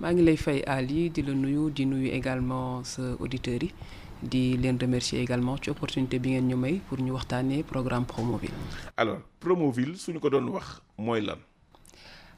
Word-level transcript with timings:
maa 0.00 0.12
ngi 0.12 0.22
lay 0.22 0.36
fay 0.36 0.60
Ali 0.66 1.10
di 1.10 1.22
la 1.22 1.32
nuyu 1.34 1.70
di 1.70 1.84
nuyu 1.86 2.08
également 2.10 2.82
sa 2.84 3.02
auditeurs 3.20 3.62
yi 3.62 3.72
di 4.22 4.56
leen 4.56 4.78
remercier 4.80 5.20
également 5.22 5.56
ci 5.62 5.70
opportunité 5.70 6.18
bi 6.18 6.30
ngeen 6.30 6.48
ñu 6.48 6.56
may 6.56 6.74
pour 6.88 6.98
ñu 6.98 7.12
waxtaanee 7.12 7.62
programme 7.62 8.04
Promoville. 8.06 8.54
alors 8.96 9.18
Promoville 9.40 9.96
suñu 9.96 10.18
ko 10.20 10.30
doon 10.30 10.48
wax 10.48 10.80
mooy 10.98 11.20
lan? 11.20 11.38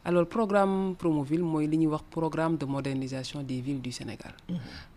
alors 0.05 0.27
programme 0.27 0.95
Promoville 0.96 1.42
mooy 1.42 1.66
li 1.66 1.79
ñuy 1.79 1.87
wax 1.87 2.02
programme 2.10 2.56
de 2.56 2.66
modernisation 2.66 3.42
des 3.42 3.60
villes 3.60 3.80
du 3.80 3.93
Sénégal 3.93 4.34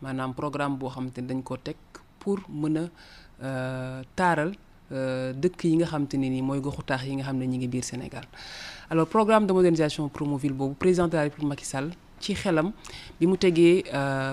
maanaam 0.02 0.34
programme 0.34 0.78
boo 0.78 0.90
xamante 0.90 1.20
ne 1.22 1.28
dañ 1.28 1.42
ko 1.44 1.58
teg 1.58 1.76
pour 2.20 2.40
mën 2.50 2.90
a 3.42 4.02
taaral 4.16 4.52
dëkk 4.92 5.64
yi 5.64 5.76
nga 5.78 6.00
ne 6.00 6.18
nii 6.30 6.42
mooy 6.42 6.60
goxu 6.60 6.84
taax 6.84 7.06
yi 7.06 7.16
nga 7.16 7.24
xam 7.24 7.38
ne 7.38 7.46
ñi 7.46 7.58
ngi 7.58 7.68
biir 7.68 7.84
Sénégal 7.84 8.26
alors 8.90 9.08
programme 9.08 9.46
de 9.48 9.54
modernisation 9.54 10.10
Promoville 10.10 10.54
boobu 10.54 10.74
président 10.76 11.08
de 11.08 11.16
la 11.16 11.22
République 11.24 11.48
Macky 11.50 11.66
Sall 11.66 11.92
ci 12.20 12.34
xelam 12.34 12.72
bi 13.20 13.26
mu 13.28 13.36
tegee 13.38 13.84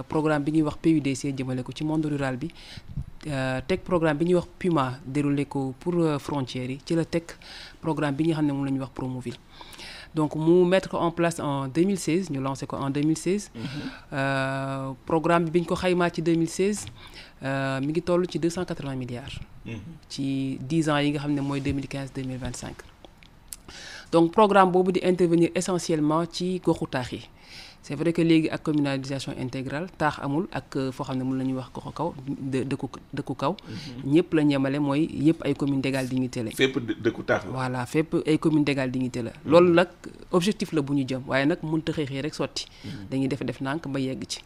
programme 0.08 0.44
bi 0.44 0.52
ñuy 0.52 0.62
wax 0.62 0.76
PUDC 0.82 1.32
jëmale 1.36 1.62
ko 1.62 1.72
ci 1.72 1.84
monde 1.84 2.06
rural 2.06 2.36
bi 2.36 2.50
teg 3.66 3.80
programme 3.84 4.18
bi 4.18 4.24
ñuy 4.26 4.34
wax 4.34 4.46
PUMA 4.58 4.98
déroulé 5.06 5.46
ko 5.46 5.74
pour 5.80 5.94
frontières 6.20 6.70
yi 6.70 6.78
ci 6.84 6.94
la 6.94 7.04
teg 7.04 7.24
programme 7.80 8.14
bi 8.16 8.24
nga 8.28 8.34
xam 8.36 8.46
ne 8.46 8.52
moom 8.52 8.64
la 8.64 8.70
ñuy 8.70 8.80
wax 8.80 8.90
Promoville 8.94 9.38
donc 10.14 10.34
mu 10.34 10.64
mettre 10.64 10.88
ko 10.88 10.96
en 10.96 11.10
place 11.10 11.38
en 11.40 11.68
2016 11.68 12.30
ñu 12.30 12.40
lancé 12.40 12.66
ko 12.66 12.76
en 12.76 12.88
2016. 12.90 13.50
programme 15.04 15.44
bi 15.44 15.50
bi 15.50 15.60
ñu 15.60 15.66
ko 15.66 15.74
xaymaa 15.76 16.10
ci 16.10 16.22
2016 16.22 16.86
mi 17.82 17.90
ngi 17.92 18.02
toll 18.02 18.26
ci 18.28 18.38
280 18.38 18.96
milliards. 18.96 19.38
ci 20.08 20.58
10 20.62 20.88
ans 20.90 20.98
yi 21.00 21.10
nga 21.10 21.18
xam 21.20 21.32
ne 21.34 21.40
mooy 21.40 21.60
2015 21.60 22.12
2025. 22.14 22.72
donc 24.12 24.32
programme 24.32 24.70
boobu 24.70 24.92
di 24.92 25.00
intervenir 25.02 25.50
essentiellement 25.54 26.24
ci 26.30 26.60
goxu 26.64 26.86
taax 26.86 27.12
yi 27.12 27.22
c'est 27.86 27.94
vrai 27.94 28.12
que 28.12 28.20
léegi 28.22 28.48
ak 28.50 28.62
communalisation 28.66 29.32
intégrale 29.44 29.86
taax 30.00 30.18
amul 30.26 30.48
ak 30.58 30.76
foo 30.96 31.04
xam 31.06 31.18
ne 31.18 31.24
mun 31.24 31.36
la 31.38 31.44
ñuy 31.44 31.54
wax 31.60 31.68
goxu 31.74 31.92
kaw 31.98 32.08
dëkku 32.70 32.86
dëkku 33.14 33.34
kaw. 33.42 33.52
ñëpp 34.04 34.34
la 34.34 34.42
ñemale 34.42 34.78
mooy 34.80 35.02
yëpp 35.26 35.44
ay 35.46 35.54
communes 35.54 35.82
d'égale 35.82 36.08
dignité 36.08 36.42
la. 36.42 36.50
fépp 36.50 36.78
dëkku 37.04 37.22
taax 37.22 37.44
la. 37.46 37.50
voilà 37.52 37.86
fépp 37.86 38.16
ay 38.26 38.38
communes 38.38 38.64
d'égale 38.64 38.90
dignité 38.90 39.22
la. 39.22 39.30
loolu 39.44 39.70
nag 39.72 39.88
objectif 40.32 40.72
la 40.72 40.82
bu 40.82 40.94
ñu 40.98 41.04
jëm 41.06 41.22
waaye 41.28 41.46
nag 41.46 41.58
mënut 41.62 41.88
a 41.88 41.92
xëy 41.92 42.06
xëy 42.06 42.20
rek 42.26 42.34
sotti. 42.34 42.66
dañuy 43.10 43.28
def 43.28 43.44
def 43.44 43.60
nànk 43.60 43.86
ba 43.86 44.00
yegg 44.00 44.24
ci. 44.28 44.40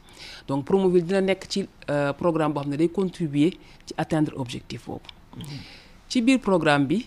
donc 0.46 0.66
Promoville 0.66 1.06
dina 1.06 1.20
nekk 1.22 1.46
ci 1.48 1.66
programme 2.18 2.52
boo 2.52 2.60
xam 2.60 2.70
ne 2.72 2.76
day 2.76 2.90
contribuer 2.90 3.52
ci 3.86 3.94
atteindre 3.96 4.32
objectif 4.36 4.84
boobu. 4.84 5.08
ci 6.10 6.20
biir 6.20 6.40
programme 6.40 6.84
bi 6.86 7.06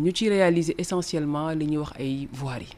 ñu 0.00 0.10
ci 0.14 0.30
réaliser 0.30 0.74
essentiellement 0.78 1.50
li 1.50 1.66
ñuy 1.66 1.76
wax 1.84 1.92
ay 2.00 2.26
voiries 2.32 2.72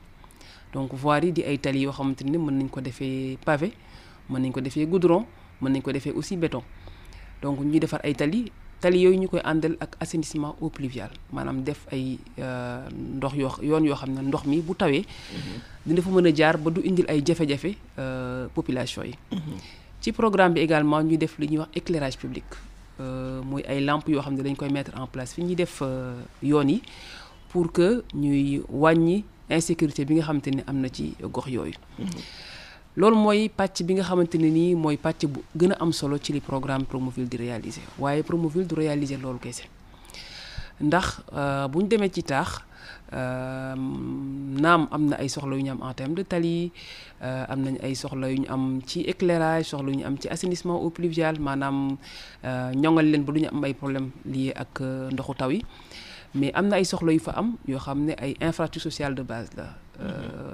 donc 0.72 0.92
voiries 0.94 1.32
di 1.32 1.42
ay 1.42 1.58
tali 1.58 1.80
yoo 1.82 1.92
xamante 1.92 2.22
mën 2.24 2.38
nañ 2.38 2.68
ko 2.70 2.80
defee 2.80 3.38
pavé 3.44 3.72
mën 4.30 4.38
nañ 4.40 4.52
ko 4.52 4.60
defee 4.60 4.86
goudron 4.86 5.24
mën 5.60 5.70
nañ 5.72 5.82
ko 5.82 5.92
defee 5.92 6.12
aussi 6.14 6.36
béton. 6.36 6.62
Donc 7.42 7.60
ñuy 7.60 7.80
defar 7.80 8.00
ay 8.04 8.14
tali 8.14 8.52
tali 8.80 9.00
yooyu 9.02 9.18
ñu 9.18 9.28
koy 9.28 9.40
àndal 9.44 9.76
ak 9.80 9.96
assainissement 10.00 10.56
eau 10.60 10.70
pluviale. 10.70 11.12
Maanaam 11.32 11.62
def 11.62 11.86
ay 11.92 12.18
ndox 13.16 13.34
yoo 13.34 13.50
yoon 13.62 13.84
yoo 13.84 13.96
xam 13.96 14.10
ne 14.14 14.22
ndox 14.22 14.44
mi 14.46 14.60
bu 14.62 14.74
tawee 14.74 15.04
dina 15.84 16.02
fa 16.02 16.10
mën 16.10 16.26
a 16.26 16.32
jaar 16.34 16.56
ba 16.58 16.70
du 16.70 16.80
indil 16.84 17.04
ay 17.08 17.22
jafe-jafe 17.24 17.76
population 18.54 19.02
yi. 19.04 19.14
Ci 20.00 20.12
programme 20.12 20.54
bi 20.54 20.60
également 20.60 21.02
ñuy 21.02 21.18
def 21.18 21.36
li 21.38 21.48
ñuy 21.48 21.58
wax 21.58 21.68
éclairage 21.74 22.16
public. 22.16 22.44
Mooy 23.44 23.62
ay 23.68 23.80
lampes 23.80 24.08
yoo 24.12 24.20
xam 24.22 24.34
ne 24.34 24.42
dañ 24.42 24.56
koy 24.56 24.70
mettre 24.70 24.92
en 24.96 25.06
place 25.06 25.34
fi 25.34 25.42
ñuy 25.42 25.56
def 25.56 25.82
yoon 26.42 26.68
yi 26.68 26.82
pour 27.48 27.72
que 27.72 28.04
ñuy 28.14 28.62
wàññi 28.68 29.24
insécurité 29.50 30.04
bi 30.04 30.14
nga 30.16 30.22
xamante 30.24 30.48
ni 30.50 30.62
am 30.66 30.76
na 30.80 30.88
ci 30.88 31.14
gox 31.22 31.46
yooyu. 31.48 31.74
Loolu 32.96 33.16
mooy 33.16 33.48
pàcc 33.48 33.82
bi 33.86 33.94
nga 33.94 34.02
xamante 34.02 34.34
ne 34.38 34.50
nii 34.50 34.74
mooy 34.74 34.96
pàcc 34.96 35.26
bu 35.26 35.42
gën 35.56 35.72
a 35.72 35.76
am 35.80 35.92
solo 35.92 36.18
ci 36.18 36.32
li 36.32 36.40
programme 36.40 36.84
Promoville 36.84 37.28
di 37.28 37.36
réaliser. 37.36 37.82
Waaye 37.98 38.22
Promoville 38.22 38.66
du 38.66 38.74
réaliser 38.74 39.16
loolu 39.16 39.38
kese. 39.38 39.64
Ndax 40.80 41.20
bu 41.70 41.78
ñu 41.82 41.88
demee 41.88 42.10
ci 42.10 42.22
taax 42.22 42.62
naam 43.12 44.88
am 44.90 45.02
na 45.10 45.16
ay 45.18 45.28
soxla 45.28 45.56
yu 45.56 45.62
ñu 45.62 45.70
am 45.72 45.82
en 45.82 45.94
terme 45.94 46.14
de 46.14 46.22
tali 46.24 46.72
am 47.20 47.60
nañ 47.62 47.76
ay 47.82 47.94
soxla 47.94 48.30
yu 48.30 48.38
ñu 48.42 48.46
am 48.48 48.80
ci 48.86 49.00
éclairage 49.02 49.64
soxla 49.70 49.90
yu 49.90 49.96
ñu 49.98 50.04
am 50.06 50.16
ci 50.18 50.28
assainissement 50.28 50.78
eau 50.80 50.90
pluviale 50.90 51.38
maanaam 51.38 51.96
ñoŋal 52.74 53.06
leen 53.10 53.22
ba 53.24 53.32
du 53.32 53.40
ñu 53.40 53.48
am 53.52 53.64
ay 53.64 53.74
problème 53.74 54.10
lié 54.24 54.52
ak 54.54 54.80
ndoxu 55.12 55.34
taw 55.34 55.50
yi. 55.50 55.62
Mais 56.34 56.52
am 56.54 56.68
na 56.68 56.76
ay 56.76 56.84
soxla 56.84 57.12
yu 57.12 57.18
fa 57.20 57.32
am 57.36 57.56
yoo 57.66 57.78
xam 57.78 58.04
ne 58.06 58.12
ay 58.18 58.36
infrastructure 58.40 58.82
sociale 58.90 59.14
de 59.14 59.22
base 59.22 59.50
la. 59.56 59.74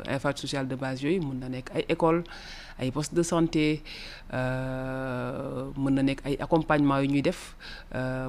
Infrastructure 0.08 0.48
sociale 0.48 0.68
de 0.68 0.74
base 0.74 1.02
yooyu 1.02 1.20
mën 1.22 1.38
na 1.38 1.48
nekk 1.48 1.70
ay 1.74 1.84
école 1.88 2.24
ay 2.78 2.90
poste 2.90 3.14
de 3.14 3.22
santé 3.22 3.82
mën 5.76 5.94
na 5.94 6.02
nekk 6.02 6.24
ay 6.24 6.36
accompagnement 6.40 7.00
yu 7.02 7.08
ñuy 7.08 7.22
def 7.22 7.56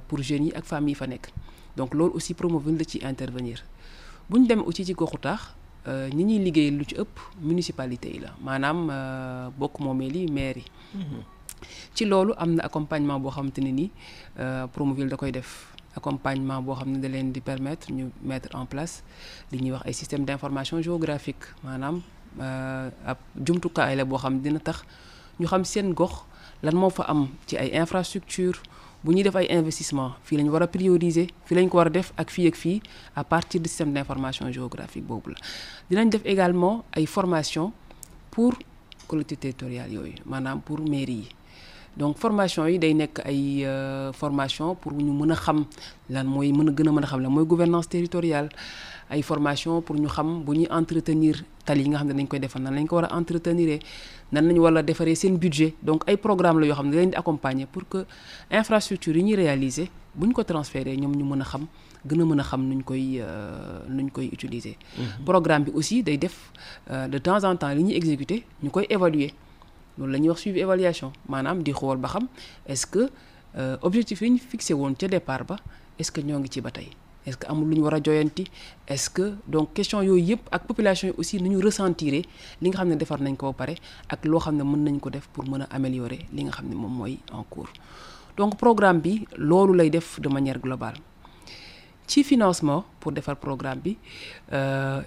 pour 0.08 0.22
jeunes 0.22 0.46
yi 0.48 0.54
ak 0.54 0.66
famille 0.66 0.92
yi 0.94 0.96
fa 0.96 1.08
nekk. 1.08 1.32
Donc 1.76 1.94
loolu 1.94 2.14
aussi 2.16 2.34
Promoville 2.34 2.78
la 2.78 2.84
ci 2.84 3.00
intervenir. 3.06 3.64
Bu 4.30 4.40
ñu 4.40 4.48
dem 4.48 4.62
aussi 4.66 4.84
ci 4.86 4.94
goxu 4.94 5.18
taax 5.18 5.56
ñi 6.14 6.24
ñuy 6.26 6.40
liggéey 6.44 6.72
lu 6.72 6.84
ci 6.86 6.96
ëpp 6.96 7.20
municipalité 7.42 8.10
yi 8.12 8.20
la 8.20 8.36
maanaam 8.44 8.92
bokk 9.58 9.80
moomeel 9.80 10.16
yi 10.16 10.32
maire 10.32 10.58
yi. 10.58 10.66
Ci 11.96 12.06
loolu 12.06 12.34
am 12.38 12.56
na 12.56 12.64
accompagnement 12.66 13.20
boo 13.20 13.32
xamante 13.32 13.60
ne 13.62 13.72
ni 13.72 13.92
Promoville 14.74 15.10
da 15.10 15.16
koy 15.18 15.32
def 15.32 15.74
accompagnement 15.98 16.62
boo 16.62 16.76
xam 16.80 16.90
ne 16.94 17.00
da 17.04 17.08
leen 17.10 17.32
di 17.32 17.42
permettre 17.42 17.92
ñu 17.92 18.06
mettre 18.22 18.50
en 18.56 18.66
place 18.66 19.04
li 19.52 19.58
ñuy 19.62 19.72
wax 19.72 19.84
ay 19.86 19.94
système 19.94 20.24
d'information 20.26 20.82
géographique. 20.82 21.46
Maanaam 21.64 22.02
ab 23.06 23.18
jumtukaay 23.46 23.96
la 23.96 24.06
boo 24.06 24.18
xam 24.18 24.40
dina 24.42 24.60
tax 24.60 24.84
ñu 25.40 25.46
xam 25.48 25.64
seen 25.66 25.94
gox 25.94 26.14
lan 26.64 26.76
moo 26.76 26.90
fa 26.90 27.04
am 27.04 27.28
ci 27.48 27.58
ay 27.58 27.70
infrastructure 27.74 28.58
bu 29.04 29.12
ñuy 29.14 29.24
def 29.24 29.36
ay 29.36 29.48
investissement 29.50 30.12
fii 30.24 30.38
la 30.38 30.44
ñu 30.44 30.52
war 30.52 30.64
a 30.64 30.68
prioriser 30.68 31.28
fii 31.46 31.56
la 31.56 31.62
ñu 31.62 31.70
ko 31.70 31.78
war 31.78 31.88
a 31.88 31.90
def 31.90 32.12
ak 32.18 32.30
fii 32.30 32.48
ak 32.48 32.56
fii 32.56 32.82
à 33.16 33.24
partir 33.24 33.62
du 33.62 33.68
système 33.70 33.94
d'information 33.94 34.52
géographique 34.52 35.06
boobu 35.06 35.32
la. 35.32 35.38
Dinañ 35.90 36.10
def 36.10 36.22
également 36.26 36.84
ay 36.94 37.06
formation 37.06 37.72
pour 38.32 38.54
collectivités 39.08 39.54
territoriales 39.54 39.92
yooyu 39.94 40.16
maanaam 40.26 40.62
pour 40.62 40.80
mairie 40.80 41.14
yi 41.26 41.30
donc 41.98 42.18
formation 42.18 42.66
yi 42.68 42.78
day 42.80 42.94
nekk 42.94 43.20
ay 43.26 43.66
formation 44.14 44.76
pour 44.76 44.94
ñu 44.94 45.12
mën 45.12 45.32
a 45.32 45.36
xam 45.36 45.66
lan 46.10 46.26
mooy 46.28 46.52
mën 46.54 46.70
a 46.70 46.72
gën 46.72 46.88
a 46.88 46.92
mën 46.92 47.04
a 47.04 47.08
xam 47.08 47.22
lan 47.22 47.32
mooy 47.32 47.46
gouvernance 47.46 47.90
territoriale. 47.90 48.50
Ay 49.10 49.22
formation 49.22 49.82
pour 49.82 49.96
ñu 49.96 50.08
xam 50.08 50.44
bu 50.44 50.52
ñuy 50.54 50.68
entretenir 50.70 51.44
tali 51.66 51.82
yi 51.84 51.90
nga 51.90 51.98
xam 52.00 52.08
ne 52.08 52.14
dañ 52.14 52.28
koy 52.28 52.40
defar 52.40 52.62
nan 52.62 52.76
lañ 52.76 52.86
ko 52.88 52.96
war 52.98 53.06
a 53.12 53.18
entretenir 53.18 53.80
nan 54.32 54.46
lañu 54.48 54.60
war 54.62 54.76
a 54.78 54.84
defaree 54.84 55.16
seen 55.16 55.38
budget. 55.38 55.74
Donc 55.82 56.04
ay 56.08 56.18
programme 56.18 56.60
la 56.60 56.68
yoo 56.68 56.76
xam 56.76 56.90
ne 56.90 56.96
dañ 56.96 57.10
di 57.12 57.16
accompagner 57.16 57.66
pour 57.68 57.88
que 57.90 58.06
infrastructure 58.52 59.16
yi 59.16 59.24
ñuy 59.24 59.36
réaliser 59.36 59.90
bu 60.14 60.28
ñu 60.28 60.34
ko 60.34 60.44
transférer 60.44 60.96
ñoom 60.98 61.16
ñu 61.16 61.24
mën 61.24 61.42
a 61.42 61.46
xam 61.46 61.66
gën 62.06 62.22
a 62.22 62.26
mën 62.26 62.40
a 62.40 62.44
xam 62.44 62.62
nuñ 62.68 62.84
koy 62.84 63.22
nuñ 63.90 64.10
koy 64.12 64.30
utiliser. 64.34 64.76
programme 65.26 65.64
bi 65.66 65.72
aussi 65.74 66.04
day 66.04 66.18
def 66.18 66.52
de 66.90 67.18
temps 67.18 67.44
en 67.44 67.56
temps 67.56 67.74
li 67.74 67.84
ñuy 67.84 67.96
exécuter 67.96 68.44
ñu 68.62 68.70
koy 68.70 68.86
évaluer 68.90 69.32
loolu 69.98 70.12
la 70.14 70.20
ñuy 70.20 70.30
wax 70.30 70.42
suivi 70.42 70.60
évaluation. 70.60 71.12
Maanaam 71.28 71.64
di 71.64 71.72
xool 71.74 71.98
ba 71.98 72.08
xam 72.08 72.28
est-ce 72.68 72.86
que 72.88 73.10
objectif 73.82 74.22
yi 74.22 74.30
ñu 74.32 74.38
fixé 74.38 74.74
woon 74.74 74.94
ca 74.96 75.08
départ 75.08 75.44
ba 75.46 75.58
est-ce 76.00 76.12
que 76.12 76.22
ñoo 76.22 76.40
ngi 76.40 76.50
ci 76.52 76.62
ba 76.62 76.72
tey? 76.72 76.90
Est-ce 77.26 77.36
que 77.38 77.48
amul 77.48 77.68
lu 77.70 77.76
ñu 77.78 77.82
war 77.84 77.94
a 77.96 78.00
joyanti? 78.02 78.46
Est-ce 78.88 79.10
que 79.10 79.34
donc 79.48 79.74
question 79.74 80.02
yooyu 80.02 80.24
yëpp 80.24 80.48
ak 80.52 80.64
population 80.66 81.08
yi 81.10 81.14
aussi 81.18 81.42
nu 81.42 81.50
ñu 81.50 81.60
ressentir 81.62 82.12
li 82.14 82.70
nga 82.70 82.78
xam 82.78 82.90
ne 82.90 82.96
defar 82.96 83.20
nañ 83.20 83.36
ko 83.36 83.48
ba 83.52 83.66
pare 83.66 83.76
ak 84.08 84.24
loo 84.26 84.40
xam 84.40 84.56
ne 84.56 84.64
mën 84.64 84.84
nañ 84.84 85.00
ko 85.00 85.10
def 85.10 85.28
pour 85.34 85.44
mën 85.50 85.62
a 85.62 85.66
améliorer 85.72 86.20
li 86.32 86.44
nga 86.44 86.52
xam 86.52 86.70
ne 86.70 86.76
moom 86.76 86.92
mooy 86.94 87.20
en 87.34 87.44
cours. 87.44 87.70
Donc 88.38 88.56
programme 88.58 89.00
bi 89.02 89.26
loolu 89.38 89.74
lay 89.76 89.90
def 89.90 90.20
de 90.22 90.30
manière 90.30 90.60
globale. 90.60 90.98
Ci 92.06 92.24
financement 92.24 92.86
pour 93.00 93.12
defar 93.12 93.36
programme 93.36 93.80
bi 93.80 93.98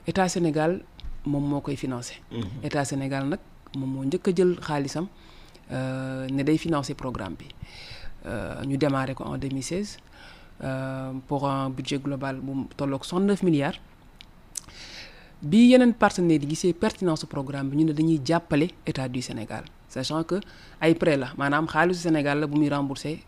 état 0.07 0.29
Sénégal 0.29 0.83
moom 1.25 1.43
moo 1.49 1.61
koy 1.61 1.77
financer. 1.77 2.21
état 2.63 2.85
Sénégal 2.85 3.27
nag 3.29 3.39
moom 3.77 3.91
moo 3.91 4.05
njëkk 4.05 4.29
a 4.29 4.33
jël 4.37 4.57
xaalisam 4.61 5.07
ne 5.71 6.43
day 6.43 6.59
financer 6.59 6.95
programme 6.95 7.37
bi. 7.39 7.47
Ñu 8.67 8.77
démarré 8.77 9.15
ko 9.15 9.25
en 9.25 9.39
2016 9.39 9.99
pour 11.27 11.49
un 11.49 11.71
budget 11.71 11.99
global 11.99 12.41
bu 12.41 12.67
tolloog 12.77 13.05
69 13.05 13.43
milliards. 13.43 13.79
Bi 15.43 15.71
yeneen 15.71 15.95
partenaires 15.95 16.43
yi 16.43 16.49
gisee 16.51 16.73
pertinence 16.75 17.25
programme 17.27 17.71
bi 17.71 17.77
ñu 17.79 17.85
ne 17.87 17.93
dañuy 17.93 18.21
jàppale 18.25 18.69
état 18.87 19.09
du 19.09 19.23
Sénégal 19.23 19.65
sachant 19.89 20.23
que 20.23 20.39
ay 20.81 20.95
prêt 20.95 21.17
la 21.17 21.33
maanaam 21.39 21.67
xaalisu 21.67 22.01
Sénégal 22.01 22.41
la 22.41 22.47
bu 22.47 22.59
muy 22.59 22.69
rembourser 22.69 23.23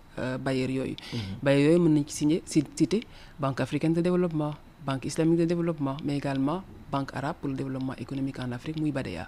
bailleurs 0.44 0.68
yooyu. 0.70 0.96
Bailleurs 1.42 1.72
yooyu 1.72 1.80
mën 1.88 1.94
nañ 1.94 2.04
ci 2.06 2.16
signé 2.16 2.42
ci 2.44 2.62
cité 2.76 3.00
Banque 3.40 3.60
africaine 3.60 3.94
de 3.94 4.02
développement 4.02 4.54
Banque 4.86 5.04
islamique 5.06 5.38
de 5.38 5.44
développement 5.44 5.96
mais 6.04 6.16
également 6.16 6.62
Banque 6.90 7.14
arabe 7.14 7.36
pour 7.40 7.48
le 7.48 7.54
développement 7.56 7.94
économique 7.96 8.38
en 8.38 8.52
Afrique 8.52 8.78
muy 8.80 8.92
BADEA 8.92 9.24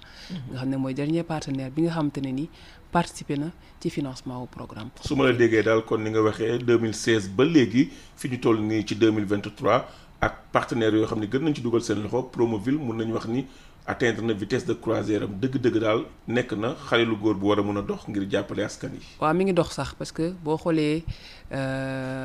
nga 0.50 0.58
xam 0.60 0.68
ne 0.70 0.76
mooy 0.76 0.94
dernier 0.94 1.22
partenaire 1.22 1.70
bi 1.70 1.82
nga 1.82 1.92
xamante 1.92 2.18
ne 2.20 2.44
participer 2.92 3.36
na 3.38 3.48
ci 3.80 3.88
financement 3.90 4.42
au 4.42 4.46
programme. 4.46 4.90
Su 5.02 5.14
ma 5.16 5.24
la 5.24 5.32
déggee 5.32 5.62
daal 5.62 5.82
kon 5.84 5.98
ni 6.04 6.10
nga 6.10 6.22
waxee 6.22 6.58
2016 6.58 7.28
ba 7.36 7.44
léegi 7.44 7.88
fi 8.16 8.28
ñu 8.28 8.38
toll 8.40 8.60
nii 8.60 8.84
ci 8.86 8.94
2023 8.94 9.86
ak 10.20 10.34
partenaires 10.52 10.94
yoo 10.98 11.06
xam 11.06 11.20
ne 11.20 11.26
gën 11.26 11.42
nañ 11.44 11.54
ci 11.54 11.62
dugal 11.62 11.82
seen 11.82 12.02
loxo 12.02 12.22
Promoville 12.34 12.78
mun 12.78 12.96
nañu 12.96 13.14
wax 13.14 13.26
ni 13.28 13.46
atteindre 13.86 14.22
na 14.24 14.32
vitesse 14.32 14.64
de 14.66 14.72
croisière 14.74 15.22
am 15.24 15.32
dëgg-dëgg 15.40 15.76
daal 15.80 16.04
nekk 16.26 16.52
na 16.56 16.74
xale 16.88 17.04
lu 17.04 17.16
góor 17.20 17.34
bu 17.34 17.46
war 17.48 17.58
a 17.58 17.62
mun 17.62 17.76
a 17.76 17.82
dox 17.82 18.06
ngir 18.08 18.24
jàppale 18.30 18.64
askan 18.64 18.92
yi. 18.94 19.00
waaw 19.20 19.34
mi 19.34 19.44
ngi 19.44 19.52
dox 19.52 19.74
sax 19.74 19.92
parce 19.94 20.10
que 20.12 20.32
boo 20.42 20.56
xoolee 20.56 21.04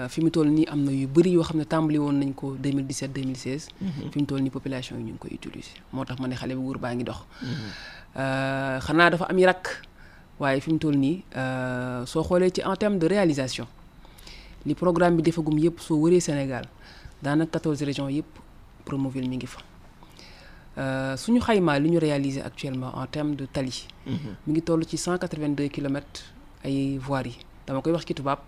fi 0.10 0.22
mu 0.24 0.30
toll 0.32 0.48
nii 0.48 0.68
am 0.72 0.84
na 0.86 0.92
yu 0.92 1.08
bëri 1.08 1.32
yoo 1.36 1.44
xam 1.44 1.58
ne 1.58 1.66
tàmbali 1.66 1.98
woon 2.00 2.14
nañ 2.20 2.34
ko 2.34 2.56
2017 2.56 3.12
2016. 3.12 3.68
fi 4.12 4.20
mu 4.20 4.26
toll 4.26 4.42
nii 4.42 4.50
population 4.50 4.98
yi 4.98 5.04
ñu 5.04 5.12
ngi 5.12 5.18
koy 5.20 5.32
utiliser 5.36 5.82
moo 5.92 6.06
tax 6.06 6.20
ma 6.20 6.28
ne 6.28 6.36
xale 6.36 6.56
bu 6.56 6.62
góor 6.64 6.78
baa 6.80 6.94
ngi 6.96 7.04
dox. 7.04 7.20
xanaa 8.16 9.10
dafa 9.10 9.26
am 9.30 9.38
i 9.38 9.46
rakk 9.46 9.68
waaye 10.40 10.62
fi 10.62 10.72
mu 10.72 10.78
toll 10.80 10.96
nii 10.96 11.24
soo 12.06 12.24
xoolee 12.24 12.52
ci 12.52 12.62
en 12.64 12.76
terme 12.76 12.98
de 13.00 13.08
réalisation 13.08 13.68
li 14.66 14.76
programme 14.76 15.18
bi 15.18 15.24
defagum 15.24 15.58
yëpp 15.60 15.80
soo 15.80 15.98
wëree 16.00 16.22
Sénégal 16.22 16.66
daanaka 17.22 17.60
14 17.60 17.84
régions 17.84 18.10
yëpp 18.10 18.28
Promoville 18.86 19.28
mi 19.28 19.36
ngi 19.38 19.46
fa. 19.46 19.60
Suñu 21.18 21.40
xaymaa 21.42 21.80
li 21.80 21.90
ñu 21.92 22.00
réaliser 22.00 22.42
actuellement 22.42 22.92
en 22.96 23.06
termes 23.08 23.36
de 23.36 23.46
tali. 23.46 23.88
mi 24.08 24.54
ngi 24.54 24.62
toll 24.62 24.86
ci 24.86 24.98
182 24.98 25.68
kilomètres 25.68 26.24
ay 26.64 26.98
voiries 26.98 27.38
yi 27.40 27.46
dama 27.68 27.82
koy 27.82 27.94
wax 27.94 28.06
ci 28.06 28.14
tubaab. 28.16 28.40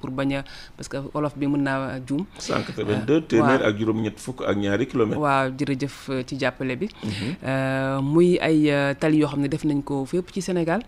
pour 0.00 0.10
bañ 0.10 0.34
a 0.38 0.44
parce 0.76 0.88
que 0.88 0.96
olof 1.14 1.36
bi 1.38 1.46
mën 1.46 1.62
naa 1.62 2.00
juum. 2.06 2.24
182 2.38 3.20
téeméer 3.28 3.62
ak 3.62 3.78
juróom-ñett 3.78 4.18
fukk 4.18 4.42
ak 4.42 4.56
ñaari 4.56 4.86
kilomètres. 4.86 5.20
waaw 5.22 5.50
jërëjëf 5.58 6.10
ci 6.26 6.38
jàppale 6.40 6.76
bi. 6.76 6.88
muy 8.02 8.38
ay 8.40 8.94
tali 8.98 9.18
yoo 9.18 9.28
xam 9.28 9.40
ne 9.40 9.48
def 9.48 9.64
nañ 9.64 9.82
ko 9.82 10.04
fépp 10.04 10.32
ci 10.32 10.42
Sénégal. 10.42 10.82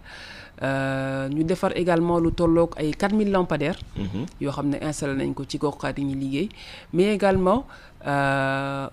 ñu 1.31 1.45
defar 1.45 1.73
également 1.77 2.19
lu 2.19 2.33
tolloog 2.33 2.75
ay 2.77 2.91
4000 2.93 3.31
lampadaires. 3.31 3.79
yoo 4.41 4.51
xam 4.53 4.69
ne 4.71 4.77
installé 4.83 5.15
nañ 5.15 5.33
ko 5.35 5.45
ci 5.47 5.59
goxaat 5.59 5.99
yi 5.99 6.05
ñuy 6.05 6.15
liggéey 6.19 6.49
mais 6.93 7.15
également 7.15 7.67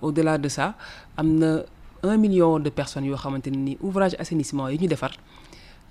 au-delà 0.02 0.38
de 0.38 0.48
ça 0.48 0.74
am 1.16 1.28
na 1.38 1.62
un 2.02 2.16
million 2.16 2.58
de 2.58 2.70
personnes 2.70 3.04
yoo 3.06 3.16
xamante 3.16 3.46
ne 3.50 3.56
ni 3.56 3.78
ouvrage 3.80 4.14
assainissement 4.18 4.68
yi 4.68 4.78
ñu 4.78 4.88
defar 4.88 5.10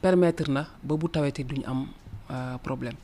permettre 0.01 0.49
na 0.49 0.67
ba 0.83 0.95
bu 0.95 1.07
tawetee 1.09 1.43
duñu 1.43 1.63
am 1.65 1.87
problème. 2.63 2.95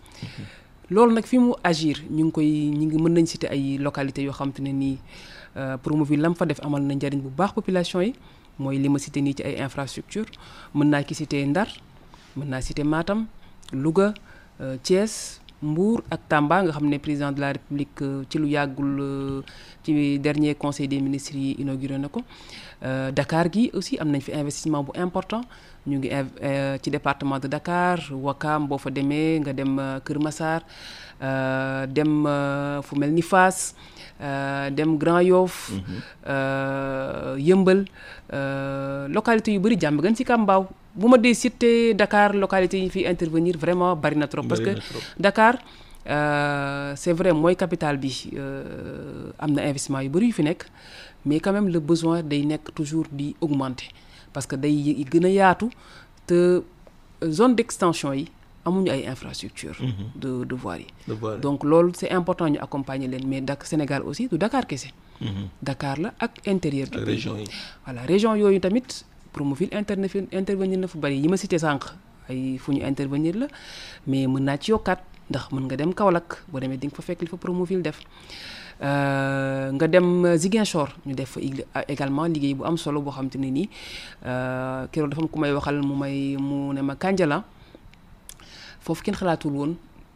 loolu 0.89 1.13
nag 1.13 1.25
fi 1.25 1.37
mu 1.39 1.53
agir 1.63 1.97
ñu 2.09 2.25
ngi 2.25 2.31
koy 2.31 2.49
ñu 2.69 2.85
ngi 2.87 2.97
mën 3.01 3.13
nañ 3.13 3.25
citer 3.25 3.49
ay 3.51 3.77
localités 3.77 4.23
yoo 4.23 4.33
xamante 4.33 4.59
ne 4.61 4.71
nii 4.71 4.97
Promoville 5.83 6.21
lam 6.21 6.35
fa 6.35 6.45
def 6.45 6.59
amal 6.63 6.81
na 6.83 6.93
njariñ 6.95 7.21
bu 7.21 7.29
baax 7.29 7.53
population 7.53 8.01
yi 8.01 8.13
mooy 8.59 8.77
li 8.77 8.89
ma 8.89 8.99
citer 8.99 9.21
nii 9.23 9.33
ci 9.35 9.43
ay 9.43 9.55
infrastructures 9.63 10.31
mën 10.75 10.85
naa 10.89 11.03
ki 11.03 11.15
citer 11.15 11.45
Ndar. 11.47 11.67
mën 12.37 12.45
naa 12.49 12.61
citer 12.61 12.85
Matam 12.85 13.25
Louga 13.71 14.13
Thiès 14.83 15.39
Mbour 15.61 16.03
ak 16.11 16.21
Tamba 16.27 16.61
nga 16.63 16.71
xam 16.71 16.85
ne 16.89 16.97
président 16.99 17.31
de 17.31 17.39
la 17.41 17.51
République 17.53 18.03
ci 18.29 18.37
lu 18.37 18.47
yàggul 18.47 19.43
ci 19.83 20.19
dernier 20.19 20.55
conseil 20.55 20.87
des 20.87 20.99
ministres 20.99 21.35
yi 21.35 21.55
inauguré 21.59 21.97
na 21.97 22.07
ko. 22.09 22.21
Dakar 23.15 23.49
gi 23.51 23.71
aussi 23.73 23.97
am 23.99 24.09
nañ 24.11 24.21
fi 24.21 24.31
investissement 24.33 24.83
bu 24.83 24.91
important. 24.95 25.41
Ñu 25.87 25.97
ngi 25.99 26.09
ci 26.81 26.89
département 26.89 27.39
de 27.39 27.47
Dakar 27.47 27.99
Wakam 28.11 28.67
boo 28.67 28.77
fa 28.77 28.89
demee 28.89 29.39
nga 29.39 29.53
dem 29.53 29.79
Kër 30.05 30.19
Massar 30.19 30.61
dem 31.87 32.25
fu 32.83 32.95
mel 32.99 33.11
ni 33.13 33.21
Fass 33.21 33.73
dem 34.75 34.97
Grand 34.97 35.21
Yoff 35.23 35.71
Yëmbal 37.37 37.85
localité 39.09 39.51
yu 39.53 39.59
bëri 39.59 39.77
jàmm 39.79 40.01
gën 40.01 40.15
ci 40.15 40.23
Kambaaw 40.25 40.67
bu 40.95 41.07
ma 41.07 41.17
dee 41.17 41.33
cité 41.35 41.93
Dakar 41.93 42.33
localité 42.33 42.79
yi 42.79 42.89
fi 42.89 43.05
intervenir 43.05 43.57
vraiment 43.57 43.95
bari 43.95 44.15
na 44.15 44.27
trop. 44.27 44.43
Parce 44.43 44.61
que 44.61 44.71
Dakar 45.19 45.55
c'est 46.95 47.13
vrai 47.13 47.33
mooy 47.33 47.55
capitale 47.55 47.97
bi 47.97 48.31
am 49.39 49.51
na 49.51 49.61
investissement 49.63 50.01
yu 50.01 50.09
bëri 50.09 50.27
yu 50.27 50.33
fi 50.33 50.43
nekk 50.43 50.65
mais 51.25 51.39
quand 51.39 51.53
même 51.53 51.67
le 51.69 51.79
besoin 51.79 52.21
day 52.23 52.45
nekk 52.45 52.73
toujours 52.73 53.05
di 53.11 53.35
augmenter. 53.41 53.89
Parce 54.33 54.45
que 54.45 54.55
day 54.55 55.05
gën 55.11 55.25
a 55.25 55.29
yaatu 55.29 55.69
te 56.27 56.61
zone 57.23 57.55
d'extension 57.55 58.13
yi 58.13 58.27
amuñu 58.65 58.89
ay 58.91 59.07
infrastructures 59.07 59.77
de 60.15 60.43
de 60.45 60.55
voirie 60.55 60.87
yi. 61.07 61.13
Donc 61.41 61.63
loolu 61.63 61.91
c'est 61.95 62.11
important 62.11 62.47
ñu 62.47 62.57
accompagner 62.59 63.07
leen 63.07 63.27
mais 63.27 63.41
dak 63.41 63.65
Sénégal 63.65 64.01
aussi 64.03 64.27
du 64.27 64.37
Dakar 64.37 64.65
kese. 64.67 64.89
Dakar 65.61 65.97
la 65.99 66.13
ak 66.19 66.47
intérieur 66.47 66.87
du 66.87 66.97
pays. 66.99 67.05
région 67.15 67.37
yi. 67.37 67.45
Voilà 67.85 68.01
région 68.01 68.35
yooyu 68.35 68.59
tamit 68.59 69.05
Promoville 69.35 69.73
interne 69.75 70.07
intervenir 70.31 70.77
na 70.79 70.87
fu 70.87 70.97
bari 70.97 71.17
yi 71.19 71.27
ma 71.27 71.35
cité 71.37 71.57
intervenir 72.91 73.35
la 73.35 73.47
mais 74.07 74.27
mën 74.27 74.39
naa 74.47 74.57
ci 74.57 74.71
yokkaat 74.71 74.99
ndax 75.29 75.51
mën 75.51 75.63
nga 75.67 75.75
dem 75.75 75.93
Kaolack 75.93 76.43
boo 76.47 76.59
demee 76.59 76.77
di 76.77 76.87
nga 76.87 76.95
fa 76.95 77.01
fekk 77.03 77.21
li 77.21 77.27
fa 77.27 77.37
Promoville 77.37 77.81
def 77.83 77.99
nga 78.79 79.87
dem 79.93 80.07
Ziguinchor 80.37 80.89
ñu 81.05 81.13
def 81.15 81.31
fa 81.35 81.39
également 81.87 82.25
liggéey 82.25 82.53
bu 82.55 82.63
am 82.63 82.77
solo 82.77 83.01
boo 83.01 83.11
xam 83.11 83.29
te 83.29 83.37
ne 83.37 83.49
nii 83.51 83.69
keroog 84.91 85.09
dafa 85.11 85.21
am 85.21 85.27
ku 85.29 85.39
may 85.39 85.51
waxal 85.53 85.81
mu 85.83 85.95
may 85.95 86.37
mu 86.37 86.73
ne 86.73 86.81
ma 86.81 86.95
Kandiala 86.95 87.43
foofu 88.79 89.03
kenn 89.03 89.15
xalaatul 89.15 89.51
woon 89.53 89.73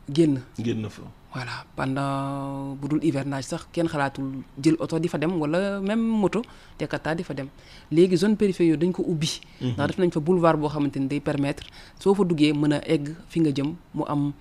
génn. 0.09 0.39
génn 0.57 0.89
fa. 0.89 1.03
Voilà 1.33 1.63
pendant 1.75 2.73
bu 2.81 2.87
dul 2.89 3.03
hivernage 3.03 3.45
sax 3.45 3.67
kenn 3.71 3.87
xalaatul 3.87 4.41
jël 4.63 4.75
oto 4.79 4.97
di 4.99 5.07
fa 5.07 5.17
dem 5.19 5.31
wala 5.39 5.79
même 5.79 6.01
moto 6.01 6.41
Jakarta 6.79 7.13
di 7.13 7.23
fa 7.23 7.33
dem 7.35 7.47
léegi 7.91 8.17
zone 8.17 8.35
périphérique 8.35 8.69
yooyu 8.73 8.77
dañ 8.81 8.91
ko 8.91 9.03
ubbi. 9.05 9.39
ndax 9.61 9.87
def 9.89 9.97
nañ 9.99 10.09
fa 10.11 10.19
boulevard 10.19 10.57
boo 10.59 10.69
xamante 10.69 10.97
ni 10.99 11.07
day 11.07 11.19
permettre 11.19 11.67
soo 11.99 12.15
fa 12.15 12.23
duggee 12.23 12.51
mën 12.53 12.73
a 12.73 12.79
egg 12.87 13.13
fi 13.27 13.39
nga 13.41 13.51
jëm 13.53 13.75
mu 13.93 14.03
am 14.07 14.33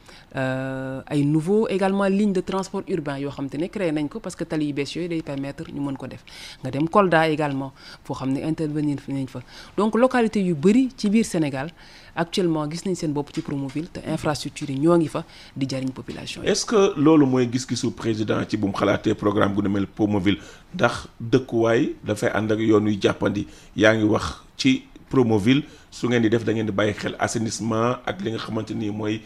ay 1.11 1.25
nouveau 1.25 1.69
également 1.69 2.05
ligne 2.09 2.33
de 2.33 2.41
transport 2.41 2.85
urbain 2.89 3.19
yoo 3.19 3.31
xamante 3.31 3.55
ne 3.59 3.67
créé 3.67 3.93
nañ 3.93 4.09
ko 4.09 4.19
parce 4.21 4.35
que 4.37 4.45
tali 4.45 4.67
yu 4.69 4.73
bees 4.73 4.95
yooyu 4.95 5.09
day 5.09 5.21
permettre 5.23 5.65
ñu 5.71 5.81
mën 5.83 5.97
ko 5.97 6.07
def 6.07 6.25
nga 6.63 6.71
dem 6.71 6.89
Kolda 6.89 7.29
également 7.29 7.73
foo 8.05 8.15
xam 8.15 8.33
ne 8.33 8.41
intervenir 8.41 8.99
fi 9.01 9.13
nañ 9.13 9.27
fa 9.27 9.41
donc 9.77 9.95
localité 9.95 10.41
yu 10.43 10.55
bëri 10.55 10.89
ci 10.97 11.11
biir 11.11 11.25
Sénégal 11.27 11.69
actuellement 12.17 12.69
gis 12.71 12.83
nañ 12.87 12.95
seen 12.95 13.13
bopp 13.13 13.31
ci 13.35 13.43
Promoville 13.43 13.89
te 13.89 14.01
infrastructure 14.09 14.71
yi 14.71 14.79
ñoo 14.79 14.97
ngi 14.97 15.09
fa 15.09 15.25
di 15.55 15.67
jariñ 15.69 15.91
population 15.93 16.43
yi. 16.43 16.49
Que 16.79 17.01
loolu 17.01 17.27
mooy 17.27 17.47
gis-gisu 17.51 17.91
président 17.91 18.39
ci 18.49 18.57
bu 18.57 18.67
mu 18.69 18.73
xalaatee 18.73 19.15
programme 19.15 19.55
gu 19.55 19.63
ne 19.63 19.69
mel 19.69 19.87
Promoville 19.87 20.39
ndax 20.75 21.09
dëkkuwaay 21.21 21.95
dafay 22.05 22.31
ànd 22.35 22.53
ak 22.53 22.59
yoon 22.61 22.87
yu 22.87 22.99
jàppandi. 23.01 23.47
Yaa 23.77 23.95
ngi 23.97 24.05
wax 24.05 24.25
ci 24.57 24.85
Promoville 25.11 25.65
su 25.91 26.07
ngeen 26.09 26.23
di 26.23 26.29
def 26.31 26.45
da 26.45 26.53
ngeen 26.53 26.67
di 26.67 26.73
bàyyi 26.73 26.95
xel 26.95 27.17
assainissement 27.19 27.99
ak 28.07 28.21
li 28.21 28.31
nga 28.31 28.39
xamante 28.39 28.73
ni 28.75 28.91
mooy 28.91 29.21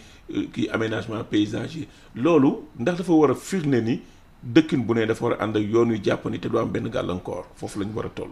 kii 0.53 0.69
aménagement 0.73 1.25
paysager 1.31 1.87
loolu 2.15 2.65
ndax 2.79 2.99
dafa 2.99 3.13
war 3.13 3.31
a 3.31 3.35
firnde 3.35 3.81
ni 3.83 4.01
dëkkin 4.43 4.83
bu 4.87 4.95
ne 4.95 5.07
dafa 5.07 5.25
war 5.25 5.35
a 5.39 5.45
ànd 5.45 5.57
ak 5.57 5.63
yoon 5.73 5.91
yu 5.91 6.01
jàppandi 6.03 6.39
te 6.41 6.49
du 6.49 6.59
am 6.59 6.69
benn 6.71 6.89
gàllankoor. 6.89 7.45
Foofu 7.57 7.79
la 7.81 7.85
ñu 7.87 7.95
war 7.95 8.07
a 8.07 8.11
toll. 8.11 8.31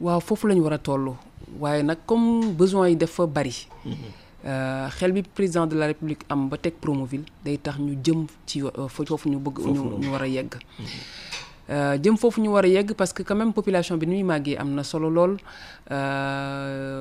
waaw 0.00 0.20
foofu 0.20 0.46
la 0.48 0.54
ñu 0.54 0.62
war 0.62 0.72
a 0.74 0.78
toll. 0.78 1.14
Waaye 1.60 1.82
nag 1.82 1.98
comme 2.06 2.52
besoin 2.54 2.88
yi 2.90 2.96
dafa 2.96 3.26
bari. 3.26 3.66
Xel 4.98 5.12
bi 5.12 5.22
président 5.22 5.66
de 5.66 5.76
la 5.76 5.86
république 5.86 6.22
am 6.28 6.48
ba 6.48 6.56
teg 6.56 6.74
Promoville 6.80 7.24
day 7.44 7.58
tax 7.58 7.78
ñu 7.78 7.96
jëm 8.04 8.26
ci 8.46 8.62
foofu 8.88 9.28
ñu 9.28 9.38
bëgg 9.38 9.58
ñu 9.66 9.98
ñu 10.00 10.08
war 10.12 10.22
a 10.22 10.26
yegg. 10.28 10.54
Jëm 12.02 12.16
foofu 12.16 12.40
ñu 12.40 12.48
war 12.52 12.64
a 12.64 12.68
yegg 12.68 12.94
parce 12.94 13.12
que 13.12 13.22
quand 13.22 13.36
même 13.36 13.52
population 13.52 13.96
bi 13.98 14.06
ni 14.06 14.14
muy 14.16 14.22
màggee 14.24 14.56
am 14.56 14.72
na 14.74 14.82
solo 14.82 15.10
lool. 15.10 15.36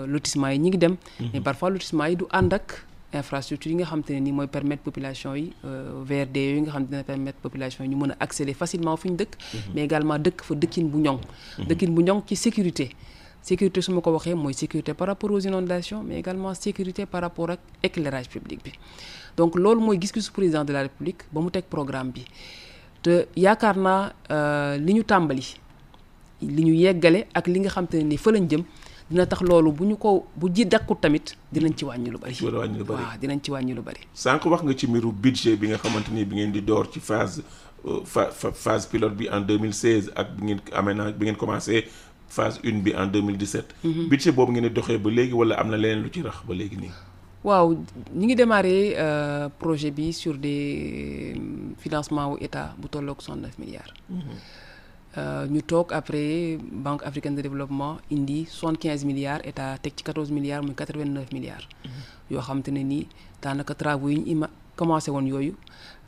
Lotissement 0.08 0.51
yi 0.51 0.60
ñi 0.60 0.70
ngi 0.70 0.77
dem. 0.77 0.96
Mais 1.34 1.42
parfois 1.42 1.70
lotissement 1.70 2.06
yi 2.08 2.16
du 2.16 2.25
ànd 2.32 2.54
ak 2.54 2.84
infrastructure 3.13 3.72
yi 3.72 3.77
nga 3.77 3.86
xam 3.86 4.04
te 4.04 4.12
ne 4.13 4.20
nii 4.20 4.32
mooy 4.34 4.48
permettre 4.48 4.84
population 4.84 5.34
yi 5.36 5.54
VRD 5.63 6.36
yooyu 6.38 6.62
nga 6.63 6.72
xam 6.72 6.82
ne 6.84 6.88
dina 6.89 7.04
permettre 7.04 7.39
population 7.42 7.84
yi 7.86 7.89
ñu 7.89 7.98
mën 7.98 8.12
a 8.12 8.16
accéder 8.20 8.54
facilement 8.54 8.98
fu 8.98 9.08
ñu 9.10 9.16
dëkk. 9.16 9.32
Mais 9.74 9.84
également 9.86 10.20
dëkk 10.20 10.42
fa 10.44 10.56
dëkkin 10.56 10.86
bu 10.89 11.00
ñoŋ. 11.00 11.20
Dëkkin 11.68 11.92
bu 11.94 12.01
ñoŋ 12.04 12.22
ci 12.27 12.36
sécurité 12.36 12.89
sécurité 13.48 13.82
su 13.82 13.92
ma 13.94 14.01
ko 14.01 14.12
waxee 14.18 14.36
mooy 14.36 14.54
sécurité 14.54 14.94
par 14.94 15.08
rapport 15.08 15.32
aux 15.32 15.39
inondations 15.39 16.04
mais 16.04 16.18
également 16.20 16.54
sécurité 16.54 17.06
par 17.06 17.22
rapport 17.22 17.50
ak 17.56 17.60
éclairage 17.88 18.27
public 18.30 18.60
bi. 18.63 18.72
Donc 19.38 19.56
loolu 19.56 19.80
mooy 19.82 19.98
gis-gisu 20.01 20.32
président 20.32 20.66
de 20.66 20.74
la 20.74 20.82
république 20.88 21.22
ba 21.32 21.39
mu 21.42 21.50
teg 21.51 21.63
programme 21.75 22.12
bi. 22.12 22.25
Te 23.01 23.27
yaakaar 23.36 23.77
naa 23.77 24.77
li 24.77 24.94
ñu 24.98 25.04
tàmbali 25.04 25.46
li 26.42 26.63
ñu 26.68 26.74
yeggale 26.74 27.27
ak 27.34 27.48
li 27.48 27.60
nga 27.62 27.70
xam 27.70 27.88
te 27.88 27.98
ne 27.98 28.04
ni 28.12 28.18
fa 28.18 28.32
lañ 28.32 28.48
jëm 28.50 28.63
dina 29.10 29.25
tax 29.25 29.42
loolu 29.42 29.72
bu 29.72 29.86
ñu 29.86 29.96
ko 29.98 30.25
bu 30.36 30.50
ji 30.54 30.66
dakkut 30.66 31.00
tamit 31.00 31.38
dinañ 31.54 31.74
ci 31.77 31.86
wàññi 31.86 32.10
lu 32.12 32.18
bari. 32.18 32.36
Wàññi 32.44 32.77
lu 32.80 32.84
bari. 32.84 33.04
Waaw 33.04 33.18
dinañ 33.22 33.39
ci 33.42 33.51
wàññi 33.51 33.74
lu 33.74 33.82
bari. 33.82 34.01
Sànq 34.13 34.44
wax 34.46 34.62
nga 34.63 34.74
ci 34.75 34.88
mbiru 34.88 35.12
budget 35.13 35.56
bi 35.60 35.68
nga 35.70 35.77
xamante 35.77 36.10
ni 36.12 36.25
bi 36.25 36.36
ngeen 36.36 36.51
di 36.51 36.62
door 36.62 36.89
ci 36.92 37.00
phase 37.00 37.42
phase 38.54 38.88
pilote 38.89 39.16
bi 39.16 39.27
en 39.32 39.42
2016 39.46 40.12
ak 40.16 40.27
bi 40.36 40.44
ngeen 40.48 40.60
aménage 40.74 41.16
bi 41.18 41.25
ngeen 41.25 41.38
commencé 41.38 41.86
phase 42.27 42.60
une 42.63 42.81
bi 42.81 42.93
en 42.96 43.07
2017. 43.07 43.75
budget 44.10 44.31
boobu 44.31 44.51
ngeen 44.51 44.67
di 44.67 44.69
doxee 44.74 44.98
ba 44.98 45.10
léegi 45.10 45.34
wala 45.34 45.55
am 45.60 45.69
na 45.69 45.77
leneen 45.77 46.03
lu 46.03 46.10
ci 46.12 46.22
rax 46.22 46.43
ba 46.48 46.53
léegi 46.53 46.77
nii? 46.77 46.91
waaw 47.43 47.72
ñi 48.15 48.25
ngi 48.25 48.36
démarré 48.36 48.93
euh, 48.98 49.48
projet 49.60 49.91
bi 49.91 50.12
sur 50.13 50.36
des 50.38 51.34
euh, 51.36 51.39
financements 51.77 52.31
wu 52.34 52.38
état 52.41 52.75
bu 52.77 52.88
tolloog 52.89 53.22
69 53.22 53.57
milliards. 53.60 53.93
Euh, 55.17 55.48
ñu 55.48 55.62
toog 55.63 55.93
après 55.93 56.60
banque 56.62 57.01
africaine 57.03 57.34
de 57.36 57.41
développement 57.41 57.98
indi 58.12 58.46
75 58.46 59.05
milliards 59.05 59.41
état 59.48 59.77
teg 59.81 59.93
ci 59.96 60.03
14 60.03 60.29
milliards 60.31 60.62
muy 60.63 60.75
89 60.75 61.31
milliards. 61.34 61.67
yoo 62.29 62.41
xam 62.41 62.62
te 62.62 62.69
ne 62.72 62.84
nii 62.84 63.07
daanaka 63.41 63.74
travaux 63.74 64.10
yi 64.10 64.17
ñu 64.19 64.25
ima 64.27 64.50
commencé 64.75 65.10
woon 65.10 65.25
yooyu 65.25 65.55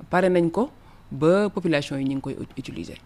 pare 0.09 0.29
nañ 0.29 0.51
ko 0.51 0.69
ba 1.11 1.49
population 1.49 1.97
yi 1.97 2.03
ñu 2.05 2.15
ngi 2.17 2.21
koy 2.21 2.33
ut- 2.35 2.53
utiliser. 2.57 2.97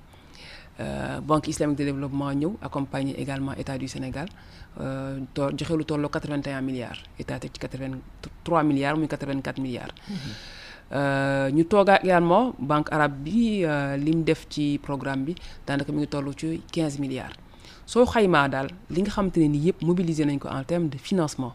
Euh, 0.83 1.21
banque 1.21 1.47
islamique 1.47 1.77
de 1.79 1.85
développement 1.85 2.31
ñëw 2.33 2.51
accompagner 2.61 3.15
également 3.19 3.53
état 3.53 3.77
du 3.77 3.87
Sénégal. 3.87 4.27
Euh, 4.81 5.19
to 5.33 5.49
joxe 5.57 5.71
lu 5.77 5.85
tolloo 5.85 6.09
81 6.09 6.61
milliards. 6.61 6.99
État 7.19 7.39
teg 7.39 7.51
ci 7.53 7.59
83 7.59 8.63
milliards 8.63 8.97
muy 8.97 9.07
84 9.07 9.59
milliards. 9.61 9.93
Euh, 10.91 11.49
ñu 11.51 11.63
toogaa 11.65 11.99
également 12.03 12.53
banque 12.59 12.91
arabe 12.91 13.15
bi 13.23 13.63
li 14.03 14.11
mu 14.15 14.23
def 14.23 14.45
ci 14.49 14.79
programme 14.81 15.23
bi 15.23 15.35
daanaka 15.65 15.91
mi 15.91 15.99
ngi 15.99 16.07
toll 16.07 16.33
ci 16.35 16.61
15 16.71 16.99
milliards. 16.99 17.35
soo 17.85 18.05
xaymaa 18.05 18.47
daal 18.49 18.67
li 18.89 19.01
nga 19.01 19.11
xamante 19.11 19.37
ne 19.39 19.47
nii 19.53 19.65
yëpp 19.67 19.81
mobiliser 19.83 20.25
nañ 20.25 20.39
ko 20.39 20.47
en 20.49 20.63
termes 20.63 20.89
de 20.89 20.97
financement 20.97 21.53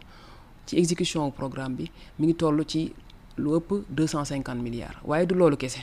ci 0.65 0.77
exécution 0.77 1.29
programme 1.31 1.75
bi 1.75 1.91
mi 2.19 2.27
ngi 2.27 2.35
toll 2.35 2.63
ci 2.65 2.93
lu 3.37 3.55
ëpp 3.57 3.69
250 3.89 4.55
milliards. 4.61 4.97
Waaye 5.05 5.25
du 5.27 5.35
loolu 5.35 5.57
kese. 5.57 5.81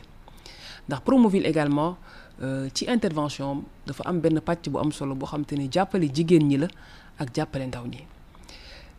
Ndax 0.88 1.00
Promoville 1.03 1.47
également 1.47 1.97
ci 2.75 2.85
intervention 2.85 3.50
am 3.50 3.62
dafa 3.87 4.02
am 4.05 4.21
benn 4.21 4.40
pàcc 4.40 4.69
bu 4.69 4.78
am 4.78 4.90
solo 4.93 5.14
boo 5.14 5.26
xamante 5.26 5.52
ne 5.57 5.69
jàppale 5.71 6.09
jigéen 6.12 6.45
ñi 6.49 6.57
la 6.59 6.69
ak 7.19 7.35
jàppale 7.35 7.66
ndaw 7.66 7.87
ñi. 7.87 8.05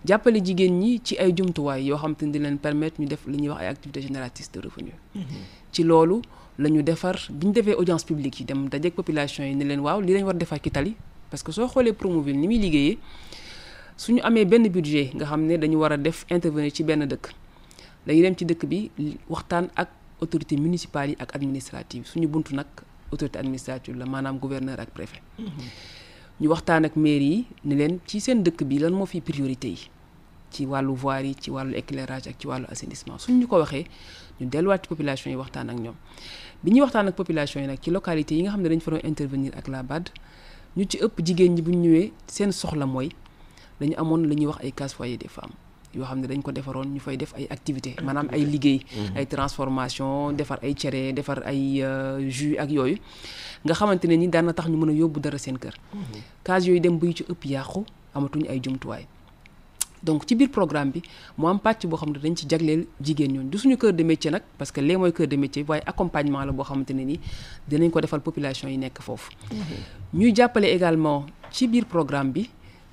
jàppale 0.06 0.39
jigéen 0.44 0.79
ñi 0.79 1.00
ci 1.03 1.17
ay 1.17 1.34
jumtuwaay 1.36 1.86
yoo 1.86 1.98
xam 1.98 2.15
te 2.15 2.25
ne 2.25 2.32
di 2.32 2.39
leen 2.39 2.58
permettre 2.58 3.01
ñu 3.01 3.08
def 3.08 3.25
li 3.27 3.38
ñuy 3.38 3.50
wax 3.50 3.62
ay 3.62 3.67
activités 3.67 4.01
génératrices 4.01 4.51
de 4.51 4.60
revenus. 4.62 4.94
Ci 5.72 5.84
loolu 5.84 6.22
la 6.58 6.70
ñu 6.70 6.82
defar 6.84 7.15
bi 7.32 7.48
ñu 7.48 7.53
defee 7.53 7.74
audience 7.74 8.03
publique 8.06 8.39
yi 8.39 8.46
dem 8.46 8.70
population 8.96 9.44
yi 9.46 9.56
ne 9.56 9.63
leen 9.65 9.79
waaw 9.79 10.01
li 10.01 10.13
lañ 10.13 10.24
war 10.24 10.36
defar 10.36 10.60
ki 10.60 10.72
tali 10.72 10.96
parce 11.29 11.44
que 11.44 11.51
soo 11.51 11.67
xoolee 11.67 11.94
Promoville 11.94 12.38
ni 12.38 12.48
muy 12.48 12.58
liggéeyee 12.58 12.98
suñu 13.98 14.22
amee 14.24 14.46
benn 14.46 14.67
budget 14.70 15.13
nga 15.13 15.25
xam 15.25 15.46
ne 15.46 15.58
dañu 15.58 15.77
war 15.77 15.91
a 15.94 15.98
def 15.98 16.25
intervenir 16.29 16.72
ci 16.74 16.84
benn 16.84 17.06
dëkk 17.06 17.29
dañuy 18.08 18.22
dem 18.22 18.36
ci 18.36 18.46
dëkk 18.46 18.65
bi 18.65 18.91
waxtaan 19.29 19.70
ak 19.75 19.89
autorité 20.22 20.56
municipale 20.58 21.10
yi 21.12 21.15
ak 21.20 21.36
administrative 21.36 22.06
suñu 22.08 22.27
buntu 22.27 22.56
nag 22.56 22.65
autorité 23.12 23.40
administrative 23.40 23.96
la 23.98 24.06
maanaam 24.06 24.38
gouverneur 24.40 24.80
ak 24.80 24.90
préfet. 24.92 25.22
Ñu 26.40 26.48
waxtaan 26.50 26.86
ak 26.86 26.96
mairie 26.96 27.30
yi 27.36 27.48
ni 27.66 27.76
leen 27.76 28.00
ci 28.06 28.20
seen 28.22 28.44
dëkk 28.44 28.64
bi 28.64 28.80
lan 28.80 28.94
moo 28.94 29.06
fi 29.06 29.22
priorité 29.22 29.68
yi. 29.70 29.90
Ci 30.52 30.66
wàllu 30.66 30.94
voirie 30.96 31.30
yi 31.30 31.36
ci 31.40 31.50
wàllu 31.52 31.74
éclairage 31.76 32.28
ak 32.28 32.36
ci 32.40 32.48
wàllu 32.48 32.66
assainissement. 32.70 33.18
Suñ 33.20 33.40
ñu 33.40 33.48
ko 33.48 33.58
waxee 33.60 33.86
ñu 34.40 34.48
delluwaat 34.48 34.84
ci 34.84 34.88
population 34.90 35.32
yi 35.32 35.36
waxtaan 35.38 35.70
ak 35.70 35.78
ñoom. 35.80 35.96
Bi 36.64 36.72
ñuy 36.72 36.82
waxtaan 36.82 37.08
ak 37.08 37.16
population 37.16 37.62
yi 37.62 37.68
nag 37.68 37.80
ci 37.82 37.90
localité 37.92 38.36
yi 38.36 38.44
nga 38.44 38.52
xam 38.52 38.62
ne 38.62 38.70
dañu 38.70 38.82
fa 38.82 38.92
doon 38.92 39.02
intervenir 39.04 39.54
ak 39.58 39.68
la 39.68 39.84
BAD 39.84 40.10
ñu 40.78 40.86
ci 40.88 40.98
ëpp 41.02 41.26
jigéen 41.26 41.54
ñi 41.56 41.62
bu 41.62 41.72
ñu 41.72 41.80
ñëwee 41.90 42.12
seen 42.28 42.52
soxla 42.52 42.86
mooy 42.86 43.10
dañu 43.80 43.94
amoon 43.98 44.28
la 44.28 44.36
ñuy 44.36 44.46
wax 44.48 44.60
ay 44.64 44.72
case 44.72 44.94
foyer 44.96 45.18
des 45.18 45.28
femmes 45.28 45.54
yoo 45.98 46.06
xam 46.06 46.20
ne 46.22 46.27
dañ 46.27 46.42
ko 46.42 46.51
defaroon 46.51 46.94
ñu 46.94 47.00
fay 47.00 47.18
def 47.18 47.34
ay 47.36 47.48
activités 47.50 47.96
maanaam 48.04 48.27
ay 48.32 48.46
liggéey 48.46 48.80
ay 49.16 49.25
transformation 49.25 50.32
defar 50.34 50.60
ay 50.62 50.74
cere 50.77 51.12
defar 51.13 51.42
ay 51.46 51.82
jus 52.30 52.56
ak 52.58 52.70
yooyu 52.70 52.98
nga 53.66 53.74
xamante 53.74 54.06
ne 54.08 54.16
ni 54.18 54.27
daan 54.30 54.46
na 54.46 54.54
tax 54.54 54.68
ñu 54.70 54.77
mën 54.77 54.89
a 54.89 54.94
yóbbu 54.94 55.20
dara 55.20 55.38
seen 55.38 55.58
kër. 55.58 55.74
Case 56.44 56.68
yooyu 56.68 56.80
dem 56.80 57.00
ci 57.13 57.24
ëpp 57.27 57.46
yàqu 57.46 57.84
amatuñu 58.13 58.46
ay 58.50 58.60
jumtuwaay. 58.63 59.06
Donc 60.04 60.25
ci 60.27 60.36
biir 60.36 60.50
programme 60.50 60.92
bi 60.92 61.01
mu 61.38 61.48
am 61.48 61.58
pàcc 61.60 61.88
boo 61.88 61.98
xam 61.98 62.12
ne 62.13 62.20
dañ 62.20 62.36
ci 62.36 62.46
jagleel 62.48 62.86
jigéen 63.01 63.32
ñooñu. 63.34 63.50
Du 63.50 63.58
suñu 63.58 63.77
cœur 63.77 63.94
de 63.94 64.04
métier 64.04 64.30
nag 64.30 64.44
parce 64.58 64.72
que 64.72 64.80
lee 64.80 64.96
mooy 64.96 65.12
cœur 65.12 65.27
de 65.27 65.36
métier 65.36 65.66
waaye 65.68 65.82
accompagnement 65.86 66.46
la 66.46 66.51
boo 66.51 66.63
xamante 66.63 66.92
ne 66.94 67.04
ni 67.04 67.20
dinañ 67.68 67.89
ko 67.89 68.00
defal 68.00 68.22
population 68.22 68.70
yi 68.70 68.77
nekk 68.77 69.01
foofu. 69.01 69.32
Ñuy 70.13 70.34
jàppale 70.36 70.66
également 70.70 71.25
ci 71.50 71.68
biir 71.68 71.86
programme 71.86 72.32
bi 72.32 72.50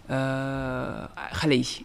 xale 0.08 1.54
yi 1.56 1.84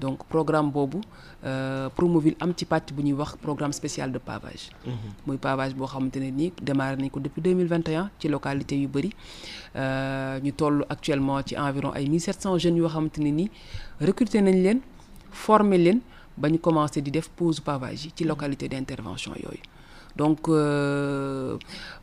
donc 0.00 0.24
programme 0.28 0.70
boobu 0.70 1.00
euh, 1.44 1.88
Promoville 1.90 2.36
am 2.40 2.52
ci 2.56 2.64
pàcc 2.64 2.92
bu 2.92 3.02
ñuy 3.02 3.12
wax 3.14 3.36
programme 3.36 3.72
spécial 3.72 4.12
de 4.12 4.18
pavage. 4.18 4.70
Muy 5.26 5.38
pavage 5.38 5.74
boo 5.74 5.86
xamante 5.86 6.16
ne 6.20 6.30
nii 6.30 6.52
démarré 6.62 6.96
nañ 6.96 7.10
ko 7.10 7.20
depuis 7.20 7.40
2021 7.42 8.10
ci 8.18 8.28
localité 8.28 8.76
yu 8.76 8.88
bëri. 8.88 9.10
Ñu 10.44 10.52
toll 10.52 10.84
actuellement 10.88 11.40
ci 11.46 11.56
environ 11.58 11.92
ay 11.94 12.08
1700 12.08 12.58
jeunes 12.58 12.76
yoo 12.78 12.88
xamante 12.88 13.18
ne 13.18 13.30
nii 13.30 13.50
recruter 14.00 14.42
nañ 14.42 14.62
leen 14.62 14.80
former 15.30 15.78
leen 15.78 16.00
ba 16.36 16.48
ñu 16.50 16.58
commencé 16.58 17.00
di 17.00 17.10
def 17.10 17.28
pose 17.30 17.60
pavage 17.60 18.04
yi 18.04 18.12
ci 18.14 18.24
localité 18.24 18.68
d'intervention 18.68 19.32
yooyu. 19.34 19.62
Donc 20.16 20.48
euh, 20.48 21.56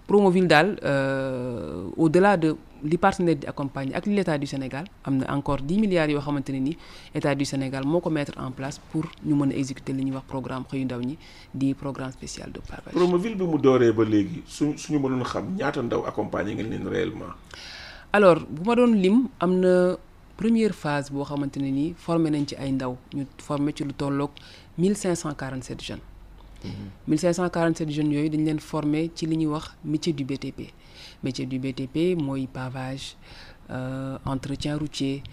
Promoville 0.07 0.47
daal 0.47 0.77
euh, 0.83 1.87
au-delà 1.95 2.35
de 2.37 2.55
li 2.83 2.97
partenaire 2.97 3.35
di 3.39 3.47
accompagner 3.47 3.95
ak 3.95 4.05
l'état 4.05 4.37
du 4.37 4.45
Sénégal 4.45 4.83
am 5.05 5.17
na 5.17 5.31
encore 5.33 5.61
10 5.61 5.79
milliards 5.79 6.09
yoo 6.11 6.19
xamante 6.19 6.49
ne 6.51 6.59
ni 6.59 6.77
état 7.15 7.33
du 7.33 7.45
Sénégal 7.45 7.85
moo 7.85 8.01
ko 8.01 8.09
mettre 8.09 8.33
en 8.37 8.51
place 8.51 8.79
pour 8.91 9.05
ñu 9.25 9.33
mën 9.35 9.51
a 9.51 9.55
exécuter 9.55 9.93
li 9.93 10.03
ñuy 10.03 10.15
wax 10.15 10.25
programme 10.27 10.65
xëyu 10.69 10.83
ndaw 10.85 10.99
ñi 10.99 11.17
di 11.53 11.73
programme 11.73 12.11
spécial 12.11 12.51
de 12.51 12.59
pavage. 12.59 12.93
Promoville 12.93 13.35
bi 13.35 13.43
mu 13.45 13.57
dooree 13.57 13.93
ba 13.93 14.03
léegi 14.03 14.43
suñ 14.45 14.75
suñu 14.77 14.99
mënoon 14.99 15.23
xam 15.23 15.55
ñaata 15.55 15.81
ndaw 15.81 16.03
accompagner 16.05 16.53
ngeen 16.55 16.69
leen 16.69 16.87
réellement? 16.87 17.31
alors 18.11 18.41
bu 18.49 18.61
ma 18.67 18.75
doon 18.75 18.91
lim 18.93 19.27
am 19.39 19.59
na 19.61 19.95
première 20.35 20.73
phase 20.73 21.09
boo 21.11 21.23
xamante 21.23 21.57
ne 21.57 21.71
nii 21.71 21.93
formé 21.97 22.29
nañ 22.29 22.45
ci 22.45 22.55
ay 22.57 22.71
ndaw 22.73 22.97
ñu 23.15 23.25
formé 23.37 23.71
ci 23.73 23.83
lu 23.85 23.93
tolloog 23.93 24.31
1547 24.77 25.81
jeunes. 25.81 26.12
1547 27.07 27.89
jeunes 27.91 28.13
yooyu 28.13 28.29
dañ 28.29 28.43
leen 28.45 28.59
formé 28.59 29.09
ci 29.15 29.25
li 29.25 29.35
ñuy 29.37 29.47
wax 29.53 29.65
métier 29.83 30.13
du 30.13 30.23
BTP 30.25 30.59
métier 31.23 31.45
du 31.45 31.59
BTP 31.59 32.15
mooy 32.17 32.47
pavage 32.47 33.15
euh, 33.69 34.17
entretien 34.25 34.77
routier 34.77 35.23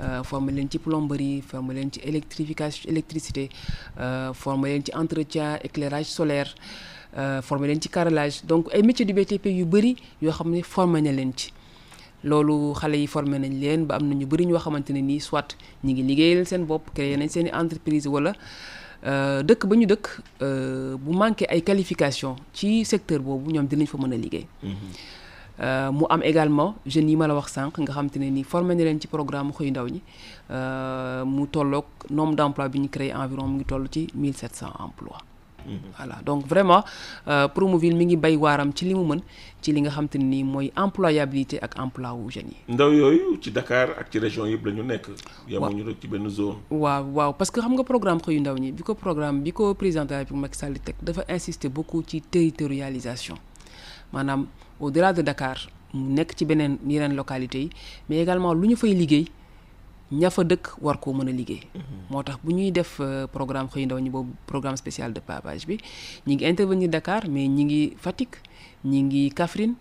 euh, 0.00 0.22
formé 0.22 0.52
leen 0.52 0.68
ci 0.70 0.78
plomberie 0.78 1.42
formé 1.42 1.74
leen 1.74 1.90
ci 1.92 2.00
électrification 2.04 2.90
électricité 2.90 3.48
euh, 3.98 4.32
formé 4.32 4.70
leen 4.74 4.84
ci 4.84 4.92
entretien 4.94 5.58
éclairage 5.62 6.06
solaire 6.06 6.54
formé 7.42 7.66
leen 7.66 7.80
ci 7.82 7.88
carrelage. 7.88 8.44
Donc 8.44 8.68
ay 8.72 8.82
métier 8.82 9.04
du 9.04 9.12
BTP 9.12 9.46
yu 9.46 9.64
bëri 9.64 9.96
yoo 10.22 10.30
xam 10.32 10.50
ne 10.54 10.62
formé 10.62 11.02
na 11.02 11.10
leen 11.12 11.32
ci. 11.36 11.52
Loolu 12.22 12.74
xale 12.76 12.98
yi 13.00 13.06
formé 13.06 13.38
nañ 13.38 13.54
leen 13.60 13.86
ba 13.86 13.96
am 13.96 14.06
na 14.08 14.14
ñu 14.14 14.26
bëri 14.26 14.44
ñoo 14.46 14.58
xamante 14.60 14.90
ne 14.92 15.00
nii 15.00 15.20
soit 15.20 15.56
ñi 15.84 15.92
ngi 15.94 16.02
liggéeyal 16.02 16.46
seen 16.46 16.64
bopp 16.66 16.90
créé 16.94 17.16
nañ 17.16 17.28
seen 17.32 17.46
i 17.46 17.50
entreprise 17.50 18.06
wala 18.06 18.32
dëkk 19.02 19.66
ba 19.66 19.74
ñu 19.76 19.86
dëkk 19.86 20.06
bu 21.00 21.12
manqué 21.12 21.46
ay 21.48 21.62
qualification 21.62 22.36
ci 22.52 22.84
secteur 22.84 23.20
boobu 23.20 23.50
ñoom 23.52 23.66
dinañ 23.66 23.86
fa 23.86 23.98
mën 23.98 24.12
a 24.12 24.16
liggéey. 24.16 24.46
Mu 25.92 26.04
am 26.08 26.22
également 26.22 26.74
jeunes 26.86 27.08
yi 27.10 27.16
ma 27.16 27.26
la 27.26 27.34
wax 27.34 27.52
sànq 27.52 27.78
nga 27.78 27.92
xam 27.92 28.08
te 28.10 28.18
ne 28.18 28.30
ni 28.30 28.42
formé 28.44 28.74
na 28.74 28.84
leen 28.84 29.00
ci 29.00 29.08
programme 29.08 29.52
xëy 29.52 29.70
ndaw 29.70 29.86
ñi. 29.88 30.00
Mu 31.26 31.46
tolloog 31.48 31.84
nombre 32.10 32.36
d'emplois 32.36 32.68
bi 32.68 32.78
ñu 32.80 32.88
créé 32.88 33.12
environ 33.14 33.46
mu 33.48 33.56
ngi 33.56 33.64
toll 33.64 33.86
ci 33.90 34.08
1700 34.14 34.66
emplois 34.78 35.18
voilà. 35.96 36.18
Donc 36.24 36.46
vraiment 36.46 36.84
Promoville 37.54 37.94
mi 37.96 38.06
ngi 38.06 38.16
bay 38.16 38.36
waaram 38.36 38.72
ci 38.74 38.84
li 38.86 38.94
mu 38.94 39.04
mën 39.04 39.20
ci 39.60 39.72
li 39.72 39.80
nga 39.82 39.90
xam 39.90 40.08
te 40.08 40.18
ne 40.18 40.24
nii 40.24 40.44
mooy 40.44 40.72
employabilité 40.76 41.58
ak 41.62 41.78
emploi 41.78 42.10
wu 42.12 42.30
jeunes 42.30 42.52
yi. 42.52 42.74
Ndaw 42.74 42.92
yooyu 42.92 43.38
ci 43.40 43.50
Dakar 43.50 43.90
ak 43.98 44.10
ci 44.10 44.18
région 44.18 44.46
yëpp 44.46 44.64
la 44.66 44.72
ñu 44.72 44.82
nekk. 44.82 45.08
Yamuñu 45.48 45.84
rek 45.84 46.00
ci 46.00 46.08
benn 46.08 46.28
zone. 46.28 46.56
Waaw 46.70 47.04
waaw. 47.12 47.32
Parce 47.34 47.50
que 47.50 47.60
xam 47.60 47.72
nga 47.74 47.84
programme 47.84 48.20
xëyu 48.20 48.40
ndaw 48.40 48.56
ñi 48.56 48.72
bi 48.72 48.82
ko 48.82 48.94
programme 48.94 49.40
bi 49.42 49.52
ko 49.52 49.74
président 49.74 50.04
de 50.04 50.10
la 50.12 50.18
République 50.18 50.40
Macky 50.42 50.58
Sall 50.58 50.78
teg 50.80 50.94
dafa 51.02 51.24
insister 51.28 51.68
beaucoup 51.68 52.02
ci 52.06 52.20
territorialisation. 52.22 53.36
Maanaam 54.12 54.46
au-delà 54.80 55.12
de 55.12 55.22
Dakar 55.22 55.58
mu 55.94 56.12
nekk 56.14 56.34
ci 56.36 56.44
beneen 56.44 56.78
yeneen 56.86 57.14
localités 57.14 57.62
yi 57.62 57.70
mais 58.08 58.20
également 58.22 58.54
lu 58.54 58.68
ñu 58.68 58.76
fay 58.76 58.94
liggéey 58.94 59.26
ña 60.12 60.30
fa 60.30 60.42
dëkk 60.42 60.78
war 60.82 60.98
koo 60.98 61.12
mën 61.14 61.28
a 61.28 61.32
liggéey. 61.32 61.62
Moo 62.10 62.22
tax 62.22 62.38
bu 62.42 62.52
ñuy 62.52 62.72
def 62.72 63.00
programme 63.32 63.68
xëy 63.68 63.86
ndaw 63.86 63.98
ñi 63.98 64.10
boobu 64.10 64.32
programme 64.46 64.76
spécial 64.76 65.12
de 65.12 65.20
pavage 65.20 65.66
bi 65.66 65.78
ñi 66.26 66.34
ngi 66.36 66.44
intervenir 66.46 66.88
Dakar 66.90 67.28
mais 67.28 67.46
ñi 67.48 67.64
ngi 67.64 67.96
Fatick 67.96 68.38
ñi 68.84 69.02
ngi 69.02 69.30
Kaffrine 69.30 69.74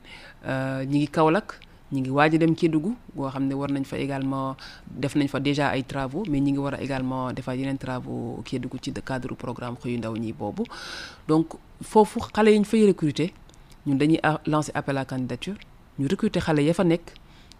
ñi 0.86 0.98
ngi 1.00 1.07
Kaolack 1.07 1.59
ñi 1.91 2.01
ngi 2.01 2.09
waaj 2.12 2.36
a 2.36 2.38
dem 2.38 2.53
Kédougou 2.55 2.95
boo 3.15 3.27
xam 3.29 3.48
ne 3.48 3.53
war 3.55 3.71
nañ 3.71 3.83
fa 3.86 3.98
également 3.98 4.55
def 4.86 5.15
nañ 5.15 5.27
fa 5.27 5.39
déjà 5.39 5.69
ay 5.69 5.83
travaux 5.83 6.24
mais 6.29 6.39
ñi 6.39 6.51
ngi 6.51 6.59
war 6.59 6.75
a 6.75 6.81
également 6.81 7.33
defaat 7.33 7.55
yeneen 7.57 7.77
travaux 7.79 8.43
Kédougou 8.45 8.77
ci 8.79 8.93
cadre 8.93 9.33
programme 9.36 9.77
xëyu 9.81 9.98
ndaw 9.98 10.15
ñi 10.15 10.31
boobu. 10.33 10.63
Donc 11.27 11.55
foofu 11.81 12.19
xale 12.31 12.51
yi 12.53 12.59
ñu 12.59 12.65
fay 12.65 12.86
recruter 12.86 13.31
ñun 13.88 13.98
dañuy 13.98 14.19
lancer 14.45 14.71
appel 14.77 14.98
à 14.98 15.05
candidature 15.05 15.57
ñu 15.98 16.07
recruter 16.07 16.39
xale 16.43 16.59
ya 16.63 16.74
fa 16.75 16.83
nekk 16.83 17.13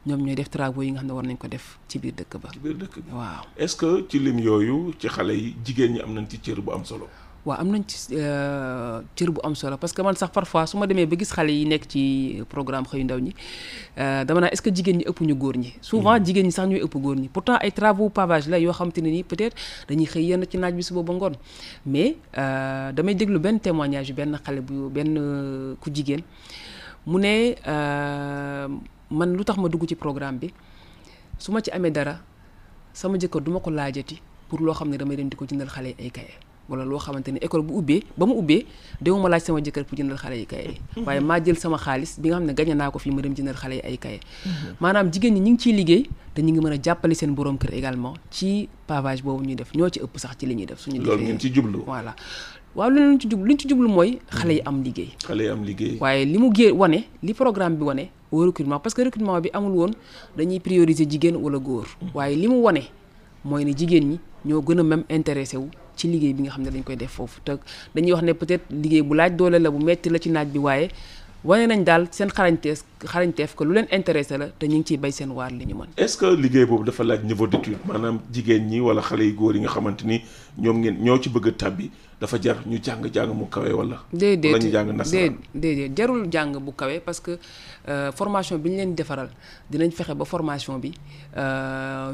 ñoom 0.10 0.22
ñooy 0.26 0.36
def 0.36 0.50
travaux 0.50 0.82
yi 0.84 0.92
nga 0.92 1.00
xam 1.00 1.08
ne 1.08 1.14
war 1.14 1.24
nañ 1.26 1.38
ko 1.38 1.48
def 1.48 1.78
ci 1.88 2.00
biir 2.00 2.14
dëkk 2.18 2.34
ba. 2.42 2.50
ci 2.52 2.60
biir 2.60 2.76
dëkk 2.82 2.96
bi 3.06 3.12
waaw. 3.14 3.46
est-ce 3.58 3.76
que 3.78 4.06
ci 4.10 4.18
lim 4.20 4.40
yooyu 4.40 4.94
ci 5.00 5.08
xale 5.08 5.32
yi 5.38 5.56
jigéen 5.64 5.94
ñi 5.94 6.02
am 6.02 6.14
nañ 6.14 6.26
ci 6.28 6.40
cër 6.40 6.60
bu 6.62 6.72
am 6.74 6.84
solo. 6.84 7.08
waaw 7.46 7.62
am 7.62 7.70
nañ 7.72 7.84
ci 7.88 7.96
cër 9.16 9.30
bu 9.32 9.40
am 9.44 9.56
solo 9.56 9.78
parce 9.78 9.94
que 9.94 10.02
man 10.02 10.16
sax 10.16 10.30
parfois 10.34 10.66
su 10.68 10.76
ma 10.78 10.86
demee 10.88 11.06
ba 11.06 11.16
gis 11.16 11.32
xale 11.32 11.50
yi 11.52 11.66
nekk 11.66 11.88
ci 11.88 12.44
programme 12.50 12.86
xëyu 12.86 13.04
ndaw 13.06 13.20
ñi 13.20 13.34
dama 13.96 14.42
naa 14.42 14.50
est-ce 14.52 14.62
que 14.62 14.70
jigéen 14.76 14.98
ñi 14.98 15.06
ëpp 15.08 15.22
ñu 15.22 15.36
góor 15.36 15.56
ñi. 15.58 15.74
souvent 15.82 16.18
jigéen 16.24 16.46
ñi 16.46 16.52
sax 16.52 16.68
ñooy 16.68 16.82
ëpp 16.84 16.96
góor 17.00 17.16
ñi 17.16 17.30
pourtant 17.30 17.56
ay 17.62 17.72
travaux 17.72 18.10
pavage 18.10 18.50
la 18.50 18.60
yoo 18.60 18.74
xamante 18.74 18.98
ne 19.02 19.10
nii 19.10 19.24
peut-être 19.24 19.56
dañuy 19.88 20.06
xëy 20.06 20.26
yenn 20.26 20.44
ci 20.50 20.58
naaj 20.58 20.74
bi 20.74 20.84
suba 20.84 21.02
ba 21.02 21.14
ngoon 21.14 21.34
mais 21.86 22.18
damay 22.36 23.16
déglu 23.16 23.40
benn 23.40 23.60
témoignage 23.60 24.10
yu 24.10 24.16
benn 24.16 24.38
xale 24.44 24.60
bu 24.62 24.90
benn 24.90 25.76
ku 25.80 25.90
jigéen 25.94 26.22
mu 27.08 27.20
ne 27.20 27.56
man 29.12 29.34
lu 29.36 29.44
tax 29.44 29.58
ma 29.58 29.68
dugg 29.70 29.86
ci 29.88 29.96
programme 29.96 30.38
bi 30.40 30.54
su 31.38 31.52
ma 31.52 31.62
ci 31.62 31.72
amee 31.72 31.92
dara 31.92 32.20
sama 32.94 33.18
jëkkër 33.18 33.42
duma 33.42 33.60
ko 33.60 33.70
laajati 33.70 34.22
pour 34.50 34.60
loo 34.62 34.74
xam 34.74 34.90
ne 34.90 34.98
damay 34.98 35.16
dem 35.18 35.30
di 35.30 35.36
ko 35.36 35.46
jëndal 35.46 35.70
xale 35.70 35.90
yi 35.90 35.96
ay 36.06 36.10
kaye. 36.12 36.34
Wala 36.70 36.86
loo 36.86 37.00
xamante 37.00 37.30
ne 37.32 37.38
école 37.42 37.64
bu 37.66 37.78
ubbee 37.82 38.04
ba 38.18 38.26
mu 38.26 38.34
ubbee 38.38 38.66
dewuma 39.02 39.30
laaj 39.30 39.42
sama 39.44 39.60
jëkkër 39.62 39.86
pour 39.86 39.98
jëndal 39.98 40.18
xale 40.18 40.38
yi 40.38 40.46
kaye. 40.46 40.78
Waaye 41.06 41.20
maa 41.20 41.40
jël 41.44 41.58
sama 41.58 41.78
xaalis 41.78 42.20
bi 42.20 42.30
nga 42.30 42.38
xam 42.38 42.46
ne 42.46 42.54
gañe 42.54 42.74
naa 42.76 42.92
ko 42.92 43.00
fii 43.00 43.12
ma 43.12 43.22
dem 43.22 43.34
jëndal 43.34 43.56
xale 43.58 43.76
yi 43.76 43.82
ay 43.82 43.98
kaye. 43.98 44.20
Maanaam 44.80 45.10
jigéen 45.12 45.34
ñi 45.34 45.52
ngi 45.52 45.58
ciy 45.60 45.74
liggéey 45.74 46.10
te 46.34 46.42
ñu 46.42 46.52
ngi 46.54 46.60
mën 46.62 46.74
a 46.74 46.78
jàppale 46.82 47.16
seen 47.16 47.34
borom 47.34 47.58
kër 47.58 47.74
également 47.74 48.14
ci 48.30 48.70
pavage 48.86 49.24
boobu 49.24 49.44
ñuy 49.46 49.56
def. 49.56 49.74
Ñoo 49.74 49.90
ci 49.90 50.00
ëpp 50.00 50.18
sax 50.20 50.38
ci 50.38 50.46
li 50.46 50.56
ñuy 50.56 50.66
def 50.66 50.80
suñu 50.80 51.02
loolu 51.02 51.24
ngeen 51.24 51.40
ci 51.40 51.52
jublu. 51.54 51.80
Voilà. 51.86 52.16
Waaw 52.80 52.90
lu 52.96 53.00
ñu 53.12 53.18
ci 53.20 53.28
jublu 53.28 53.46
li 53.48 53.54
ñu 53.56 53.60
ci 53.60 53.68
jublu 53.68 53.90
mooy 53.92 54.20
xale 54.32 54.54
yi 54.56 54.62
am 54.66 54.78
liggéey. 54.84 55.10
Xale 55.28 55.42
yi 55.44 55.50
am 55.52 55.64
liggéey. 55.68 55.98
Waaye 56.00 56.24
li 56.26 56.38
mu 56.40 56.48
gée 56.56 56.72
wane 56.72 57.00
li 57.22 57.34
programme 57.34 57.76
bi 57.76 57.84
wane 57.84 58.04
au 58.32 58.46
recrutement 58.46 58.80
parce 58.80 58.94
que 58.96 59.02
recrutement 59.04 59.36
bi 59.42 59.50
amul 59.54 59.72
woon 59.80 59.92
dañuy 60.38 60.60
prioriser 60.62 61.06
jigéen 61.10 61.36
wala 61.36 61.58
góor. 61.60 61.88
Waaye 62.16 62.36
li 62.38 62.48
mu 62.48 62.62
wane 62.64 62.84
mooy 63.44 63.66
ne 63.66 63.74
jigéen 63.76 64.06
ñi 64.12 64.20
ñoo 64.46 64.62
gën 64.62 64.80
a 64.80 64.84
même 64.84 65.04
intéressé 65.10 65.58
wu 65.58 65.68
ci 65.98 66.08
liggéey 66.08 66.32
bi 66.34 66.44
nga 66.44 66.52
xam 66.52 66.64
ne 66.64 66.70
dañ 66.72 66.84
koy 66.84 66.96
def 66.96 67.12
foofu. 67.12 67.42
Te 67.44 67.52
dañuy 67.94 68.14
wax 68.14 68.24
ne 68.24 68.32
peut-être 68.34 68.64
liggéey 68.72 69.02
bu 69.02 69.14
laaj 69.16 69.36
doole 69.36 69.60
la 69.60 69.70
bu 69.70 69.84
metti 69.84 70.10
la 70.10 70.18
ci 70.20 70.30
naaj 70.30 70.48
bi 70.48 70.60
waaye 70.60 70.88
wane 71.44 71.68
nañ 71.68 71.84
daal 71.84 72.08
seen 72.12 72.30
xarañteef 72.30 72.84
xarañteef 73.06 73.56
ko 73.56 73.66
lu 73.66 73.74
leen 73.74 73.88
intéressé 73.92 74.38
la 74.38 74.48
te 74.48 74.66
ñu 74.68 74.78
ngi 74.78 74.86
ciy 74.88 74.98
bay 74.98 75.12
seen 75.12 75.32
waar 75.32 75.52
li 75.52 75.66
ñu 75.66 75.76
mën. 75.76 75.88
Est-ce 75.98 76.18
que 76.18 76.26
liggéey 76.34 76.66
boobu 76.66 76.86
dafa 76.86 77.04
laaj 77.04 77.24
niveau 77.26 77.46
d'étude? 77.48 77.76
Maanaam 77.86 78.20
jigéen 78.32 78.68
ñi 78.70 78.80
wala 78.80 79.02
xale 79.02 79.24
yu 79.28 79.34
góor 79.36 79.56
yi 79.56 79.60
nga 79.62 79.70
xamante 79.70 80.04
ni 80.06 80.22
ñoom 80.58 80.80
ngeen 80.80 80.98
ñoo 81.04 81.18
ci 81.22 81.30
bëgg 81.30 81.48
a 81.48 81.52
tàbbi 81.52 81.92
dafa 82.20 82.38
jar 82.42 82.58
ñu 82.68 82.78
jàng-jàng 82.84 83.32
mu 83.34 83.46
kawe 83.48 83.72
wala. 83.74 83.98
Déedéet 84.14 84.52
la 84.54 84.60
ñu 84.60 84.70
jàng 84.72 84.92
nasaraan. 84.98 85.36
déedéet 85.56 85.92
jarul 85.98 86.28
jàng 86.32 86.60
bu 86.60 86.72
kawe 86.74 87.00
parce 87.00 87.20
que 87.22 87.38
formation 88.16 88.58
bi 88.58 88.70
ñu 88.72 88.76
leen 88.78 88.96
defaral 88.96 89.30
dinañ 89.72 89.92
fexe 89.92 90.14
ba 90.16 90.26
formation 90.26 90.78
bi 90.80 90.92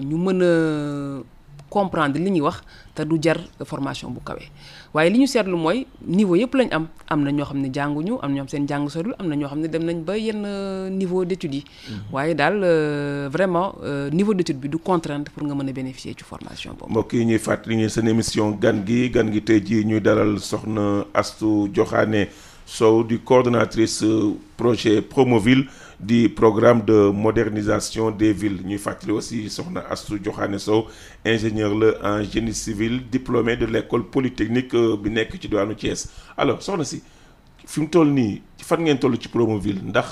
ñu 0.10 0.18
mën 0.18 0.42
a 0.42 1.24
comprendre 1.70 2.20
li 2.20 2.30
ñuy 2.32 2.42
wax 2.42 2.62
te 2.94 3.04
du 3.04 3.18
jar 3.22 3.38
formation 3.66 4.10
bu 4.12 4.22
kawe. 4.24 4.42
Waaye 4.94 5.10
li 5.10 5.20
ñu 5.20 5.28
seetlu 5.28 5.58
mooy 5.58 5.86
niveau 6.06 6.36
yëpp 6.36 6.54
lañ 6.56 6.70
am. 6.72 6.88
Am 7.10 7.24
na 7.24 7.32
ñoo 7.32 7.46
xam 7.46 7.60
ne 7.62 7.70
jànguñu 7.74 8.20
am 8.22 8.32
na 8.32 8.36
ñoo 8.38 8.46
xam 8.46 8.50
seen 8.50 8.68
jàng 8.68 8.90
soriwul 8.90 9.16
am 9.20 9.28
na 9.28 9.36
ñoo 9.36 9.48
xam 9.50 9.60
ne 9.60 9.68
dem 9.68 9.84
nañ 9.84 10.04
ba 10.06 10.16
yenn 10.18 10.46
niveau 10.98 11.26
d'études 11.26 11.54
yi. 11.56 11.64
Waaye 12.12 12.34
daal 12.36 12.60
vraiment 13.30 13.76
niveau 14.12 14.34
d'étude 14.34 14.60
bi 14.60 14.70
du 14.70 14.78
contrainte 14.78 15.30
pour 15.30 15.44
nga 15.46 15.54
mën 15.56 15.68
a 15.70 15.74
bénéficier 15.74 16.14
ci 16.18 16.24
formation 16.24 16.74
boobu. 16.78 16.92
Mbokk 16.92 17.14
yi 17.14 17.26
ñuy 17.26 17.40
fàttali 17.40 17.76
ngeen 17.76 17.90
seen 17.90 18.08
émission 18.08 18.52
gan 18.52 18.84
gi 18.86 19.10
gan 19.10 19.32
gi 19.32 19.42
tey 19.44 19.60
jii 19.66 19.84
ñuy 19.86 20.02
dalal 20.02 20.40
soxna 20.40 21.06
Astou 21.14 21.68
Diokhané 21.68 22.30
Sow 22.66 23.04
di 23.04 23.20
coordonnatrice 23.24 24.06
projet 24.58 25.02
Promoville 25.02 25.68
di 26.00 26.28
programme 26.30 26.84
de 26.86 27.10
modernisation 27.12 28.12
des 28.12 28.34
villes. 28.34 28.62
Ñuy 28.66 28.78
fàttali 28.78 29.12
aussi 29.12 29.50
soxna 29.50 29.84
Astou 29.90 30.18
Diokhané 30.20 30.60
Sow 30.60 30.88
ingénieur 31.26 31.72
en 32.04 32.24
génie 32.24 32.54
civil 32.54 33.02
diplômé 33.10 33.56
de 33.58 33.66
l'école 33.66 34.04
polytechnique 34.10 34.76
bi 35.04 35.10
nekk 35.10 35.38
ci 35.42 35.48
diwaanu 35.48 35.76
Thiès. 35.76 36.08
Alors 36.38 36.62
si 36.62 37.02
fi 37.66 37.80
mu 37.82 37.88
toll 37.90 38.10
nii 38.14 38.42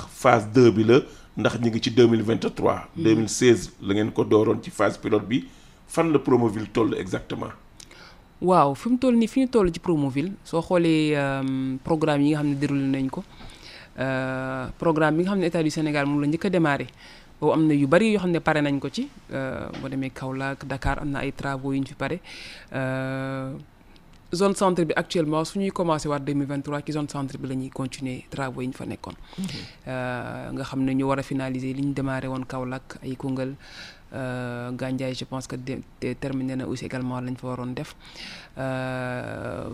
phase 0.10 0.48
2 0.54 0.72
bi 0.72 0.84
la 0.84 1.00
ndax 1.38 1.60
ñu 1.60 1.70
ngi 1.70 1.82
ci 1.82 1.90
2023 1.92 2.90
2016 2.98 3.72
la 3.82 3.94
ngeen 3.94 4.12
ko 4.12 4.26
phase 4.72 4.98
pilote 5.00 5.44
la 6.12 6.20
Promoville 6.20 6.68
toll 6.74 6.96
exactement? 6.98 7.52
Waaw 8.42 8.74
fi 8.76 8.90
mu 8.90 8.98
toll 8.98 9.16
nii 9.18 9.28
fi 9.28 9.40
ñu 9.42 9.48
toll 9.50 9.72
ci 9.72 9.80
Promoville 9.80 10.32
xoolee 10.46 11.16
programme 11.84 12.24
yi 12.24 12.36
nga 12.36 12.44
programme 14.78 15.18
bi 15.18 15.24
nga 15.24 15.32
xam 15.32 15.40
ne 15.40 15.46
état 15.48 15.64
du 15.64 15.70
Sénégal 15.70 16.06
moom 16.06 16.22
la 16.22 16.28
njëkk 16.28 16.46
a 16.46 16.50
démarré. 16.50 16.88
Boobu 17.40 17.54
am 17.54 17.68
na 17.68 17.74
yu 17.74 17.88
bari 17.88 18.12
yoo 18.14 18.20
xam 18.20 18.32
ne 18.32 18.40
pare 18.40 18.62
nañ 18.62 18.80
ko 18.80 18.90
ci 18.90 19.10
boo 19.82 19.90
demee 19.90 20.10
Kaolack 20.12 20.66
Dakar 20.66 21.00
am 21.02 21.10
na 21.12 21.20
ay 21.20 21.32
travaux 21.32 21.74
yu 21.74 21.80
ñu 21.82 21.88
fi 21.88 21.96
pare. 21.96 22.20
Zone 24.34 24.56
centre 24.56 24.84
bi 24.84 24.94
actuellement 24.96 25.46
su 25.46 25.60
ñuy 25.60 25.70
commencé 25.70 26.08
waat 26.08 26.22
2023 26.26 26.82
ci 26.86 26.92
zone 26.92 27.08
centre 27.08 27.38
bi 27.38 27.48
la 27.48 27.54
ñuy 27.54 27.70
continuer 27.70 28.24
travaux 28.32 28.62
yi 28.62 28.68
ñu 28.68 28.74
fa 28.74 28.86
nekkoon. 28.86 29.14
nga 29.86 30.64
xam 30.64 30.82
ne 30.84 30.94
ñu 30.96 31.04
war 31.06 31.20
a 31.20 31.22
finaliser 31.24 31.74
li 31.76 31.84
ñu 31.84 31.94
démarré 31.94 32.28
woon 32.28 32.44
Kaolack 32.46 32.98
ay 33.04 33.16
Koungheul 33.16 33.54
Gandiaye 34.14 35.16
je 35.16 35.26
pense 35.26 35.48
que 35.48 35.56
terminé 36.20 36.56
na 36.56 36.68
aussi 36.68 36.86
également 36.86 37.20
lañ 37.20 37.36
fa 37.36 37.48
waroon 37.48 37.74
def. 37.74 37.96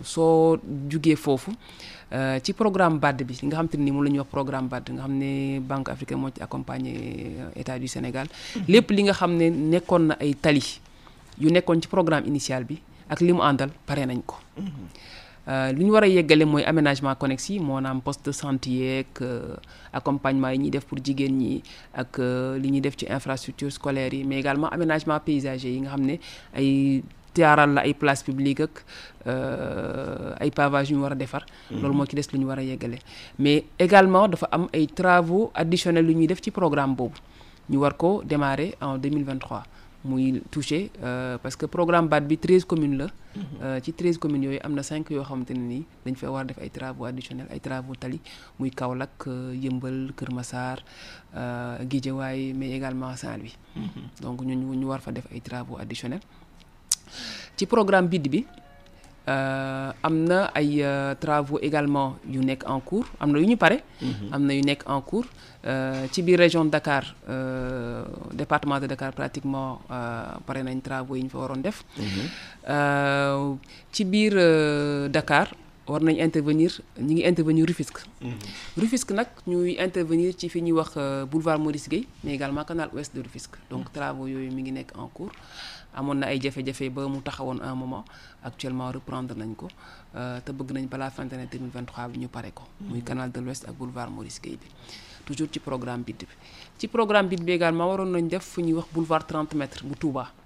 Soo 0.02 0.58
jugee 0.88 1.16
foofu. 1.16 1.52
ci 2.42 2.52
programme 2.52 2.98
BAD 2.98 3.22
bi 3.22 3.36
nga 3.46 3.56
xam 3.56 3.68
te 3.68 3.76
ni 3.76 3.90
moom 3.92 4.02
la 4.04 4.10
ñuy 4.10 4.18
wax 4.18 4.30
programme 4.30 4.66
BAD 4.68 4.90
nga 4.90 5.02
xam 5.04 5.12
ne 5.18 5.60
Banque 5.60 5.90
africaine 5.90 6.18
moo 6.20 6.30
ci 6.34 6.42
accompagner 6.42 7.36
état 7.54 7.78
du 7.78 7.86
Sénégal. 7.86 8.26
Lépp 8.66 8.90
li 8.90 9.02
nga 9.04 9.12
xam 9.12 9.36
ne 9.36 9.50
nekkoon 9.50 10.06
na 10.10 10.14
ay 10.18 10.34
tali 10.34 10.64
yu 11.38 11.50
nekkoon 11.50 11.80
ci 11.82 11.88
programme 11.88 12.26
initial 12.26 12.64
bi 12.64 12.80
ak 13.08 13.20
li 13.20 13.32
mu 13.32 13.42
àndal 13.42 13.70
pare 13.86 14.06
nañ 14.06 14.22
ko 14.26 14.36
li 15.46 15.84
ñu 15.84 15.92
war 15.92 16.04
a 16.04 16.08
yeggale 16.08 16.44
mooy 16.44 16.64
aménagement 16.64 17.14
connexe 17.16 17.50
yi 17.54 17.60
moo 17.60 17.80
naam 17.80 18.00
poste 18.00 18.24
de 18.26 18.32
santé 18.32 18.70
yeeg 18.70 19.06
accompagnement 19.92 20.52
yi 20.52 20.58
ñuy 20.58 20.70
def 20.70 20.84
pour 20.84 20.98
jigéen 21.02 21.36
ñi 21.38 21.62
ak 21.94 22.18
li 22.60 22.70
ñuy 22.70 22.80
def 22.80 22.96
ci 22.96 23.06
infrastructure 23.08 23.70
scolaire 23.70 24.12
yi 24.14 24.24
mais 24.24 24.38
également 24.38 24.68
aménagement 24.68 25.18
paysager 25.20 25.70
yi 25.72 25.80
nga 25.80 25.90
xam 25.90 26.04
ne 26.06 26.18
ay 26.54 27.02
tiyaaral 27.32 27.74
la 27.74 27.80
ay 27.82 27.94
place 27.94 28.22
publique 28.22 28.60
ak 28.60 28.84
ay 30.40 30.50
pavage 30.50 30.90
yu 30.90 30.96
ñu 30.96 31.02
war 31.02 31.12
a 31.12 31.14
defar. 31.14 31.44
Loolu 31.70 31.94
moo 31.94 32.06
ci 32.06 32.14
des 32.16 32.26
lu 32.32 32.38
ñu 32.38 32.46
war 32.46 32.58
a 32.58 32.62
yeggale. 32.62 32.98
Mais 33.38 33.64
également 33.78 34.28
dafa 34.28 34.46
am 34.52 34.68
ay 34.72 34.86
travaux 34.86 35.50
additionnels 35.54 36.08
yu 36.08 36.14
ñuy 36.14 36.26
def 36.26 36.40
ci 36.42 36.50
programme 36.50 36.94
boobu. 36.94 37.14
Ñu 37.70 37.78
war 37.78 37.96
ko 37.96 38.22
démarrer 38.24 38.74
en 38.80 38.98
2023 38.98 39.62
muy 40.04 40.40
touché 40.50 40.90
parce 41.42 41.56
que 41.56 41.66
programme 41.66 42.08
BAD 42.08 42.26
bi 42.26 42.36
13 42.38 42.64
communes 42.64 42.96
la. 42.96 43.80
Ci 43.80 43.92
13 43.92 44.18
communes 44.18 44.44
yooyu 44.46 44.60
am 44.64 44.74
na 44.74 44.82
5 44.82 45.10
yoo 45.12 45.22
xamante 45.24 45.50
ne 45.54 45.60
nii 45.68 45.84
dañ 46.06 46.14
fa 46.16 46.30
war 46.30 46.44
def 46.44 46.58
ay 46.58 46.70
travaux 46.70 47.04
additionnels 47.06 47.50
ay 47.50 47.60
travaux 47.60 47.94
tali 47.94 48.20
muy 48.58 48.70
Kaolack 48.70 49.26
Yëmbal 49.54 50.12
Kër 50.16 50.30
Massar 50.32 50.78
Guédiawaye 51.84 52.52
mais 52.54 52.72
également 52.72 53.14
Saint-Louis. 53.16 53.56
Donc 54.20 54.42
ñun 54.42 54.56
ñu 54.74 54.86
war 54.86 55.00
fa 55.00 55.12
def 55.12 55.26
ay 55.32 55.40
travaux 55.40 55.78
additionnels. 55.78 56.22
Ci 57.56 57.66
programme 57.66 58.08
BID 58.08 58.28
bi 58.30 58.46
am 60.02 60.14
na 60.28 60.50
ay 60.54 60.82
travaux 61.20 61.58
également 61.62 62.16
yu 62.28 62.40
nekk 62.44 62.64
en 62.66 62.80
cours 62.80 63.06
am 63.20 63.30
na 63.32 63.38
yu 63.38 63.46
ñu 63.46 63.56
pare. 63.56 63.78
am 64.32 64.42
na 64.46 64.52
yu 64.54 64.62
nekk 64.62 64.82
en 64.86 65.00
cours 65.00 65.26
ci 66.10 66.22
biir 66.22 66.38
région 66.38 66.64
de 66.64 66.70
Dakar 66.70 67.04
département 68.32 68.80
de 68.80 68.86
Dakar 68.86 69.12
pratiquement 69.12 69.80
pare 70.46 70.62
nañ 70.62 70.80
travaux 70.82 71.16
yi 71.16 71.22
ñu 71.24 71.28
fa 71.30 71.38
waroon 71.38 71.62
def. 71.62 71.84
ci 73.92 74.04
biir 74.04 74.34
Dakar 75.10 75.48
war 75.86 76.00
nañ 76.02 76.16
intervenir 76.22 76.70
ñi 76.98 77.14
ngi 77.14 77.22
intervenir 77.26 77.66
Rufisque. 77.66 78.02
Rufisque 78.76 79.10
nag 79.12 79.26
ñuy 79.46 79.74
intervenir 79.78 80.34
ci 80.38 80.48
fi 80.48 80.60
ñuy 80.62 80.72
wax 80.78 80.94
boulevard 81.30 81.58
Maurice 81.60 81.88
Guèye 81.88 82.06
mais 82.24 82.34
également 82.34 82.64
canal 82.64 82.88
ouest 82.92 83.14
de 83.14 83.20
Rufisque 83.22 83.56
donc 83.70 83.92
travaux 83.92 84.26
yooyu 84.28 84.50
mi 84.52 84.62
ngi 84.62 84.72
nekk 84.72 84.92
en 84.96 85.08
cours. 85.08 85.32
Amoon 85.94 86.18
na 86.18 86.26
ay 86.26 86.38
jafe-jafe 86.40 86.90
ba 86.90 87.06
mu 87.08 87.20
taxawoon 87.20 87.60
un 87.62 87.74
moment 87.74 88.04
actuellement 88.42 88.90
reprendre 88.92 89.34
nañ 89.34 89.54
ko 89.54 89.68
te 90.44 90.52
bëgg 90.52 90.72
nañ 90.72 90.86
balaa 90.88 91.10
fin 91.10 91.26
d'année 91.26 91.46
2023 91.50 92.08
bi 92.08 92.18
ñu 92.20 92.28
pare 92.28 92.52
ko. 92.52 92.64
muy 92.80 93.02
canal 93.02 93.30
de 93.30 93.40
l'ouest 93.40 93.68
ak 93.68 93.74
boulevard 93.74 94.10
Maurice 94.10 94.40
Guèye 94.40 94.56
bi 94.56 94.66
toujours 95.24 95.48
ci 95.52 95.58
programme 95.60 96.02
BID 96.02 96.18
bi. 96.18 96.34
ci 96.78 96.88
programme 96.88 97.28
BID 97.28 97.42
bi 97.44 97.52
également 97.52 97.86
waroon 97.88 98.10
nañ 98.10 98.28
def 98.28 98.42
fu 98.44 98.60
ñuy 98.62 98.74
wax 98.74 98.86
boulevard 98.92 99.26
30 99.26 99.54
mètres 99.54 99.84
bu 99.84 99.94
Touba 99.96 100.32
Euh, 100.32 100.39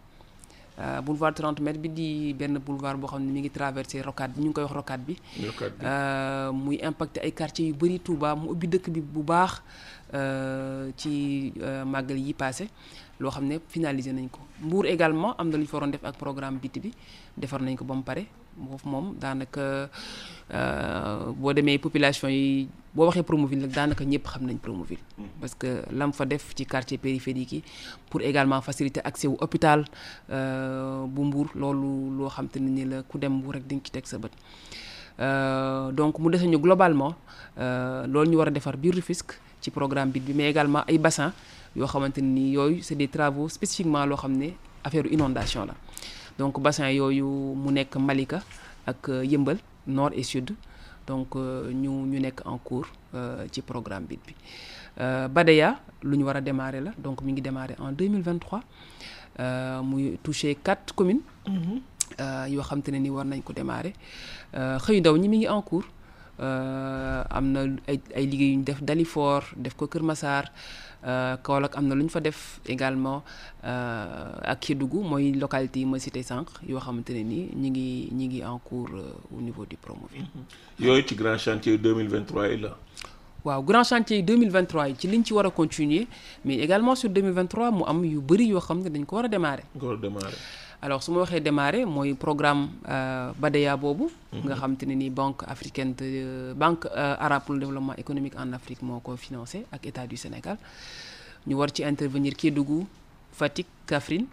boulevard 1.04 1.34
30 1.34 1.60
mètres 1.62 1.78
bi 1.80 1.88
di 1.88 2.34
benn 2.34 2.58
boulevard 2.58 2.98
boo 2.98 3.06
xam 3.08 3.22
ne 3.22 3.30
mi 3.32 3.40
ngi 3.40 3.50
traversé 3.50 4.02
rocade 4.02 4.32
bi 4.34 4.40
ñu 4.42 4.48
ngi 4.48 4.54
koy 4.54 4.64
wax 4.64 4.72
rocade 4.74 5.02
bi. 5.06 5.14
Euh, 5.84 6.50
muy 6.52 6.76
impacté 6.82 7.20
ay 7.20 7.32
quartiers 7.32 7.68
yu 7.68 7.74
bëri 7.74 8.00
Touba 8.00 8.34
mu 8.34 8.50
ubbi 8.50 8.66
dëkk 8.68 8.90
bi 8.90 9.00
bu 9.00 9.22
baax 9.22 9.62
euh, 10.14 10.90
ci 10.96 11.52
euh, 11.62 11.84
màggal 11.84 12.18
yi 12.18 12.34
passé 12.34 12.68
loo 13.20 13.30
xam 13.30 13.46
ne 13.46 13.58
finalisé 13.68 14.12
nañ 14.12 14.28
ko. 14.30 14.40
Mbour 14.62 14.86
également 14.86 15.34
am 15.38 15.48
na 15.48 15.56
lu 15.56 15.62
ñu 15.62 15.68
fa 15.68 15.76
waroon 15.76 15.90
def 15.92 16.04
ak 16.04 16.16
programme 16.16 16.58
biti 16.58 16.80
bi 16.80 16.90
defar 17.36 17.60
nañ 17.62 17.76
ko 17.76 17.84
ba 17.84 17.94
mu 17.94 18.02
pare 18.02 18.26
foofu 18.70 18.88
moom 18.88 19.06
daanaka 19.20 19.88
euh, 20.52 21.32
boo 21.36 21.52
demee 21.52 21.78
population 21.78 22.28
yi 22.28 22.68
boo 22.94 23.06
waxee 23.06 23.22
Promoville 23.22 23.62
nag 23.62 23.72
daanaka 23.72 24.04
ñëpp 24.04 24.26
xam 24.26 24.42
nañ 24.46 24.58
Promoville. 24.58 25.02
Parce 25.40 25.54
que 25.54 25.82
lam 25.90 26.12
fa 26.12 26.24
def 26.24 26.54
ci 26.56 26.64
quartier 26.66 26.98
périphérique 26.98 27.52
yi 27.52 27.62
pour 28.10 28.20
également 28.22 28.60
faciliter 28.60 29.00
accès 29.04 29.26
wu 29.28 29.36
hôpital 29.40 29.84
euh, 30.30 31.06
bu 31.06 31.22
Mbour 31.24 31.46
loolu 31.54 32.16
loo 32.18 32.28
xam 32.28 32.48
te 32.48 32.58
ne 32.58 32.68
ni 32.70 32.84
la 32.84 33.02
ku 33.02 33.18
dem 33.18 33.32
Mbour 33.38 33.54
rek 33.54 33.66
di 33.66 33.74
nga 33.76 33.84
ci 33.84 33.90
teg 33.92 34.06
sa 34.06 34.18
bët. 34.18 34.32
Euh, 35.20 35.92
donc 35.92 36.18
mu 36.18 36.30
dese 36.30 36.46
ñu 36.46 36.58
globalement 36.58 37.14
loolu 38.06 38.30
ñu 38.30 38.36
war 38.36 38.48
a 38.48 38.50
defar 38.50 38.76
biir 38.76 38.94
Rufisque 38.94 39.34
ci 39.60 39.70
programme 39.70 40.10
bi 40.10 40.20
mais 40.34 40.50
également 40.50 40.84
ay 40.86 40.98
bassin 40.98 41.32
yoo 41.76 41.86
xamante 41.86 42.18
ni 42.20 42.52
yooyu 42.52 42.82
c'est 42.82 42.94
des 42.94 43.08
travaux 43.08 43.48
spécifiquement 43.48 44.04
loo 44.06 44.16
xam 44.16 44.32
ne 44.36 44.50
affaire 44.84 45.06
inondation 45.10 45.64
la 45.64 45.74
donc 46.38 46.60
bassin 46.60 46.88
yooyu 46.90 47.26
mu 47.54 47.70
nekk 47.72 47.96
Malika 47.96 48.42
ak 48.86 49.08
euh, 49.08 49.24
Yëmbal 49.24 49.58
nord 49.86 50.10
et 50.14 50.22
sud. 50.22 50.54
Donc 51.06 51.36
euh, 51.36 51.70
ñu 51.72 51.90
ñu 52.06 52.18
nekk 52.20 52.40
en 52.46 52.56
cours 52.58 52.86
euh, 53.14 53.44
ci 53.52 53.60
programme 53.62 54.04
bit 54.04 54.20
bi 54.26 54.34
Badeya 54.96 55.78
lu 56.02 56.16
ñu 56.16 56.24
war 56.24 56.36
a 56.36 56.40
démarrer 56.40 56.80
la. 56.80 56.92
Donc 56.98 57.20
mi 57.22 57.32
ngi 57.32 57.42
démarrer 57.42 57.76
en 57.78 57.92
2023 57.92 58.60
euh, 59.40 59.82
muy 59.82 60.18
toucher 60.22 60.54
quatre 60.54 60.94
communes 60.94 61.20
euh, 62.20 62.46
yoo 62.48 62.62
xam 62.62 62.80
te 62.82 62.90
ne 62.90 62.98
ni 62.98 63.10
war 63.10 63.24
nañ 63.24 63.42
ko 63.42 63.52
démarrer. 63.52 63.92
Xëyu 64.54 65.00
ndaw 65.00 65.16
ñi 65.18 65.28
mi 65.28 65.38
ngi 65.38 65.48
en 65.48 65.62
cours. 65.62 65.84
Am 66.38 67.52
na 67.52 67.60
ay 67.86 68.00
ay 68.16 68.26
liggéey 68.26 68.50
yu 68.52 68.56
ñu 68.58 68.64
def 68.64 68.82
Dalifort 68.82 69.44
def 69.56 69.74
ko 69.76 69.86
Kër 69.86 70.02
Massar 70.02 70.44
Kaolack 71.42 71.76
am 71.76 71.86
na 71.88 71.94
lu 71.94 72.02
ñu 72.04 72.08
fa 72.10 72.20
def 72.20 72.60
également 72.66 73.22
euh, 73.64 74.32
ak 74.42 74.60
Kédougou 74.60 75.02
mooy 75.02 75.32
localité 75.32 75.80
yi 75.80 75.86
ma 75.86 75.98
cité 75.98 76.22
sànq 76.22 76.48
yoo 76.66 76.80
xamante 76.80 77.10
ne 77.10 77.22
ni 77.22 77.48
ñi 77.54 77.70
ngi 77.70 78.08
ñi 78.12 78.26
ngi 78.28 78.44
en 78.44 78.58
cours 78.58 78.88
euh, 78.94 79.12
au 79.36 79.40
niveau 79.40 79.66
du 79.66 79.76
Promoville. 79.76 80.24
yooyu 80.80 81.02
ci 81.06 81.14
grand 81.14 81.36
chantier 81.38 81.76
2023 81.78 82.48
yi 82.48 82.60
la. 82.60 82.76
waaw 83.44 83.62
grand 83.62 83.84
chantier 83.84 84.16
yi 84.18 84.22
2023 84.22 84.88
yi 84.88 84.94
ci 84.98 85.06
liñ 85.08 85.22
ci 85.24 85.32
war 85.34 85.44
a 85.46 85.50
continuer 85.50 86.06
mais 86.44 86.56
également 86.58 86.94
sur 86.94 87.10
2023 87.10 87.70
mu 87.70 87.82
am 87.86 88.02
yu 88.04 88.20
bëri 88.20 88.46
yoo 88.48 88.60
xam 88.60 88.80
ne 88.82 88.88
dañ 88.88 89.04
ko 89.04 89.16
war 89.16 89.24
a 89.26 89.28
démarrer. 89.28 89.64
nga 89.76 89.84
war 89.86 89.94
a 89.94 89.98
démarrer. 89.98 90.38
Alors 90.84 91.02
su 91.02 91.10
ma 91.12 91.20
waxee 91.24 91.40
démarrer 91.40 91.86
mooy 91.86 92.12
programme 92.14 92.68
euh, 92.88 93.32
Badeya 93.40 93.74
boobu. 93.76 94.10
nga 94.44 94.54
xam 94.54 94.76
te 94.76 94.84
ne 94.84 95.08
banque 95.10 95.42
africaine 95.48 95.94
de 95.94 96.52
banque 96.54 96.84
euh, 96.86 97.16
arabe 97.18 97.42
pour 97.46 97.54
le 97.54 97.60
développement 97.60 97.94
économique 97.96 98.34
en 98.36 98.52
Afrique 98.52 98.82
moo 98.82 99.00
ko 99.00 99.16
financé 99.16 99.64
ak 99.72 99.86
état 99.86 100.06
du 100.06 100.16
Sénégal. 100.18 100.58
Ñu 101.46 101.54
war 101.56 101.68
ci 101.74 101.84
intervenir 101.84 102.34
Kédougou 102.36 102.86
Fatick 103.32 103.66
Kaffrine 103.86 104.26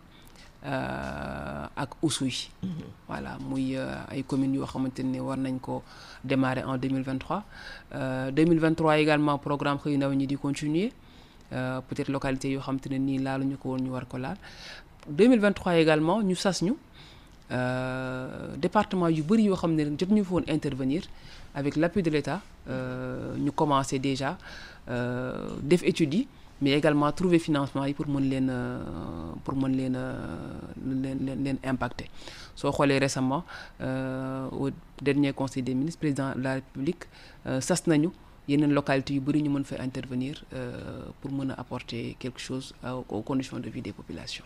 euh, 0.65 1.67
ak 1.75 1.91
Oussouye. 2.03 2.49
voilà 3.07 3.37
muy 3.49 3.77
euh, 3.77 3.95
ay 4.11 4.23
communes 4.23 4.55
yoo 4.55 4.65
xamante 4.65 4.99
ne 5.03 5.19
war 5.21 5.37
nañ 5.37 5.57
ko 5.59 5.83
démarrer 6.23 6.63
en 6.65 6.75
2023 6.77 7.43
euh, 7.95 8.31
2023 8.31 8.97
également 8.99 9.37
programme 9.37 9.77
xëy 9.79 9.95
ndaw 9.97 10.13
ñi 10.13 10.27
di 10.27 10.35
continuer. 10.35 10.91
Euh, 11.53 11.81
peut-être 11.81 12.07
localité 12.09 12.49
yoo 12.49 12.61
xamante 12.61 12.87
ne 12.89 12.97
nii 12.97 13.17
laaluñu 13.19 13.57
ko 13.57 13.69
woon 13.71 13.81
ñu 13.83 13.91
war 13.91 14.05
ko 14.07 14.17
laal 14.17 14.37
2023 15.09 15.75
également 15.77 16.21
ñu 16.21 16.35
sas 16.35 16.61
ñu 16.61 16.73
euh, 17.51 18.55
département 18.57 19.09
yu 19.09 19.23
bëri 19.23 19.43
yoo 19.43 19.55
xam 19.55 19.75
intervenir 20.47 21.03
avec 21.55 21.75
l'appui 21.75 22.01
de 22.03 22.09
l'État 22.09 22.41
euh, 22.69 23.35
ñu 23.37 23.51
commencé 23.51 23.99
déjà 23.99 24.37
euh, 24.89 25.49
def 25.61 25.83
études 25.83 26.27
mais 26.61 26.71
également 26.71 27.11
trouver 27.11 27.39
financement 27.39 27.83
pour 27.93 28.07
mën 28.07 28.21
leen 28.29 28.51
pour 29.43 29.55
mën 29.55 29.67
leen 29.75 29.97
leen 31.43 31.57
impacter. 31.63 32.05
Récemment 32.99 33.43
au 33.81 34.69
dernier 35.01 35.33
conseil 35.33 35.63
des 35.63 35.73
ministres 35.73 35.99
président 35.99 36.33
de 36.35 36.41
la 36.41 36.53
République 36.55 37.05
sas 37.61 37.87
nañu 37.87 38.11
yeneen 38.51 38.73
localités 38.73 39.13
yu 39.15 39.21
bëri 39.21 39.41
ñu 39.43 39.49
mën 39.49 39.63
fa 39.63 39.75
intervenir 39.81 40.43
euh, 40.53 41.05
pour 41.21 41.31
mën 41.31 41.49
a 41.51 41.55
apporter 41.63 42.15
quelque 42.19 42.39
chose 42.39 42.73
aux 43.09 43.21
conditions 43.21 43.59
de 43.59 43.69
vie 43.69 43.81
des 43.81 43.93
populations. 43.93 44.43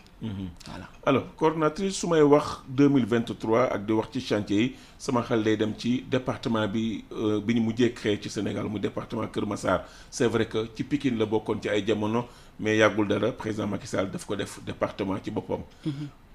Voilà. 0.66 0.86
Alors 1.04 1.24
coordonnatrice 1.36 1.96
su 2.00 2.06
may 2.06 2.22
wax 2.22 2.62
2023 2.68 3.64
ak 3.74 3.86
di 3.86 3.92
wax 3.92 4.08
ci 4.12 4.20
chantier 4.20 4.60
yi 4.62 4.74
sama 4.98 5.22
xel 5.22 5.42
day 5.42 5.56
dem 5.56 5.72
ci 5.76 6.04
département 6.16 6.66
bi 6.68 7.04
euh, 7.12 7.40
bi 7.40 7.54
ñu 7.54 7.60
mujjee 7.66 7.92
créé 7.92 8.18
ci 8.22 8.30
Sénégal 8.30 8.68
mu 8.68 8.78
département 8.78 9.26
Kër 9.26 9.46
Massar. 9.46 9.84
C'est 10.10 10.26
vrai 10.28 10.46
que 10.46 10.68
ci 10.74 10.84
Pikine 10.84 11.18
la 11.18 11.26
bokkoon 11.26 11.60
ci 11.62 11.68
ay 11.68 11.84
jamono 11.86 12.26
mais 12.60 12.76
yàggul 12.76 13.08
dara 13.08 13.32
président 13.32 13.66
Macky 13.66 13.86
Sall 13.86 14.10
daf 14.10 14.24
ko 14.24 14.36
def 14.36 14.60
département 14.64 15.16
ci 15.22 15.30
boppam. 15.30 15.60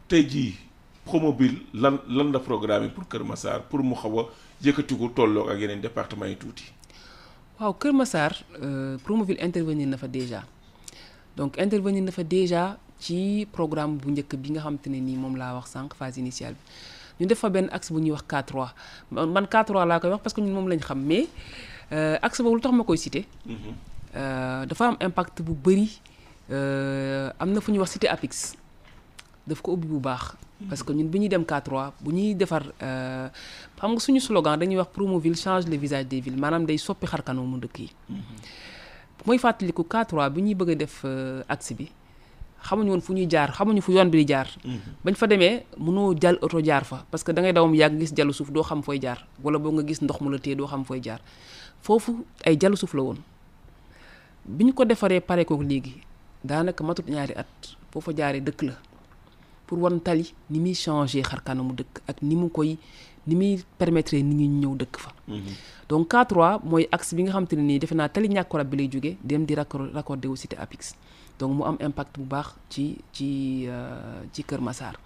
tey 0.07 0.27
jii 0.29 0.55
Promoville 1.03 1.57
lan 1.73 1.97
lan 2.10 2.31
la 2.31 2.39
programme 2.39 2.89
pour 2.91 3.07
Kër 3.07 3.23
Massar 3.25 3.62
pour 3.63 3.81
mu 3.84 3.95
xaw 3.95 4.19
a 4.19 4.25
yëkkatiku 4.62 5.10
tolloo 5.15 5.47
ak 5.49 5.60
yeneen 5.60 5.81
département 5.81 6.25
yi 6.27 6.36
tuuti? 6.36 6.63
Waaw 7.62 7.78
Kër 7.78 7.93
Massar 7.93 8.34
euh, 8.62 8.97
Promoville 9.06 9.38
intervenir 9.39 9.86
na 9.88 9.97
fa 9.97 10.08
déjà. 10.08 10.41
Donc 11.38 11.58
intervenir 11.62 12.02
na 12.02 12.12
fa 12.12 12.24
déjà 12.24 12.78
ci 13.00 13.45
programme 13.52 13.97
bu 14.02 14.10
njëkk 14.12 14.34
bi 14.41 14.50
nga 14.54 14.62
xamante 14.65 14.89
ne 14.89 15.00
nii 15.02 15.17
moom 15.21 15.36
laa 15.38 15.54
wax 15.58 15.69
sànq 15.76 15.93
phase 15.97 16.17
initiale 16.17 16.56
bi. 16.58 17.21
Ñu 17.21 17.28
def 17.30 17.39
fa 17.39 17.50
benn 17.50 17.69
axe 17.71 17.93
bu 17.93 18.00
ñuy 18.02 18.12
wax 18.17 18.26
K3 18.32 18.52
man 19.12 19.30
man 19.32 19.45
K3 19.45 19.86
laa 19.86 20.00
koy 20.00 20.10
wax 20.10 20.21
parce 20.24 20.34
que 20.36 20.41
ñun 20.41 20.54
moom 20.58 20.67
lañ 20.69 20.82
xam 20.82 21.00
mais 21.06 21.28
euh, 21.91 22.17
axe 22.21 22.41
boobu 22.41 22.56
lu 22.58 22.62
tax 22.62 22.74
ma 22.74 22.84
koy 22.84 22.97
citer 22.97 23.26
euh, 24.15 24.65
dafa 24.65 24.86
am 24.89 24.97
impact 25.00 25.41
bu 25.41 25.54
bëri 25.54 25.88
am 27.39 27.50
na 27.54 27.62
fu 27.62 27.71
ñuy 27.71 27.80
wax 27.80 27.91
cité 27.93 28.08
Apix. 28.10 28.56
Daf 29.47 29.62
ko 29.62 29.74
ubbi 29.74 29.88
bu 29.88 30.00
baax 30.00 30.34
parce 30.69 30.84
que 30.84 30.93
ñun 30.93 31.08
bi 31.10 31.19
ñuy 31.19 31.30
dem 31.30 31.43
K3 31.43 31.91
bu 32.02 32.12
ñuy 32.12 32.36
defar 32.36 32.63
euh, 32.82 33.30
xam 33.80 33.91
nga 33.91 34.00
suñu 34.00 34.19
slogan 34.19 34.58
dañuy 34.60 34.78
wax 34.78 34.89
Promoville 34.93 35.36
change 35.36 35.65
le 35.67 35.78
visage 35.78 36.08
des 36.08 36.21
villes 36.21 36.38
maanaam 36.39 36.65
day 36.65 36.78
soppi 36.78 37.06
xarkanoo 37.08 37.45
mu 37.45 37.58
dëkk 37.60 37.80
yi. 37.80 37.89
Mooy 39.26 39.38
fàttaliku 39.38 39.84
K3 39.84 40.30
bi 40.30 40.41
ñuy 40.41 40.56
bëgg 40.56 40.69
a 40.71 40.76
def 40.76 41.02
euh, 41.06 41.43
axe 41.47 41.74
bi 41.74 41.89
xamuñu 42.63 42.89
woon 42.91 43.02
fu 43.02 43.13
ñuy 43.13 43.28
jaar 43.30 43.52
xamuñu 43.54 43.82
fu 43.82 43.91
yoon 43.91 44.10
bi 44.10 44.24
di 44.24 44.34
jaar. 44.34 44.47
Bañ 45.04 45.15
fa 45.15 45.28
demee 45.28 45.65
mënoo 45.78 46.13
jàll 46.19 46.38
oto 46.41 46.60
jaar 46.63 46.86
fa 46.86 47.06
parce 47.10 47.24
que 47.24 47.32
da 47.32 47.41
ngay 47.41 47.54
dawam 47.54 47.74
yàgg 47.74 48.00
gis 48.00 48.13
jallu 48.15 48.34
suuf 48.34 48.52
doo 48.52 48.63
xam 48.63 48.82
fooy 48.84 49.00
jaar 49.02 49.26
wala 49.43 49.58
boo 49.60 49.71
nga 49.71 49.84
gis 49.88 50.02
ndox 50.02 50.19
mu 50.21 50.30
la 50.32 50.38
téye 50.39 50.56
doo 50.56 50.67
xam 50.67 50.84
fooy 50.86 51.00
jaar. 51.02 51.19
Foofu 51.82 52.26
ay 52.45 52.58
jallu 52.60 52.76
suuf 52.78 52.93
la 52.93 53.02
woon. 53.02 53.17
Bi 54.45 54.65
ñu 54.65 54.74
ko 54.74 54.86
defaree 54.86 55.21
pare 55.21 55.45
ko 55.45 55.58
léegi 55.62 56.02
daanaka 56.43 56.84
matut 56.84 57.08
ñaari 57.10 57.34
at 57.38 57.47
boo 57.91 58.02
fa 58.02 58.12
jaaree 58.15 58.41
dëkk 58.41 58.62
la 58.63 58.74
pour 59.71 59.79
wan 59.88 60.03
tali 60.03 60.27
ni 60.51 60.60
muy 60.60 60.75
changer 60.75 61.23
xar 61.23 61.39
kanamu 61.47 61.71
dëkk 61.79 62.03
ak 62.12 62.17
ni 62.27 62.36
mu 62.36 62.51
koy 62.51 62.75
ni 63.23 63.36
muy 63.39 63.63
permettre 63.79 64.19
nit 64.19 64.36
ñi 64.36 64.47
ñu 64.51 64.60
ñëw 64.60 64.73
dëkk 64.84 64.95
fa. 64.99 65.12
Donc 65.88 66.12
K3 66.12 66.60
mooy 66.67 66.84
axe 66.91 67.15
bi 67.15 67.23
nga 67.23 67.31
xamante 67.31 67.55
ne 67.55 67.63
nii 67.63 67.79
defe 67.79 67.95
naa 67.95 68.10
tali 68.12 68.27
ñàkkorab 68.27 68.67
bi 68.67 68.75
lay 68.77 68.89
jógee 68.91 69.15
dem 69.23 69.45
di 69.47 69.55
raccor 69.55 69.88
raccordé 69.95 70.27
wu 70.27 70.36
cité 70.36 70.57
Apix. 70.60 70.91
Donc 71.39 71.55
mu 71.55 71.63
am 71.63 71.77
impact 71.79 72.19
bu 72.19 72.25
baax 72.27 72.47
ci 72.69 72.97
ci 73.15 73.63
euh, 73.69 74.23
ci 74.34 74.43
Kër 74.43 74.60
Massar. 74.60 74.99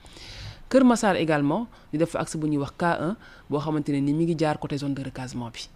Kër 0.70 0.84
Massar 0.84 1.16
également 1.16 1.68
ñu 1.94 2.00
def 2.00 2.10
fa 2.10 2.20
axe 2.22 2.36
bu 2.36 2.48
ñuy 2.50 2.58
wax 2.58 2.74
K1 2.80 3.16
boo 3.50 3.60
xamante 3.60 3.90
ne 3.92 4.00
ni 4.02 4.14
mi 4.14 4.24
ngi 4.26 4.36
jaar 4.40 4.58
côté 4.58 4.78
zone 4.78 4.96
de 4.96 5.04
recasement 5.04 5.52
bi. 5.54 5.70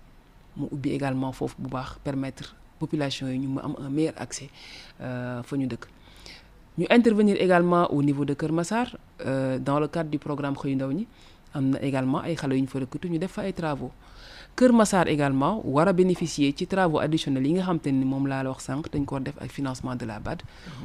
Mu 0.58 0.66
ubbi 0.72 0.90
également 0.90 1.32
foofu 1.32 1.56
bu 1.62 1.70
baax 1.70 2.00
permettre 2.04 2.56
population 2.80 3.28
yi 3.28 3.38
ñu 3.38 3.50
mu 3.50 3.60
am 3.62 3.76
un 3.78 3.90
meilleur 3.90 4.16
accès 4.18 4.50
euh, 5.02 5.44
fa 5.44 5.56
ñu 5.58 5.68
dëkk 5.68 5.86
ñu 6.80 6.86
intervenir 6.90 7.36
également 7.42 7.92
au 7.92 8.02
niveau 8.02 8.24
de 8.26 8.34
Kër 8.34 8.52
Massar 8.54 8.88
euh, 9.26 9.60
dans 9.60 9.80
le 9.84 9.88
cadre 9.90 10.10
du 10.10 10.20
programme 10.28 10.56
xëyu 10.56 10.76
ndaw 10.76 10.92
ñi. 10.94 11.06
Am 11.54 11.66
na 11.72 11.82
également 11.82 12.22
ay 12.24 12.36
xale 12.36 12.56
yu 12.56 12.62
ñu 12.62 12.68
fa 12.68 12.80
recruter 12.80 13.10
ñu 13.10 13.18
def 13.20 13.32
fa 13.32 13.42
ay 13.42 13.54
travaux. 13.54 13.92
Kër 14.56 14.72
Massar 14.72 15.08
également 15.08 15.62
war 15.66 15.88
a 15.88 15.94
bénéficier 15.94 16.54
ci 16.58 16.68
travaux 16.68 17.00
additionnels 17.00 17.46
yi 17.48 17.54
nga 17.54 17.64
xam 17.64 17.80
te 17.80 17.90
ni 17.90 18.06
moom 18.06 18.28
laa 18.28 18.44
la 18.44 18.50
wax 18.52 18.64
sànq 18.68 18.90
dañ 18.94 19.04
ko 19.06 19.16
war 19.16 19.22
def 19.24 19.36
ak 19.42 19.52
financement 19.52 19.96
de 19.96 20.06
la 20.06 20.20
BAD. 20.20 20.44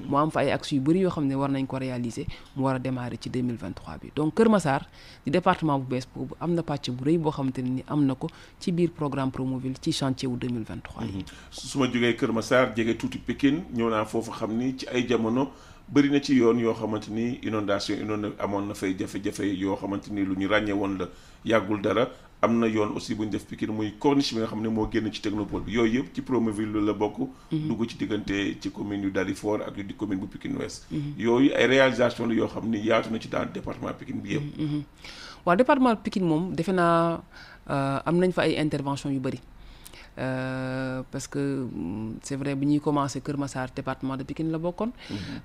Mu 0.09 0.17
am 0.17 0.31
fa 0.31 0.41
ay 0.41 0.51
axes 0.53 0.73
yu 0.73 0.81
bëri 0.81 1.01
yoo 1.01 1.11
xam 1.11 1.27
ne 1.27 1.35
war 1.35 1.51
nañ 1.51 1.67
ko 1.67 1.77
réaliser 1.79 2.27
mu 2.57 2.65
war 2.65 2.77
a 2.77 2.79
démarrer 2.79 3.19
ci 3.21 3.29
2023 3.31 3.99
bi. 4.01 4.11
Donc 4.17 4.35
Kër 4.35 4.49
Massar 4.49 4.87
di 5.25 5.31
département 5.31 5.79
bu 5.79 5.87
bees 5.95 6.07
boobu 6.15 6.35
am 6.41 6.55
na 6.55 6.63
pàcc 6.63 6.91
bu 6.91 7.05
rëy 7.05 7.19
boo 7.19 7.31
xamante 7.31 7.59
ne 7.63 7.71
ni 7.71 7.85
am 7.87 8.05
na 8.07 8.15
ko 8.15 8.29
ci 8.59 8.73
biir 8.73 8.91
programme 8.91 9.31
Promoville 9.31 9.77
ci 9.81 9.93
chantier 9.93 10.29
wu 10.29 10.37
2023 10.37 11.05
yi. 11.05 11.25
Su 11.51 11.79
ma 11.79 11.87
jógee 11.87 12.17
Kër 12.17 12.33
Massar 12.33 12.73
jege 12.77 12.97
tuuti 12.97 13.19
Pikine 13.19 13.63
ñëw 13.75 13.91
naa 13.91 14.05
foofu 14.05 14.31
xam 14.33 14.57
ni 14.57 14.77
ci 14.79 14.87
ay 14.89 15.07
jamono 15.09 15.51
bëri 15.89 16.11
na 16.11 16.21
ci 16.23 16.35
yoon 16.35 16.59
yoo 16.59 16.75
xamante 16.75 17.09
ni 17.11 17.39
inondation 17.43 17.97
inonde 18.01 18.33
amoon 18.39 18.67
na 18.69 18.75
fay 18.75 18.95
jafe-jafe 18.99 19.43
yoo 19.45 19.77
xamante 19.77 20.09
ni 20.11 20.25
lu 20.25 20.35
ñu 20.37 20.47
ràññee 20.49 20.73
woon 20.73 20.97
la. 20.99 21.09
Yàggul 21.45 21.81
dara 21.83 22.09
am 22.43 22.59
na 22.59 22.67
yoon 22.67 22.93
aussi 22.97 23.15
bu 23.15 23.25
ñu 23.25 23.31
def 23.31 23.45
Pikine 23.47 23.73
muy 23.73 23.93
corniche 23.99 24.33
bi 24.35 24.41
nga 24.41 24.47
xam 24.47 24.63
ne 24.63 24.69
moo 24.69 24.89
génn 24.91 25.13
ci 25.13 25.21
technopole 25.21 25.65
bi. 25.65 25.73
Yooyu 25.73 26.01
yëpp 26.01 26.15
ci 26.15 26.23
Promoville 26.23 26.81
la 26.85 26.93
bokk. 26.93 27.19
Dugg 27.53 27.87
ci 27.89 27.97
diggante 27.99 28.59
ci 28.61 28.71
commune 28.71 29.03
yu 29.03 29.11
Dalifort 29.11 29.61
ak 29.63 29.77
yu 29.77 29.85
di 29.85 29.95
commune 29.95 30.19
bu 30.21 30.27
Pikine 30.27 30.57
Ouest. 30.57 30.87
Yooyu 31.19 31.53
ay 31.55 31.67
réalisation 31.67 32.27
la 32.27 32.35
yoo 32.35 32.49
xam 32.49 32.69
ni 32.71 32.79
yaatu 32.81 33.11
na 33.11 33.21
ci 33.21 33.29
dans 33.29 33.45
département 33.53 33.93
Pikine 33.93 34.21
bi 34.21 34.33
yëpp. 34.35 34.85
Waaw 35.45 35.57
département 35.57 35.97
Pikine 35.97 36.25
moom 36.25 36.55
defe 36.55 36.73
naa 36.73 37.21
euh, 37.69 37.99
am 38.07 38.17
nañ 38.19 38.33
fa 38.33 38.43
ay 38.43 38.57
intervention 38.59 39.11
yu 39.11 39.21
bëri 39.21 39.41
parce 40.17 41.27
que 41.27 41.67
mm, 41.73 42.19
c'est 42.23 42.37
vrai 42.37 42.55
bi 42.55 42.67
ñuy 42.67 42.81
commencé 42.81 43.21
Kër 43.21 43.37
Massar 43.37 43.69
département 43.75 44.17
de 44.17 44.23
Pikine 44.23 44.51
la 44.51 44.59
bokkoon. 44.59 44.91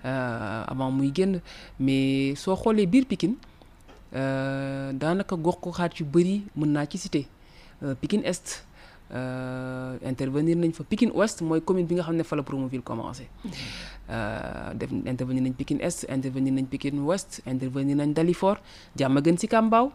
Euh, 0.05 0.63
avant 0.67 0.91
muy 0.91 1.11
génn. 1.13 1.41
Mais 1.79 2.35
soo 2.35 2.55
xoolee 2.55 2.85
biir 2.85 3.05
Pikine 3.05 3.35
euh, 4.15 4.91
daanaka 4.93 5.35
gox 5.35 5.57
ko 5.61 5.71
xaat 5.71 5.99
yu 5.99 6.05
bëri 6.05 6.43
mën 6.55 6.67
naa 6.71 6.85
ci 6.85 7.27
euh, 7.83 7.95
Pikine 7.95 8.23
Est 8.25 8.65
euh, 9.13 9.97
intervenir 10.05 10.55
nañ 10.57 10.71
fa. 10.73 10.83
Pikine 10.83 11.11
Ouest 11.13 11.41
mooy 11.41 11.61
commune 11.61 11.85
bi 11.87 11.95
nga 11.95 12.03
xam 12.03 12.15
ne 12.15 12.23
fa 12.23 12.35
la 12.35 12.43
Promoville 12.43 12.81
commencé. 12.81 13.27
euh, 13.45 13.49
def 14.75 14.89
intervenir 15.05 15.43
nañ 15.43 15.53
Pikine 15.53 15.81
Est 15.81 16.05
intervenir 16.09 16.53
nañ 16.53 16.65
Pikine 16.65 16.99
Ouest 17.01 17.41
intervenir 17.45 17.95
nañ 17.95 18.13
Dalifort. 18.13 18.59
Sicap 19.39 19.63
Mbao 19.65 19.91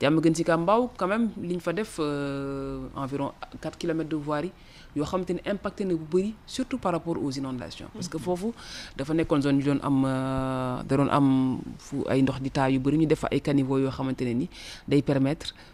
Diamaguène 0.00 0.34
Sicap 0.34 0.58
Mbao 0.60 0.90
quand 0.96 1.06
même 1.08 1.30
li 1.40 1.54
ñu 1.56 1.60
fa 1.60 1.72
def 1.72 1.98
euh, 2.00 2.88
environ 2.96 3.32
4 3.60 3.76
kilomètres 3.78 4.08
de 4.10 4.16
voirie 4.16 4.52
yoo 4.96 5.04
xamante 5.04 5.34
impacté 5.46 5.84
na 5.84 5.94
bu 5.94 6.04
bëri 6.12 6.34
surtout 6.46 6.78
par 6.78 6.92
rapport 6.92 7.16
aux 7.20 7.30
inondations. 7.30 7.88
Parce 7.92 8.08
que 8.08 8.18
foofu 8.18 8.52
dafa 8.96 9.12
nekkoon 9.14 9.42
zone 9.42 9.58
yu 9.58 9.64
doon 9.64 9.80
am 9.82 10.04
euh, 10.04 10.82
da 10.88 10.96
doon 10.96 11.08
am 11.10 11.58
fu 11.78 12.04
ay 12.08 12.22
ndox 12.22 12.40
di 12.40 12.50
taa 12.50 12.68
yu 12.70 12.78
bëri 12.80 12.98
ñu 12.98 13.06
def 13.06 13.20
fa 13.20 13.28
ay 13.30 13.40
caniveaux 13.40 13.78
yoo 13.78 13.90
xamante 13.90 14.22
ne 14.24 14.32
ni 14.34 14.48
day 14.88 15.02
permettre 15.02 15.52
euh, 15.52 15.73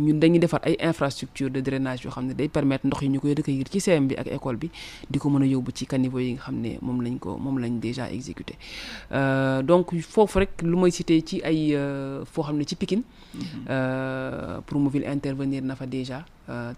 ñun 0.00 0.18
dañuy 0.20 0.38
defar 0.40 0.60
ay 0.64 0.76
infrastructure 0.80 1.50
de 1.50 1.60
drainage 1.62 2.04
yoo 2.04 2.10
xam 2.12 2.26
ne 2.26 2.34
day 2.34 2.48
permettre 2.48 2.86
ndox 2.88 3.02
yi 3.02 3.08
ñu 3.12 3.20
koy 3.20 3.34
recueillir 3.34 3.68
ci 3.68 3.80
bi 4.08 4.14
ak 4.16 4.26
école 4.32 4.56
bi 4.56 4.70
di 5.10 5.18
ko 5.18 5.28
mën 5.30 5.42
a 5.42 5.46
yóbbu 5.46 5.70
ci 5.74 5.86
caniveau 5.86 6.18
yi 6.20 6.32
nga 6.34 6.42
xam 6.48 6.56
ne 6.60 6.78
moom 6.80 7.00
lañ 7.02 7.18
ko 7.18 7.36
moom 7.36 7.58
lañ 7.58 7.78
déjà 7.80 8.10
exécuté. 8.10 8.54
Euh, 9.12 9.62
donc 9.62 9.94
foofu 10.00 10.38
rek 10.38 10.62
lu 10.62 10.76
may 10.76 10.90
cité 10.90 11.20
ci 11.24 11.40
ay 11.44 11.74
euh, 11.76 12.24
foo 12.24 12.42
xam 12.42 12.56
ne 12.56 12.64
ci 12.64 12.76
Pikine 12.76 13.02
euh, 13.68 14.60
Promoville 14.66 15.06
intervenir 15.06 15.62
na 15.62 15.76
fa 15.76 15.86
déjà 15.86 16.24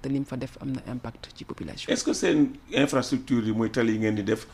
te 0.02 0.08
lim 0.08 0.24
fa 0.24 0.36
def 0.36 0.58
am 0.60 0.72
na 0.72 0.82
impact 0.92 1.30
ci 1.34 1.44
population. 1.44 1.90
Est-ce 1.92 2.04
que 2.04 2.12
seen 2.12 2.48
infrastructure 2.74 3.42
yi 3.46 3.52
muy 3.52 3.70
tali 3.70 3.92
yi 3.94 3.98
ngeen 4.00 4.14
di 4.16 4.22
def 4.22 4.46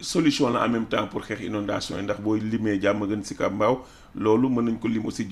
solution 0.00 0.50
la 0.50 0.64
en 0.64 0.68
même 0.68 0.86
temps 0.86 1.06
pour 1.08 1.22
xeex 1.22 1.40
inondation 1.42 1.96
yi 1.98 2.02
ndax 2.04 2.20
booy 2.20 2.40
limee 2.40 2.78
Diamaguène 2.78 3.24
Sicap 3.24 3.52
Mbao 3.52 3.80
loolu 4.14 4.48
mën 4.48 4.62
nañ 4.64 4.78
ko 4.78 4.88
lim 4.88 5.06
aussi 5.06 5.26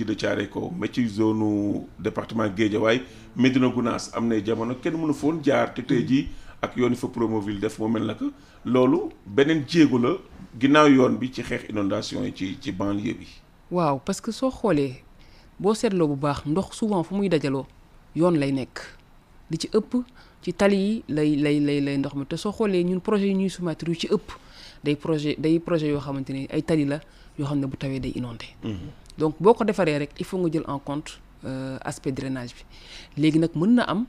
mais 0.78 0.88
ci 0.92 1.08
département 1.98 2.48
jamono 4.44 4.74
kenn 4.74 4.94
mënu 4.96 5.14
jaar 5.44 5.72
ak 6.62 6.76
def 7.60 7.78
mel 7.88 8.04
na 8.06 8.14
que 8.14 8.24
loolu 8.64 9.10
beneen 9.26 9.64
la 9.68 10.16
ginnaaw 10.58 10.88
yoon 10.88 11.16
bi 11.18 11.30
ci 11.32 11.42
inondation 11.68 12.22
ci 12.34 12.58
ci 12.60 12.72
banlieue 12.72 13.16
parce 14.04 14.20
que 14.20 14.32
soo 14.32 14.50
xoolee 14.50 15.02
boo 15.60 15.74
seetloo 15.74 16.08
bu 16.08 16.16
baax 16.16 16.44
ndox 16.46 16.72
souvent 16.76 17.02
fu 17.04 17.14
muy 17.14 17.28
ci 20.46 20.54
tali 20.54 20.78
yi 20.78 20.92
lay 21.10 21.34
lay 21.34 21.58
lay 21.58 21.80
lay 21.82 21.96
ndox 21.98 22.14
mi 22.14 22.22
te 22.24 22.36
soo 22.38 22.52
xoolee 22.54 22.84
ñun 22.86 23.00
projet 23.02 23.26
yi 23.26 23.34
ñuy 23.34 23.50
soumettre 23.50 23.88
yu 23.90 23.96
ci 23.98 24.06
ëpp 24.06 24.28
day 24.84 24.94
projet 24.94 25.34
day 25.42 25.58
projet 25.58 25.88
yoo 25.90 25.98
xamante 25.98 26.30
ni 26.30 26.46
ay 26.54 26.62
tali 26.62 26.84
la 26.86 27.00
yoo 27.36 27.46
xam 27.48 27.58
ne 27.58 27.66
bu 27.66 27.76
tawee 27.76 27.98
day 27.98 28.12
inondé. 28.14 28.46
Donc 29.18 29.34
boo 29.42 29.54
ko 29.54 29.64
defaree 29.64 29.98
rek 29.98 30.10
il 30.20 30.24
faut 30.24 30.38
nga 30.38 30.48
jël 30.52 30.62
en 30.68 30.78
compte 30.78 31.18
euh, 31.44 31.78
aspect 31.82 32.12
drainage 32.12 32.54
bi. 32.54 32.62
Léegi 33.20 33.40
nag 33.40 33.50
mën 33.56 33.74
na 33.74 33.82
am 33.90 34.04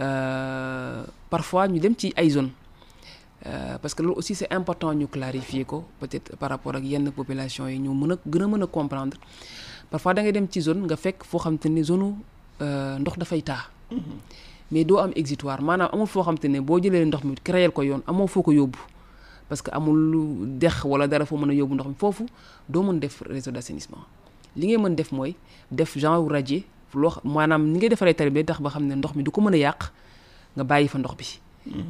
euh, 0.00 1.04
parfois 1.28 1.68
ñu 1.68 1.78
dem 1.78 1.94
ci 1.96 2.12
ay 2.16 2.30
zone 2.30 2.50
Euh, 3.44 3.76
parce 3.82 3.92
que 3.92 4.02
loolu 4.04 4.14
aussi 4.18 4.36
c'est 4.36 4.52
important 4.54 4.92
ñu 4.94 5.08
clarifier 5.08 5.64
ko 5.64 5.84
peut-être 5.98 6.36
par 6.36 6.48
rapport 6.50 6.76
ak 6.76 6.84
yenn 6.84 7.10
population 7.10 7.66
yi 7.66 7.76
ñu 7.80 7.90
mën 7.92 8.12
a 8.12 8.16
gën 8.24 8.42
a 8.44 8.46
mën 8.46 8.62
a 8.62 8.66
comprendre. 8.68 9.16
Parfois 9.90 10.14
da 10.14 10.22
ngay 10.22 10.30
dem 10.32 10.46
ci 10.48 10.60
zone 10.62 10.86
nga 10.86 10.96
fekk 10.96 11.24
foo 11.24 11.40
xam 11.40 11.58
te 11.58 11.68
ne 11.68 11.82
zone 11.82 12.14
ndox 13.00 13.18
dafay 13.18 13.42
taa 13.42 13.66
mais 14.72 14.84
doo 14.84 14.98
am 14.98 15.12
exitoire 15.14 15.60
maanaam 15.62 15.90
amul 15.92 16.06
foo 16.06 16.22
xam 16.24 16.38
te 16.38 16.48
ne 16.48 16.60
boo 16.60 16.78
jëlee 16.80 17.04
ndox 17.04 17.22
mi 17.24 17.34
créer 17.44 17.70
ko 17.72 17.82
yoon 17.82 18.02
amoo 18.06 18.26
foo 18.26 18.42
ko 18.42 18.52
yóbbu 18.52 18.78
parce 19.48 19.60
que 19.62 19.70
amul 19.70 20.58
dex 20.58 20.82
wala 20.84 21.06
dara 21.06 21.26
foo 21.26 21.36
mën 21.36 21.50
a 21.50 21.54
yóbbu 21.54 21.74
ndox 21.74 21.86
mi 21.88 21.94
foofu 21.98 22.24
doo 22.68 22.82
mën 22.82 22.98
def 22.98 23.22
réseau 23.28 23.50
d'assainissement. 23.52 23.98
Li 24.56 24.66
ngay 24.68 24.78
mën 24.78 24.94
def 24.94 25.12
mooy 25.12 25.34
def 25.70 25.96
genre 25.98 26.26
radier 26.28 26.64
loo 26.94 27.12
maanaam 27.24 27.66
ni 27.68 27.76
ngay 27.78 27.88
defaree 27.90 28.14
tali 28.14 28.30
bi 28.30 28.44
tax 28.44 28.60
ba 28.60 28.70
xam 28.70 28.86
ne 28.86 28.94
ndox 28.94 29.14
mi 29.14 29.22
du 29.22 29.30
ko 29.30 29.40
mën 29.42 29.54
a 29.54 29.56
yàq 29.58 29.92
nga 30.56 30.64
bàyyi 30.64 30.88
fa 30.88 30.98
ndox 30.98 31.14
bi. 31.16 31.26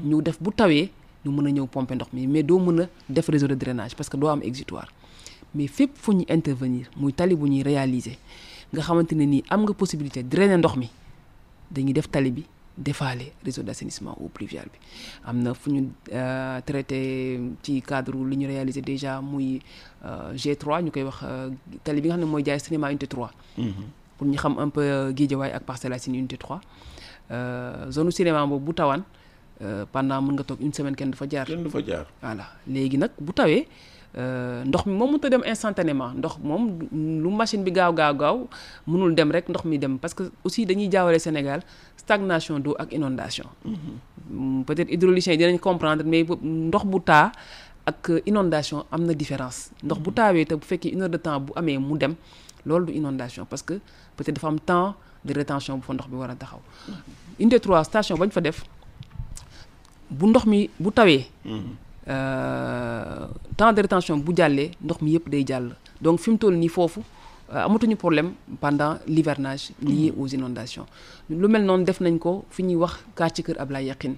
Ñu 0.05 0.21
def 0.23 0.43
bu 0.43 0.51
tawee 0.53 0.91
ñu 1.25 1.31
mën 1.31 1.47
a 1.47 1.51
ñëw 1.51 1.67
pomper 1.67 1.95
ndox 1.95 2.09
mi 2.13 2.27
mais 2.27 2.43
doo 2.43 2.59
mën 2.59 2.81
a 2.83 2.89
def 3.09 3.29
réseau 3.29 3.47
de 3.47 3.55
drainage 3.55 3.95
parce 3.95 4.09
que 4.09 4.17
doo 4.17 4.29
am 4.29 4.41
exitoire 4.43 4.89
mais 5.55 5.69
fépp 5.69 5.93
fu 5.95 6.13
ñuy 6.15 6.27
intervenir 6.29 6.91
muy 6.97 7.13
tali 7.13 7.37
bu 7.37 7.47
ñuy 7.49 7.63
réaliser 7.63 8.19
nga 8.73 8.83
xamante 8.83 9.13
ne 9.15 9.25
nii 9.25 9.45
am 9.51 9.63
nga 9.63 9.73
possibilité 9.73 10.23
drainer 10.25 10.59
ndox 10.59 10.77
mi 10.77 10.91
dañuy 11.71 11.93
def 11.93 12.09
tali 12.11 12.31
bi 12.31 12.45
defaale 12.77 13.33
réseau 13.45 13.63
d'assainissement 13.63 14.17
eau 14.21 14.29
pluviale 14.29 14.69
bi. 14.73 14.79
Am 15.25 15.39
na 15.43 15.55
fu 15.55 15.71
ñu 15.71 15.89
euh, 16.13 16.61
traité 16.65 17.41
ci 17.63 17.83
cadre 17.83 18.13
li 18.25 18.37
ñu 18.37 18.47
réaliser 18.47 18.81
déjà 18.83 19.21
muy 19.21 19.61
euh, 20.05 20.33
G3 20.35 20.83
ñu 20.85 20.91
koy 20.91 21.03
wax 21.03 21.19
euh, 21.25 21.51
tali 21.85 22.01
bi 22.01 22.09
nga 22.09 22.17
xam 22.17 22.25
ne 22.25 22.31
mooy 22.31 22.45
jaay 22.45 22.59
cinéma 22.61 22.89
unité 22.91 23.07
3 23.07 23.31
pour 24.17 24.27
ñu 24.27 24.37
xam 24.37 24.57
un 24.59 24.69
peu 24.71 25.13
Guédiawaye 25.13 25.53
ak 25.53 25.65
Parcelles 25.65 25.93
Assainies 25.93 26.19
unité 26.19 26.37
3 26.37 26.61
euh, 27.31 27.91
zone 27.91 28.11
cinéma 28.11 28.47
boobu 28.47 28.67
bu 28.67 28.75
tawaan 28.75 29.03
euh, 29.63 29.85
pendant 29.93 30.21
mën 30.23 30.33
nga 30.35 30.45
toog 30.45 30.61
une 30.61 30.73
semaine 30.73 30.97
kenn 30.97 31.11
du 31.11 31.17
fa 31.17 31.27
jaar. 31.29 31.47
Kenn 31.47 31.63
du 31.63 31.71
fa 31.71 31.81
jaar. 31.85 32.07
Voilà. 32.21 32.47
Léegi 32.67 32.99
nag 32.99 33.11
bu 33.21 33.33
tawee 33.33 33.67
ndox 34.15 34.85
mi 34.87 34.93
moom 34.93 35.11
mënut 35.13 35.25
a 35.25 35.29
dem 35.31 35.43
instantanément. 35.45 36.13
Ndox 36.19 36.37
moom 36.43 36.79
lu 37.23 37.31
machine 37.31 37.65
bi 37.65 37.71
gaaw 37.73 37.93
gaaw 37.93 38.15
gaaw 38.15 38.37
mënul 38.87 39.15
dem 39.15 39.31
rek 39.33 39.49
ndox 39.49 39.65
mi 39.65 39.79
dem 39.79 39.99
parce 39.99 40.15
que 40.15 40.25
aussi 40.45 40.67
dañuy 40.67 40.89
jaawale 40.91 41.19
Sénégal 41.19 41.61
stagnation 41.97 42.59
d'eau 42.61 42.75
ak 42.79 42.93
inondation. 42.93 43.47
Mm, 43.65 44.63
peut-être 44.65 44.91
hydrauliciens 44.91 45.33
yi 45.35 45.39
dinañ 45.39 45.59
comprendre 45.59 46.05
mais 46.05 46.25
ndox 46.43 46.85
bu 46.85 47.01
taa 47.01 47.33
ak 47.87 48.11
euh, 48.11 48.21
inondation 48.27 48.85
am 48.93 49.05
na 49.07 49.15
différence. 49.15 49.71
Ndox 49.83 49.99
bu 50.01 50.11
taawee 50.13 50.45
te 50.47 50.55
bu 50.55 50.65
fekkee 50.65 50.93
une 50.93 51.03
heure 51.03 51.11
de 51.11 51.17
temps 51.17 51.41
bu 51.41 51.53
amee 51.57 51.79
mu 51.79 51.97
dem 51.99 52.15
loolu 52.67 52.87
du 52.87 52.93
inondation 52.93 53.45
parce 53.47 53.63
que 53.63 53.75
peut-être 54.17 54.35
dafa 54.37 54.49
am 54.49 54.61
temps 54.61 54.95
de 55.25 55.33
rétention 55.35 55.79
bu 55.79 55.85
fa 55.85 55.93
ndox 55.95 56.09
bi 56.09 56.17
war 56.17 56.31
a 56.31 56.35
taxaw. 56.37 56.61
Unité 57.41 57.59
3 57.61 57.85
station 57.85 58.17
bañ 58.17 58.31
fa 58.31 58.41
def 58.41 58.65
bu 60.11 60.27
ndox 60.27 60.45
mi 60.47 60.69
bu 60.79 60.91
tawee 60.93 61.27
euh, 61.47 61.61
temps 62.07 63.73
de 63.73 63.81
rétention 63.83 64.17
bu 64.19 64.33
jàllee 64.37 64.71
ndox 64.83 65.01
mi 65.03 65.11
yëpp 65.13 65.29
day 65.31 65.45
jàll. 65.47 65.75
Donc 66.01 66.19
fi 66.21 66.31
mu 66.31 66.39
toll 66.39 66.57
nii 66.59 66.69
foofu 66.69 67.01
euh, 67.53 67.65
amatuñu 67.65 67.97
problème 67.97 68.33
pendant 68.61 68.99
l'hivernage 69.07 69.71
lié 69.83 70.13
aux 70.19 70.27
inondations. 70.27 70.87
Lu 71.31 71.47
mel 71.49 71.65
noonu 71.65 71.85
def 71.85 72.01
nañ 72.01 72.19
ko 72.19 72.45
fi 72.51 72.63
ñuy 72.63 72.77
wax 72.77 72.99
quartier 73.15 73.45
Kër 73.45 73.61
Ablaye 73.61 73.87
Yakhine 73.87 74.17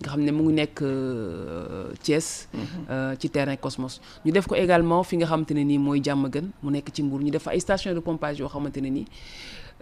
nga 0.00 0.10
xam 0.10 0.22
ne 0.26 0.32
mu 0.32 0.42
ngi 0.48 0.52
nekk 0.58 0.82
euh, 0.82 1.92
Thiès 2.02 2.48
euh, 2.90 3.14
ci 3.18 3.30
terrain 3.30 3.56
Cosmos. 3.56 4.00
Ñu 4.24 4.32
def 4.32 4.46
ko 4.46 4.56
également 4.56 5.02
fi 5.04 5.16
nga 5.16 5.26
xamante 5.26 5.52
ne 5.54 5.62
nii 5.62 5.78
mooy 5.78 6.00
Diamaguène 6.00 6.50
mu 6.62 6.70
nekk 6.72 6.90
ci 6.92 7.02
Mbour. 7.02 7.20
Ñu 7.20 7.30
def 7.30 7.42
fa 7.44 7.50
ay 7.52 7.60
station 7.60 7.94
de 7.94 8.00
pompage 8.00 8.38
yoo 8.40 8.48
xamante 8.48 8.78
ne 8.82 8.88
nii 8.90 9.06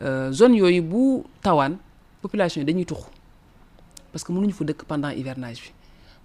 euh, 0.03 0.31
zone 0.33 0.55
yooyu 0.57 0.83
bu 0.83 1.23
tawaan 1.41 1.79
population 2.21 2.61
yi 2.61 2.67
dañuy 2.67 2.85
tux 2.85 3.01
parce 4.13 4.23
que 4.25 4.33
mënuñu 4.33 4.53
fa 4.53 4.65
dëkk 4.65 4.85
pendant 4.85 5.09
hivernage 5.09 5.63
bi. 5.63 5.73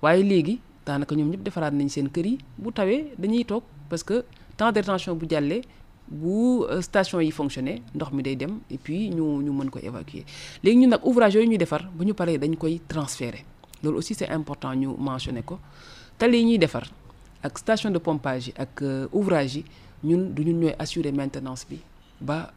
Waaye 0.02 0.22
léegi 0.24 0.60
daanaka 0.88 1.14
ñoom 1.16 1.30
ñëpp 1.36 1.44
defaraat 1.44 1.74
nañ 1.76 1.90
seen 1.92 2.08
kër 2.10 2.26
yi. 2.26 2.36
Bu 2.58 2.72
tawee 2.72 3.12
dañuy 3.20 3.44
toog 3.46 3.64
parce 3.90 4.04
que 4.04 4.24
temps 4.56 4.72
de 4.72 4.80
rétention 4.80 5.16
bu 5.16 5.28
jàllee 5.30 5.62
bu 6.08 6.64
euh, 6.64 6.82
station 6.82 7.20
yi 7.20 7.32
fonctionné 7.32 7.82
ndox 7.94 8.12
mi 8.14 8.24
day 8.24 8.36
dem 8.36 8.60
et 8.72 8.78
puis 8.78 9.10
ñu 9.10 9.42
ñu 9.44 9.52
mën 9.52 9.70
ko 9.70 9.80
évacuer. 9.80 10.24
Léegi 10.64 10.78
ñun 10.80 10.90
nag 10.90 11.02
ouvrage 11.06 11.36
yooyu 11.36 11.50
ñuy 11.50 11.58
defar 11.58 11.84
bu 11.94 12.06
ñu 12.06 12.14
paree 12.14 12.38
dañ 12.38 12.56
koy 12.56 12.80
transférer. 12.88 13.44
Loolu 13.84 13.98
aussi 13.98 14.14
c'est 14.16 14.30
important 14.30 14.74
ñu 14.74 14.88
mentionner 14.98 15.44
ko. 15.44 15.60
Tali 16.18 16.38
yi 16.38 16.46
ñuy 16.46 16.58
defar 16.58 16.88
ak 17.44 17.58
station 17.60 17.92
de 17.92 18.00
pompage 18.00 18.48
yi 18.48 18.54
ak 18.58 18.82
euh, 18.82 19.08
ouvrage 19.12 19.56
yi 19.58 19.66
ñun 20.04 20.34
du 20.34 20.44
ñun 20.46 20.60
ñooy 20.62 20.76
assurer 20.80 21.12
maintenance 21.12 21.66
bi 21.70 21.80
ba 22.22 22.54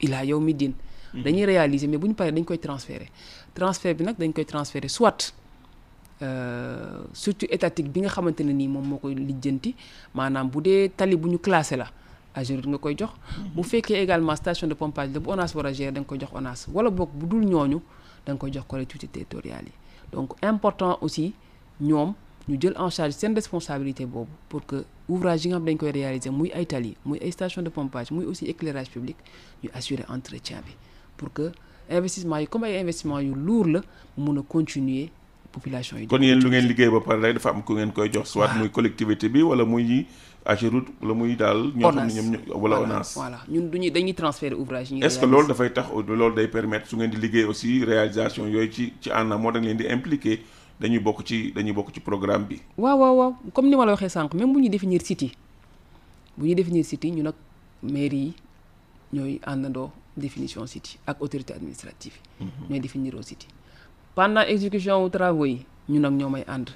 ilaa 0.00 0.24
yow 0.24 0.40
mi 0.40 0.54
diin 0.54 0.72
dañuy 1.14 1.44
réaliser 1.44 1.86
mais 1.86 1.98
bu 1.98 2.08
ñu 2.08 2.14
paree 2.14 2.32
dañ 2.32 2.44
koy 2.44 2.58
transférer. 2.58 3.08
Transfert 3.54 3.94
bi 3.96 4.04
nag 4.04 4.16
dañ 4.18 4.32
koy 4.32 4.44
transférer 4.44 4.88
soit 4.88 5.32
euh, 6.22 7.02
structure 7.12 7.48
étatique 7.50 7.90
bi 7.92 8.00
nga 8.00 8.08
xamante 8.08 8.40
ne 8.40 8.52
nii 8.52 8.68
moom 8.68 8.86
moo 8.88 8.98
koy 8.98 9.14
lijjanti 9.14 9.74
maanaam 10.14 10.48
bu 10.50 10.60
dee 10.62 10.88
tali 10.96 11.16
bu 11.16 11.28
ñu 11.28 11.38
classé 11.38 11.76
la 11.76 11.86
Ageroute 12.34 12.66
nga 12.68 12.78
koy 12.78 12.94
jox. 12.96 13.10
Bu 13.54 13.62
fekkee 13.64 13.98
également 14.02 14.36
station 14.36 14.68
de 14.68 14.74
pompage 14.74 15.10
la 15.12 15.18
bu 15.20 15.30
ONAS 15.30 15.52
war 15.54 15.66
a 15.66 15.72
gérer 15.72 15.92
da 15.92 16.00
nga 16.00 16.06
koy 16.06 16.18
jox 16.20 16.30
ONAS 16.32 16.68
wala 16.72 16.90
boog 16.90 17.10
bu 17.12 17.26
dul 17.26 17.44
ñooñu 17.44 17.80
da 18.24 18.32
nga 18.32 18.38
koy 18.38 18.52
jox 18.52 18.64
collectivités 18.68 19.08
territoriales 19.24 19.66
yi. 19.66 19.72
Donc 20.12 20.34
important 20.42 20.98
aussi 21.00 21.34
ñoom 21.80 22.14
ñu 22.48 22.58
jël 22.60 22.74
en 22.78 22.90
charge 22.90 23.12
seen 23.14 23.34
responsabilité 23.34 24.06
boobu 24.06 24.30
pour 24.48 24.64
que 24.64 24.84
ouvrage 25.08 25.44
yi 25.44 25.50
nga 25.50 25.56
xam 25.58 25.64
dañ 25.66 25.76
koy 25.76 25.90
réaliser 25.90 26.30
muy 26.30 26.50
ay 26.52 26.66
tali 26.66 26.96
muy 27.04 27.18
ay 27.20 27.32
station 27.32 27.62
de 27.62 27.68
pompage 27.70 28.10
muy 28.12 28.24
aussi 28.26 28.44
éclairage 28.46 28.90
public 28.90 29.16
ñu 29.64 29.70
assurer 29.74 30.04
entretien 30.08 30.58
bi 30.66 30.72
pour 31.16 31.32
que 31.32 31.50
investissement 31.90 32.38
yi 32.38 32.46
comme 32.46 32.64
ay 32.64 32.78
investissement 32.78 33.18
yu 33.20 33.34
lourd 33.34 33.66
la 33.66 33.80
mu 34.16 34.24
mun 34.32 34.38
a 34.40 34.42
continuer 34.42 35.10
population 35.52 35.98
yi. 35.98 36.06
kon 36.06 36.22
yéen 36.22 36.40
lu 36.42 36.48
ngeen 36.50 36.66
liggéey 36.68 36.90
ba 36.90 37.00
pare 37.00 37.20
rek 37.20 37.34
dafa 37.34 37.50
am 37.50 37.62
ku 37.62 37.74
ngeen 37.74 37.92
koy 37.92 38.08
jox. 38.12 38.28
soit 38.30 38.54
muy 38.58 38.70
collectivité 38.70 39.28
bi 39.28 39.42
wala 39.42 39.64
muy 39.64 40.06
Ageroute 40.44 40.88
wala 41.02 41.14
muy 41.14 41.36
daal. 41.36 41.72
ñoo 41.76 41.92
xam 41.92 42.06
ne 42.06 42.12
ñoom 42.14 42.30
ñoo 42.32 42.58
wala 42.58 42.80
ONAS. 42.80 43.14
voilà 43.14 43.38
ñun 43.48 43.70
duñuy 43.70 43.90
dañuy 43.90 44.14
transférer 44.14 44.56
ouvrage 44.56 44.90
yi. 44.92 45.02
est-ce 45.04 45.18
que 45.20 45.26
loolu 45.26 45.48
dafay 45.48 45.70
tax 45.72 45.86
loolu 45.92 46.34
day 46.34 46.48
permettre 46.48 46.88
su 46.88 46.96
ngeen 46.96 47.10
di 47.10 47.16
liggéey 47.18 47.44
aussi 47.44 47.84
réalisation 47.84 48.46
yooyu 48.48 48.70
ci 48.72 48.92
ci 49.00 49.10
en 49.12 49.30
amont 49.30 49.52
da 49.52 49.60
ngeen 49.60 49.76
di 49.76 49.84
impliqué 49.86 50.40
dañuy 50.80 50.98
bokk 50.98 51.24
ci 51.26 51.52
dañuy 51.52 51.72
bokk 51.72 51.92
ci 51.92 52.00
programme 52.00 52.44
bi. 52.46 52.60
waaw 52.78 52.98
waaw 52.98 53.16
waaw 53.16 53.34
comme 53.52 53.68
ni 53.68 53.76
ma 53.76 53.84
la 53.84 53.92
waxee 53.92 54.08
sànq 54.08 54.32
même 54.34 54.52
bu 54.52 54.60
ñuy 54.60 54.70
définir 54.70 55.02
site 55.02 55.22
yi 55.22 55.32
bu 56.38 56.46
ñuy 56.46 56.54
définir 56.54 56.84
site 56.84 57.04
yi 57.04 57.10
ñu 57.12 57.22
nag 57.22 57.34
mairie 57.82 58.32
yi 58.32 58.34
ñooy 59.12 59.40
àndandoo 59.44 59.90
définition 60.16 60.66
site 60.66 60.94
yi 60.94 60.98
ak 61.06 61.20
autorité 61.20 61.52
administrative 61.52 62.14
yi. 62.40 62.46
ñooy 62.70 62.80
définir 62.80 63.14
au 63.14 63.22
site 63.22 63.42
yi. 63.44 63.59
Pendant 64.20 64.44
exécution 64.44 65.08
travaux 65.08 65.46
yi 65.48 65.64
ñun 65.88 66.00
nag 66.04 66.12
ñoo 66.12 66.28
may 66.28 66.44
ànd 66.46 66.68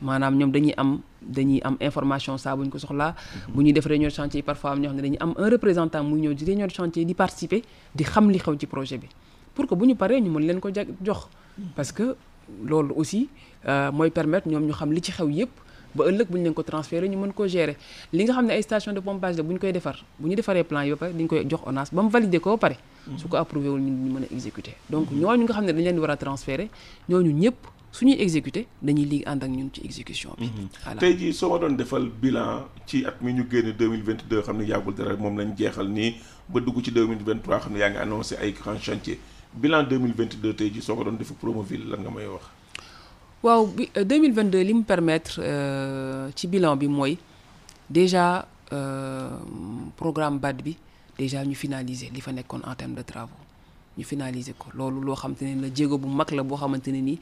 maanaam 0.00 0.38
ñoom 0.38 0.52
dañuy 0.54 0.74
am 0.76 1.00
dañuy 1.20 1.58
am 1.66 1.74
information 1.80 2.38
saa 2.38 2.54
bu 2.54 2.62
ñu 2.62 2.70
ko 2.70 2.78
soxlaa. 2.78 3.16
bu 3.52 3.62
ñuy 3.64 3.72
def 3.72 3.84
réunion 3.86 4.06
de 4.08 4.14
chantier 4.14 4.38
yi 4.38 4.42
parfois 4.46 4.70
am 4.70 4.78
ñoo 4.78 4.90
xam 4.90 4.96
ne 4.96 5.02
dañuy 5.02 5.18
am 5.18 5.34
un 5.36 5.50
représentant 5.50 6.04
muy 6.04 6.20
ñëw 6.20 6.34
di 6.34 6.44
réunion 6.44 6.68
de 6.68 6.72
chantier 6.72 7.04
di 7.04 7.14
participer 7.14 7.62
di 7.96 8.04
xam 8.04 8.30
li 8.30 8.38
xew 8.38 8.54
ci 8.56 8.66
projet 8.68 8.96
bi 8.98 9.08
pour 9.56 9.66
que 9.66 9.74
bu 9.74 9.86
ñu 9.88 9.96
paree 9.96 10.20
ñu 10.20 10.30
mën 10.30 10.38
leen 10.46 10.60
ko 10.60 10.68
jox. 11.02 11.26
parce 11.74 11.90
que 11.90 12.14
loolu 12.62 12.94
aussi 12.94 13.28
mooy 13.92 14.10
permettre 14.12 14.46
ñoom 14.48 14.62
ñu 14.66 14.72
xam 14.72 14.92
li 14.92 15.00
ci 15.02 15.10
xew 15.10 15.28
yépp 15.30 15.50
ba 15.94 16.04
ëllëg 16.08 16.28
bu 16.28 16.36
ñu 16.38 16.44
leen 16.44 16.54
ko 16.54 16.62
transférer 16.62 17.08
ñu 17.08 17.16
mën 17.18 17.32
ko 17.32 17.46
gérer 17.48 17.76
li 18.12 18.24
nga 18.24 18.32
xam 18.34 18.46
ne 18.46 18.52
ay 18.52 18.62
station 18.62 18.92
de 18.92 19.00
pompage 19.00 19.36
la 19.36 19.42
bu 19.42 19.52
ñu 19.54 19.58
koy 19.58 19.72
defar 19.72 19.96
bu 20.18 20.28
ñu 20.28 20.34
defaree 20.36 20.64
plan 20.64 20.84
yi 20.84 20.90
ba 20.90 20.96
pare 20.96 21.12
dañu 21.12 21.28
koy 21.28 21.46
jox 21.48 21.60
ONAS 21.66 21.88
ba 21.92 22.02
mu 22.02 22.10
valider 22.10 22.40
ko 22.40 22.50
ba 22.56 22.68
pare. 22.68 22.76
su 23.16 23.28
ko 23.28 23.36
approuvé 23.36 23.68
wul 23.68 23.80
ñun 23.80 23.96
ñu 24.04 24.10
mën 24.12 24.24
a 24.24 24.70
donc 24.90 25.10
ñooñu 25.10 25.44
nga 25.44 25.52
xam 25.54 25.64
ne 25.64 25.72
dañu 25.72 25.84
leen 25.84 25.98
war 25.98 26.10
a 26.10 26.16
transférer 26.16 26.68
ñooñu 27.08 27.32
ñëpp 27.32 27.56
suñuy 27.90 28.16
exécuter 28.20 28.66
dañuy 28.82 29.04
liggéey 29.04 29.24
ànd 29.26 29.42
ak 29.44 29.50
ñun 29.50 29.70
ci 29.72 29.80
exécution 29.84 30.32
bi. 30.38 30.50
voilà 30.84 31.00
tey 31.00 31.16
jii 31.16 31.32
soo 31.32 31.50
ma 31.50 31.58
doon 31.58 31.74
defal 31.76 32.08
bilan 32.22 32.66
ci 32.86 33.04
at 33.06 33.16
mi 33.22 33.32
ñu 33.32 33.44
génne 33.50 33.72
2022 33.72 34.42
xam 34.42 34.58
ne 34.58 34.64
yàggul 34.66 34.94
dara 34.94 35.16
moom 35.16 35.38
lañ 35.38 35.56
jeexal 35.56 35.88
nii 35.88 36.14
ba 36.48 36.60
dugg 36.60 36.82
ci 36.84 36.90
2023 36.90 37.60
xam 37.60 37.72
ne 37.72 37.78
yaa 37.78 37.90
ngi 37.90 37.98
annoncé 37.98 38.36
ay 38.36 38.52
grands 38.52 38.78
chantiers 38.84 39.18
bilan 39.54 39.84
2022 39.88 40.54
tey 40.54 40.70
jii 40.70 40.82
soo 40.82 40.96
ko 40.96 41.04
doon 41.04 41.16
def 41.16 41.32
Promoville 41.40 41.88
lan 41.88 42.00
nga 42.04 42.10
may 42.10 42.26
wax? 42.26 42.57
Waaw 43.42 43.66
bi 43.70 43.86
2022 43.94 44.62
li 44.66 44.72
mu 44.74 44.82
permettre 44.82 45.38
ci 46.34 46.46
bilan 46.50 46.76
bi 46.76 46.88
mooy 46.88 47.18
déjà 47.88 48.46
programme 49.96 50.38
BAD 50.38 50.62
bi 50.62 50.74
déjà 51.18 51.44
ñu 51.44 51.54
finaliser 51.54 52.10
li 52.12 52.20
fa 52.20 52.32
nekkoon 52.32 52.62
en 52.66 52.74
termes 52.74 52.94
de 52.94 53.02
travaux. 53.02 53.34
Ñu 53.98 54.04
finaliser 54.04 54.54
ko. 54.54 54.68
Loolu 54.74 55.00
loo 55.02 55.14
xamante 55.16 55.42
ne 55.42 55.60
la 55.62 55.68
jéego 55.74 55.98
bu 55.98 56.06
mag 56.06 56.30
la 56.30 56.42
boo 56.44 56.54
xamante 56.56 56.86
ne 56.92 57.00
ni 57.02 57.18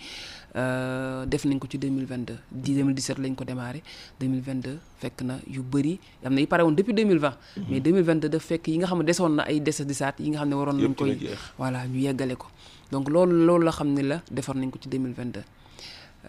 def 1.26 1.44
nañ 1.44 1.58
ko 1.58 1.66
ci 1.68 1.78
2022 1.78 2.36
di 2.50 2.74
2017 2.74 3.18
lañ 3.20 3.34
ko 3.34 3.44
démarré. 3.44 3.82
2022 4.20 4.76
fekk 5.00 5.22
na 5.22 5.38
yu 5.48 5.62
bëri. 5.62 5.98
Am 6.24 6.34
na 6.34 6.40
yu 6.40 6.46
pare 6.46 6.62
woon 6.62 6.74
depuis 6.74 6.92
2020 6.92 7.32
mais 7.70 7.80
2022 7.80 8.28
daf 8.28 8.42
fekk 8.44 8.68
yi 8.68 8.78
nga 8.78 8.86
xam 8.86 8.98
ne 8.98 9.04
desoon 9.04 9.36
na 9.36 9.42
ay 9.44 9.60
des 9.60 9.80
desaat 9.84 10.20
yi 10.20 10.28
nga 10.30 10.38
xam 10.40 10.48
ne 10.48 10.54
waroon 10.54 10.76
nañ 10.76 10.94
koy 10.94 11.16
voilà 11.58 11.86
ñu 11.86 12.00
yeggale 12.00 12.36
ko. 12.36 12.48
Donc 12.92 13.08
loolu 13.08 13.44
loolu 13.46 13.64
la 13.64 13.72
xam 13.72 13.88
ne 13.94 14.02
la 14.02 14.20
defar 14.30 14.56
nañ 14.56 14.68
ko 14.70 14.78
ci 14.80 14.88
2022 14.88 15.40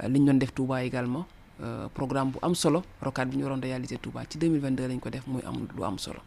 li 0.08 0.20
ñu 0.20 0.26
doon 0.26 0.38
def 0.40 0.54
Touba 0.54 0.84
également 0.84 1.26
programme 1.94 2.32
bu 2.32 2.38
am 2.42 2.54
solo 2.54 2.84
rocade 3.02 3.30
bi 3.32 3.38
ñu 3.38 3.44
waroon 3.44 3.62
réaliser 3.62 3.98
Touba 3.98 4.22
ci 4.30 4.38
2022 4.38 4.88
lañ 4.88 5.00
ko 5.00 5.10
def 5.10 5.26
muy 5.28 5.42
am 5.46 5.68
lu 5.76 5.84
am 5.84 5.98
solo. 5.98 6.20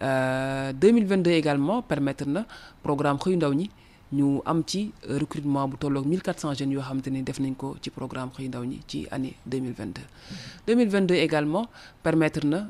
2022 0.00 1.30
également 1.30 1.82
permettre 1.82 2.26
na 2.26 2.44
programme 2.82 3.18
xëyu 3.18 3.36
ndaw 3.36 3.52
ñi 3.54 3.70
ñu 4.12 4.42
am 4.44 4.62
ci 4.66 4.92
recrutement 5.08 5.66
bu 5.68 5.76
tolloog 5.76 6.06
1400 6.06 6.54
jeunes 6.54 6.72
yoo 6.74 6.82
xamante 6.82 7.08
ni 7.10 7.22
def 7.22 7.38
nañ 7.40 7.54
ko 7.56 7.76
ci 7.80 7.90
programme 7.90 8.30
xëyu 8.36 8.48
ndaw 8.48 8.64
ñi 8.64 8.80
ci 8.86 9.06
année 9.10 9.34
2022 9.46 10.02
2022 10.66 11.14
également 11.14 11.66
permettre 12.02 12.44
na 12.44 12.68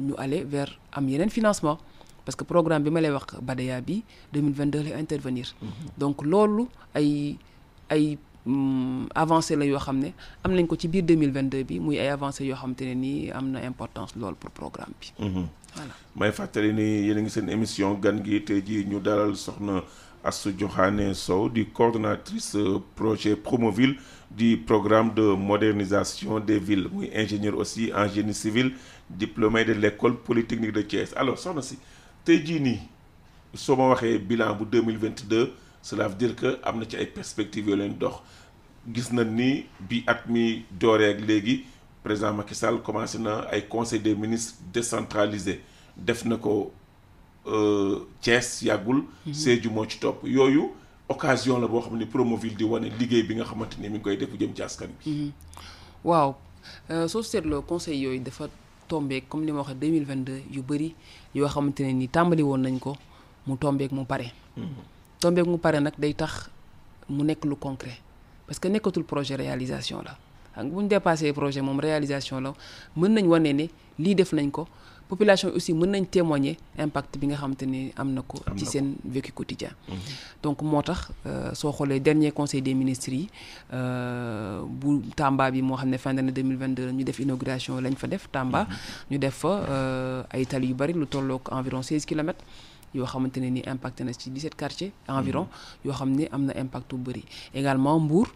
ñu 0.00 0.14
aller 0.16 0.44
vers 0.44 0.78
am 0.92 1.08
yeneen 1.08 1.30
financement 1.30 1.78
parce 2.24 2.36
que 2.36 2.44
programme 2.44 2.82
bi 2.82 2.90
ma 2.90 3.00
lay 3.00 3.10
wax 3.10 3.36
Badaya 3.42 3.80
bi 3.80 4.02
2022 4.32 4.82
lay 4.82 4.94
intervenir. 4.94 5.54
Donc 5.98 6.22
loolu 6.24 6.68
ay 6.94 7.36
ay 7.90 8.18
avancé 9.14 9.56
la 9.56 9.64
yoo 9.64 9.78
xam 9.78 9.98
ne 9.98 10.12
am 10.44 10.52
nañ 10.54 10.66
ko 10.66 10.76
ci 10.76 10.88
biir 10.88 11.04
2022 11.04 11.64
bi 11.64 11.78
muy 11.80 11.98
ay 11.98 12.08
avancé 12.08 12.44
yoo 12.46 12.56
xamante 12.56 12.82
ne 12.84 12.94
nii 12.94 13.30
am 13.30 13.50
na 13.50 13.62
importance 13.64 14.14
lool 14.16 14.34
pour 14.34 14.50
programme 14.50 14.92
bi. 15.00 15.12
Voilà. 15.74 15.92
May 16.16 16.32
fàttali 16.32 16.72
ni 16.72 16.82
yéen 17.06 17.18
a 17.18 17.22
ngi 17.22 17.30
seen 17.30 17.48
émission 17.50 17.94
gan 17.94 18.22
gi 18.24 18.40
tey 18.44 18.62
jii 18.64 18.86
ñu 18.86 19.00
dalal 19.00 19.36
soxna 19.36 19.82
Astou 20.24 20.50
Diokhané 20.50 21.14
Sow 21.14 21.48
di 21.48 21.64
coordonnatrice 21.66 22.58
projet 22.96 23.36
Promoville 23.36 23.96
du 24.30 24.56
programme 24.58 25.14
de 25.14 25.22
modernisation 25.34 26.40
des 26.40 26.58
villes. 26.58 26.88
Muy 26.92 27.08
ingénieur 27.14 27.56
aussi 27.56 27.92
en 27.94 28.08
génie 28.08 28.34
civil 28.34 28.72
diplômé 29.08 29.64
de 29.64 29.72
l'école 29.74 30.16
polytechnique 30.16 30.72
de 30.72 30.82
Thiès. 30.82 31.12
Alors 31.16 31.38
soxna 31.38 31.62
si 31.62 31.78
tey 32.24 32.42
jii 32.44 32.60
nii 32.60 32.80
soo 33.54 33.76
ma 33.76 33.88
waxee 33.92 34.18
bilan 34.18 34.54
bu 34.54 34.64
2022 34.64 35.52
cela 35.82 36.08
veut 36.08 36.16
dire 36.16 36.34
que 36.34 36.58
am 36.64 36.78
na 36.80 36.84
ci 36.84 36.96
ay 36.96 37.06
perspectives 37.06 37.68
yoo 37.68 37.76
leen 37.76 37.94
dox 37.96 38.20
gis 38.92 39.12
na 39.12 39.24
ni 39.24 39.66
bi 39.80 40.02
at 40.06 40.26
mi 40.28 40.64
dooree 40.70 41.10
ak 41.14 41.20
léegi 41.20 41.64
président 42.02 42.32
Macky 42.32 42.54
Sall 42.54 42.80
commencé 42.82 43.18
na 43.18 43.40
ay 43.50 43.66
conseil 43.68 44.00
des 44.00 44.14
ministres 44.14 44.56
décentralisé 44.72 45.60
def 45.96 46.24
na 46.24 46.36
ko 46.36 46.72
Thiès 48.20 48.62
yàggul. 48.62 49.04
Sédhiou 49.32 49.72
moo 49.72 49.84
ci 49.88 49.98
topp 49.98 50.20
yooyu 50.24 50.70
occasion 51.08 51.58
la 51.60 51.66
boo 51.66 51.80
xam 51.80 51.96
ne 51.96 52.04
Promoville 52.04 52.54
di 52.56 52.64
wane 52.64 52.90
liggéey 52.98 53.22
bi 53.22 53.34
nga 53.36 53.44
xamante 53.44 53.78
ni 53.78 53.88
mi 53.88 53.94
ngi 53.98 54.02
koy 54.02 54.16
def 54.16 54.30
jëm 54.38 54.54
ci 54.54 54.62
askan 54.62 54.88
bi. 55.04 55.32
waaw 56.04 56.34
soo 57.08 57.22
seetloo 57.22 57.62
conseil 57.62 58.00
yooyu 58.02 58.20
dafa 58.20 58.48
tombé 58.88 59.22
comme 59.22 59.44
li 59.46 59.52
ma 59.52 59.60
waxee 59.60 59.74
2022 59.74 60.42
yu 60.50 60.62
bëri 60.62 60.94
yoo 61.34 61.48
xamante 61.48 61.80
ne 61.82 61.92
ni 61.92 62.08
tàmbali 62.08 62.42
woon 62.42 62.58
nañ 62.60 62.78
ko 62.78 62.96
mu 63.46 63.56
tombeek 63.56 63.92
mu 63.92 64.04
pare. 64.04 64.32
tombeek 65.20 65.46
mu 65.46 65.58
pare 65.58 65.80
nag 65.80 65.94
day 65.98 66.12
tax 66.14 66.50
mu 67.08 67.24
nekk 67.24 67.44
lu 67.44 67.56
concret 67.56 67.98
parce 68.48 68.58
que 68.58 68.66
nekkatul 68.68 69.04
projet 69.04 69.36
réalisation 69.36 70.02
la. 70.02 70.16
Xam 70.56 70.70
bu 70.70 70.82
ñu 70.82 70.88
dépassé 70.88 71.32
projet 71.32 71.60
moom 71.62 71.78
réalisation 71.78 72.40
la 72.40 72.52
mën 72.96 73.08
nañ 73.14 73.26
wane 73.28 73.52
ne 73.54 73.66
lii 73.98 74.14
def 74.16 74.32
nañ 74.32 74.50
ko. 74.50 74.66
Population 75.08 75.48
aussi 75.54 75.72
mën 75.72 75.86
nañ 75.90 76.04
témoigner 76.06 76.56
impact 76.78 77.16
bi 77.18 77.26
nga 77.28 77.36
xamante 77.36 77.62
ne 77.66 77.92
am 77.96 78.12
na 78.12 78.20
ko 78.22 78.40
ci 78.56 78.66
seen 78.66 78.96
vécu 79.04 79.32
quotidien. 79.32 79.70
Donc 80.42 80.60
moo 80.62 80.82
tax 80.82 81.08
soo 81.54 81.72
xoolee 81.72 82.00
dernier 82.00 82.32
conseil 82.32 82.60
des 82.62 82.74
ministres 82.74 83.12
yi 83.12 83.28
bu 84.80 85.00
Tamba 85.16 85.50
bi 85.50 85.62
moo 85.62 85.76
xam 85.76 85.88
ne 85.90 85.96
fin 85.98 86.14
d'année 86.14 86.32
2022 86.32 86.86
la 86.86 86.92
ñu 86.92 87.04
def 87.04 87.18
inauguration 87.20 87.80
lañ 87.80 87.94
fa 87.96 88.06
def 88.06 88.28
Tamba. 88.30 88.66
Ñu 89.10 89.18
def 89.18 89.34
fa 89.34 90.24
ay 90.30 90.44
tali 90.46 90.68
yu 90.68 90.74
bari 90.74 90.92
lu 90.92 91.06
tollook 91.06 91.48
environ 91.52 91.82
16 91.82 92.04
kilomètres 92.04 92.44
yoo 92.94 93.06
xamante 93.06 93.38
ne 93.40 93.50
ni 93.50 93.62
impacté 93.66 94.04
na 94.04 94.12
ci 94.12 94.30
17 94.30 94.54
quartiers 94.54 94.92
environ 95.08 95.46
yoo 95.84 95.92
xam 95.92 96.10
ne 96.10 96.26
am 96.32 96.44
na 96.46 96.52
impact 96.58 96.94
bu 96.94 97.00
bëri. 97.12 97.24
Également 97.54 97.98
Mbour 98.00 98.26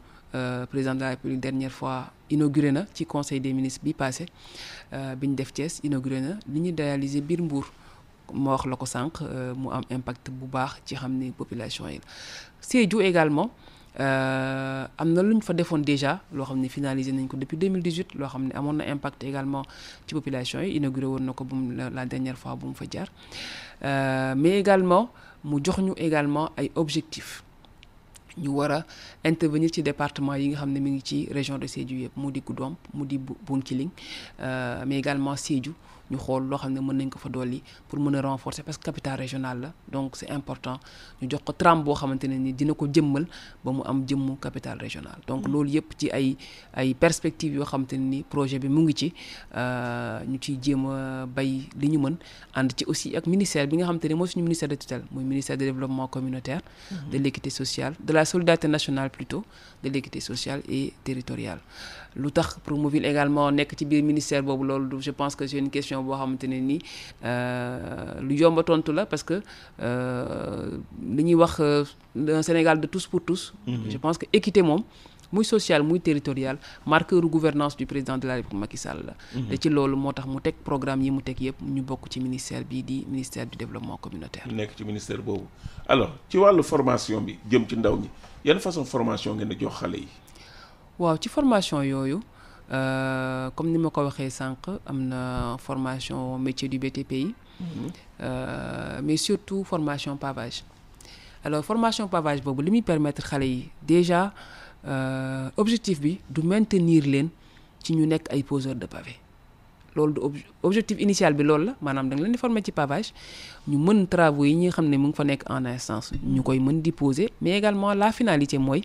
président 0.70 0.94
de 0.94 1.00
la 1.00 1.10
République 1.10 1.40
dernière 1.40 1.70
fois 1.72 2.06
inauguré 2.30 2.72
na 2.72 2.86
ci 2.94 3.04
conseil 3.06 3.40
des 3.40 3.52
ministres 3.52 3.84
bi 3.84 3.92
passé 3.92 4.26
bi 5.18 5.28
ñu 5.28 5.34
def 5.34 5.52
Thiès 5.52 5.80
inauguré 5.82 6.20
na 6.20 6.38
li 6.52 6.60
ñu 6.60 6.74
réalisé 6.76 7.20
biir 7.20 7.40
Mbour. 7.42 7.66
Ma 8.34 8.52
wax 8.52 8.64
la 8.66 8.76
ko 8.76 8.86
sànq 8.86 9.20
mu 9.56 9.68
am 9.70 9.82
impact 9.90 10.30
bu 10.30 10.46
baax 10.46 10.80
ci 10.86 10.94
xam 10.94 11.12
ne 11.18 11.30
population 11.32 11.86
yi 11.88 12.00
Sédhiou 12.60 13.00
également 13.02 13.50
am 13.98 15.12
na 15.12 15.22
lu 15.22 15.34
ñu 15.36 15.42
fa 15.42 15.52
defoon 15.52 15.82
déjà 15.82 16.20
loo 16.32 16.44
xam 16.44 16.60
ne 16.60 16.68
finalisé 16.68 17.12
nañ 17.12 17.26
ko 17.28 17.36
depuis 17.36 17.56
2018 17.56 18.14
loo 18.14 18.28
xam 18.28 18.46
ne 18.48 18.52
amoon 18.54 18.74
na 18.76 18.84
impact 18.90 19.22
également 19.24 19.62
ci 20.06 20.14
population 20.14 20.60
yi 20.60 20.76
inauguré 20.76 21.06
woon 21.06 21.20
na 21.22 21.32
ko 21.32 21.44
bu 21.44 21.54
la 21.76 22.06
dernière 22.06 22.36
fois 22.38 22.56
bu 22.56 22.66
mu 22.66 22.74
fa 22.74 22.84
jaar. 22.90 23.08
Mais 24.36 24.58
également 24.58 25.10
mu 25.44 25.60
jox 25.62 25.78
ñu 25.78 25.92
également 25.96 26.50
ay 26.56 26.70
objectifs. 26.74 27.42
Ñu 28.38 28.48
war 28.48 28.70
a 28.72 28.84
intervenir 29.24 29.68
ci 29.74 29.82
département 29.82 30.34
yi 30.36 30.48
nga 30.48 30.56
xam 30.58 30.72
ne 30.72 30.80
mi 30.80 30.90
ngi 30.92 31.02
ci 31.04 31.28
région 31.30 31.58
de 31.58 31.66
Sédhiou 31.66 31.98
yëpp 32.00 32.16
mu 32.16 32.32
di 32.32 32.40
Goudomp 32.40 32.76
mu 32.94 33.04
di 33.04 33.18
Bounkiling 33.18 33.90
mais 34.40 34.98
également 34.98 35.36
Sédhiou 35.36 35.74
ñu 36.12 36.18
xool 36.18 36.44
loo 36.48 36.58
xam 36.58 36.72
ne 36.72 36.80
mën 36.80 36.96
nañ 36.96 37.08
ko 37.10 37.18
fa 37.18 37.28
dolli 37.28 37.62
pour 37.88 37.98
mën 37.98 38.14
a 38.16 38.20
renforcer 38.22 38.62
parce 38.62 38.76
que 38.78 38.84
capital 38.84 39.16
régional 39.18 39.60
la 39.60 39.72
donc 39.90 40.16
c'est 40.16 40.30
important 40.30 40.78
ñu 41.22 41.28
jox 41.30 41.42
ko 41.44 41.52
tram 41.52 41.82
boo 41.82 41.94
xamante 41.94 42.24
ne 42.28 42.36
ni 42.38 42.52
dina 42.52 42.74
ko 42.74 42.86
jëmmal 42.92 43.26
ba 43.64 43.72
mu 43.72 43.80
am 43.84 44.04
jëmmu 44.06 44.36
capital 44.36 44.78
régional. 44.78 45.16
Donc 45.26 45.48
loolu 45.48 45.70
yëpp 45.70 45.94
ci 45.98 46.10
ay 46.10 46.36
ay 46.74 46.94
perspectives 46.94 47.54
yoo 47.56 47.64
xamante 47.64 47.94
ne 47.94 48.04
ni 48.12 48.22
projet 48.22 48.58
bi 48.58 48.68
mu 48.68 48.82
ngi 48.82 48.94
ci 48.94 49.08
ñu 50.28 50.38
ciy 50.40 50.58
jéem 50.62 50.86
a 50.86 51.26
bay 51.26 51.68
li 51.80 51.88
ñu 51.88 51.98
mën 51.98 52.16
ànd 52.54 52.72
ci 52.76 52.84
aussi 52.86 53.16
ak 53.16 53.26
ministère 53.26 53.66
bi 53.66 53.76
nga 53.76 53.84
xamante 53.86 54.04
ne 54.08 54.14
mooy 54.14 54.28
suñu 54.28 54.42
ministère 54.44 54.68
de 54.68 54.74
tutelle 54.76 55.04
muy 55.10 55.24
ministère 55.24 55.56
de 55.56 55.64
développement 55.64 56.08
communautaire 56.08 56.60
de 57.10 57.18
l'équité 57.18 57.50
sociale 57.50 57.94
de 58.00 58.12
la 58.12 58.24
solidarité 58.24 58.68
nationale 58.68 59.10
plutôt 59.10 59.44
de 59.82 59.88
l'équité 59.88 60.20
sociale 60.20 60.60
et 60.68 60.92
territoriale 61.04 61.60
lu 62.16 62.30
tax 62.30 62.58
Promoville 62.64 63.06
également 63.06 63.50
nekk 63.50 63.74
ci 63.78 63.84
biir 63.84 64.02
ministère 64.04 64.42
boobu 64.42 64.64
loolu 64.64 65.00
je 65.00 65.10
pense 65.10 65.34
que 65.36 65.46
c'est 65.46 65.58
une 65.58 65.70
question 65.70 66.02
boo 66.02 66.14
xamante 66.14 66.44
ne 66.44 66.58
ni 66.60 66.78
lu 68.28 68.34
yomba 68.36 68.62
tontu 68.62 68.92
la 68.92 69.06
parce 69.06 69.22
que 69.22 69.40
li 71.16 71.24
ñuy 71.24 71.34
wax 71.34 71.60
un 71.60 72.42
Sénégal 72.42 72.78
de 72.80 72.86
tous 72.86 73.06
pour 73.06 73.22
tous. 73.22 73.54
Je 73.66 73.96
pense 73.96 74.18
que 74.18 74.26
équité 74.32 74.60
moom 74.62 74.82
muy 75.32 75.44
social 75.46 75.82
muy 75.82 75.98
territorial 75.98 76.58
marqueur 76.84 77.22
gouvernance 77.22 77.74
du 77.74 77.86
président 77.86 78.18
de 78.18 78.26
la 78.28 78.34
République 78.34 78.60
Macky 78.60 78.76
Sall 78.76 79.00
la. 79.06 79.14
Te 79.48 79.56
ci 79.62 79.70
loolu 79.70 79.96
moo 79.96 80.12
tax 80.12 80.26
mu 80.26 80.40
teg 80.42 80.54
programme 80.62 81.02
yi 81.02 81.10
mu 81.10 81.22
teg 81.22 81.40
yëpp 81.40 81.62
ñu 81.62 81.80
bokk 81.82 82.10
ci 82.10 82.20
ministère 82.20 82.62
bii 82.68 82.82
di 82.82 83.06
ministère 83.08 83.46
du 83.46 83.56
développement 83.56 83.96
communautaire. 83.96 84.46
Nekk 84.52 84.72
ci 84.76 84.84
ministère 84.84 85.22
boobu. 85.22 85.44
Alors 85.88 86.12
ci 86.28 86.36
wàllu 86.36 86.62
formation 86.62 87.22
bi 87.22 87.38
jëm 87.50 87.64
ci 87.66 87.76
ndaw 87.78 87.96
ñi 87.96 88.10
yan 88.44 88.58
façon 88.60 88.84
formation 88.84 89.34
ngeen 89.34 89.48
di 89.48 89.56
jox 89.58 89.72
xale 89.80 89.96
yi? 90.04 90.08
Waaw 90.98 91.16
ci 91.18 91.28
formation 91.28 91.82
yooyu 91.82 92.20
comme 93.56 93.70
ni 93.70 93.78
ma 93.78 93.90
ko 93.90 94.04
waxee 94.08 94.30
sànq 94.30 94.68
am 94.86 94.98
na 95.08 95.56
formation 95.58 96.38
métier 96.38 96.68
du 96.68 96.78
BTP 96.78 97.12
yi. 97.12 97.34
Mais 99.02 99.16
surtout 99.16 99.64
formation 99.64 100.16
pavage. 100.16 100.64
Alors 101.44 101.64
formation 101.64 102.08
pavage 102.08 102.42
boobu 102.42 102.62
li 102.62 102.70
muy 102.70 102.82
permettre 102.82 103.22
xale 103.22 103.44
yi 103.46 103.70
déjà 103.86 104.32
objectif 105.56 106.00
bi 106.00 106.20
du 106.30 106.42
maintenir 106.42 107.04
leen 107.06 107.28
ci 107.82 107.94
ñu 107.96 108.06
nekk 108.06 108.30
ay 108.32 108.42
poseurs 108.42 108.76
de 108.76 108.86
pavé. 108.86 109.16
Loolu 109.94 110.12
du 110.14 110.20
objectif 110.62 110.98
initial 111.00 111.34
bi 111.34 111.42
loolu 111.42 111.64
la 111.66 111.74
maanaam 111.82 112.08
da 112.08 112.14
nga 112.16 112.22
leen 112.22 112.32
di 112.32 112.38
former 112.38 112.62
ci 112.62 112.72
pavage 112.72 113.12
ñu 113.68 113.76
mën 113.78 114.06
travaux 114.06 114.44
yi 114.46 114.54
ñi 114.54 114.66
nga 114.66 114.72
xam 114.78 114.88
ne 114.88 114.96
mu 114.96 115.08
ngi 115.08 115.16
fa 115.16 115.24
nekk 115.24 115.42
en 115.50 115.66
instance 115.66 116.12
ñu 116.24 116.42
koy 116.42 116.58
mën 116.60 116.80
di 116.80 116.92
poser 116.92 117.28
mais 117.42 117.58
également 117.58 117.92
la 117.92 118.12
finalité 118.12 118.56
mooy 118.58 118.82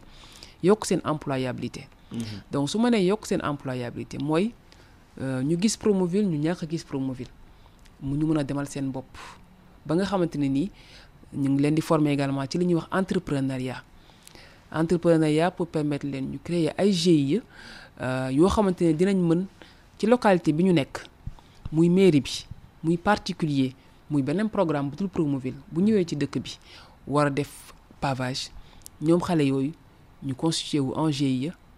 yokk 0.63 0.85
seen 0.85 0.99
employabilité 1.05 1.87
donc 2.51 2.69
su 2.69 2.77
ma 2.79 2.89
nee 2.89 3.05
yokk 3.05 3.25
seen 3.25 3.41
employabilité 3.43 4.17
mooy 4.17 4.51
ñu 5.19 5.57
gis 5.61 5.77
Promoville 5.77 6.27
ñu 6.27 6.37
ñàkk 6.39 6.63
a 6.63 6.67
gis 6.69 6.83
Promoville 6.83 7.31
mu 8.01 8.15
ñu 8.15 8.25
mën 8.27 8.37
a 8.39 8.43
demal 8.43 8.67
seen 8.67 8.91
bopp. 8.91 9.07
Ba 9.85 9.95
nga 9.95 10.05
xamante 10.05 10.35
ne 10.37 10.47
nii 10.47 10.71
ñu 11.33 11.49
ngi 11.49 11.61
leen 11.61 11.75
di 11.75 11.81
former 11.81 12.11
également 12.13 12.45
ci 12.49 12.57
li 12.57 12.65
ñuy 12.65 12.75
wax 12.75 12.87
entrepreneuriat. 12.91 13.83
Entrepreneuriat 14.71 15.51
pour 15.51 15.67
permettre 15.67 16.05
leen 16.07 16.31
ñu 16.31 16.39
créer 16.43 16.73
ay 16.77 16.91
GIE 16.91 17.41
yoo 18.31 18.47
xamante 18.49 18.81
ne 18.85 18.93
dinañ 18.93 19.17
mën 19.17 19.45
ci 19.97 20.05
localité 20.05 20.51
bi 20.53 20.63
ñu 20.63 20.73
nekk 20.73 21.07
muy 21.71 21.89
mairie 21.89 22.21
bi 22.21 22.45
muy 22.83 22.97
particulier 22.97 23.73
muy 24.09 24.21
beneen 24.21 24.49
programme 24.49 24.89
bu 24.89 24.95
dul 24.95 25.09
Promoville 25.09 25.57
bu 25.71 25.81
ñëwee 25.81 26.05
ci 26.05 26.15
dëkk 26.15 26.39
bi 26.39 26.57
war 27.07 27.27
a 27.27 27.29
def 27.29 27.73
pavage. 27.99 28.51
Ñoom 29.01 29.19
xale 29.21 29.41
yooyu 29.47 29.73
ñu 30.23 30.35
constitué 30.35 30.79
wu 30.79 30.93
en 30.95 31.09
GIE 31.11 31.51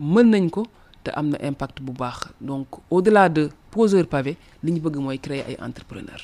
mën 0.00 0.26
nañ 0.32 0.48
ko 0.50 0.66
te 1.04 1.10
am 1.14 1.28
na 1.30 1.38
impact 1.44 1.80
bu 1.80 1.92
baax. 1.92 2.32
Donc 2.40 2.66
au-delà 2.90 3.28
de 3.28 3.48
poseur 3.70 4.06
pavé 4.06 4.36
li 4.62 4.72
ñu 4.72 4.80
bëgg 4.80 4.96
mooy 4.96 5.18
créer 5.18 5.44
ay 5.48 5.56
entrepreneur 5.60 6.20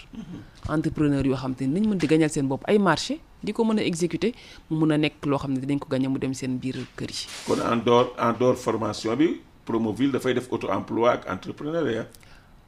entrepreneur 0.69 1.25
yoo 1.25 1.37
xam 1.37 1.55
te 1.55 1.65
ne 1.65 1.79
nañ 1.79 1.87
mën 1.89 1.99
di 1.99 2.07
gañal 2.07 2.31
seen 2.31 2.49
bopp 2.49 2.65
ay 2.67 2.79
marché 2.79 3.21
di 3.43 3.53
ko 3.53 3.65
mën 3.65 3.79
a 3.79 3.83
exécuter 3.85 4.33
mu 4.71 4.91
a 4.93 4.97
nekk 4.99 5.25
loo 5.27 5.39
xam 5.39 5.53
ne 5.53 5.61
dinañ 5.61 5.79
ko 5.79 5.89
gañe 5.89 6.09
mu 6.09 6.19
dem 6.19 6.35
seen 6.35 6.59
biir 6.59 6.77
kër 6.97 7.11
yi. 7.11 7.27
Kon 7.47 7.61
en 7.61 7.77
dehors 7.85 8.11
en 8.19 8.33
dehors 8.33 8.57
formation 8.57 9.15
bi 9.17 9.41
Promoville 9.67 10.13
dafay 10.13 10.33
def 10.35 10.47
auto 10.53 10.69
emploi 10.71 11.11
ak 11.11 11.27
entrepreneuriat. 11.29 12.07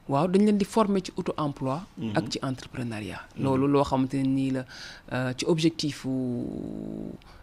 Waaw 0.09 0.26
dañ 0.28 0.42
leen 0.46 0.59
di 0.59 0.64
former 0.64 1.00
ci 1.02 1.12
auto 1.16 1.32
emploi 1.36 1.78
ak 2.14 2.24
ci 2.30 2.38
entrepreneuriat. 2.42 3.20
Loolu 3.38 3.66
loo 3.68 3.84
xamante 3.84 4.14
ne 4.16 4.26
nii 4.28 4.50
la 4.50 4.64
ci 5.34 5.44
objectif 5.46 6.04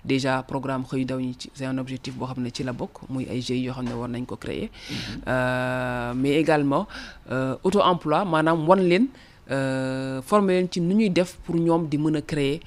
déjà 0.05 0.43
programme 0.43 0.83
xëy 0.85 1.03
ndaw 1.03 1.19
ñi 1.19 1.35
ci 1.37 1.49
c'est 1.53 1.65
un 1.65 1.77
objectif 1.77 2.13
boo 2.15 2.27
xam 2.27 2.43
ne 2.43 2.49
ci 2.53 2.63
la 2.63 2.73
bokk 2.73 3.09
muy 3.09 3.25
ay 3.29 3.41
GIE 3.41 3.63
yoo 3.65 3.73
xam 3.73 3.85
ne 3.85 3.93
war 3.93 4.07
nañ 4.09 4.25
ko 4.25 4.35
créer. 4.37 4.69
Mais 6.15 6.35
également 6.39 6.87
auto 7.63 7.81
emploi 7.81 8.23
maanaam 8.25 8.67
wan 8.67 8.79
leen 8.87 9.07
former 10.23 10.53
leen 10.57 10.67
ci 10.71 10.79
nu 10.81 10.93
ñuy 10.95 11.09
def 11.09 11.37
pour 11.43 11.55
ñoom 11.55 11.87
di 11.89 11.97
mën 11.97 12.15
a 12.17 12.21
créer 12.21 12.59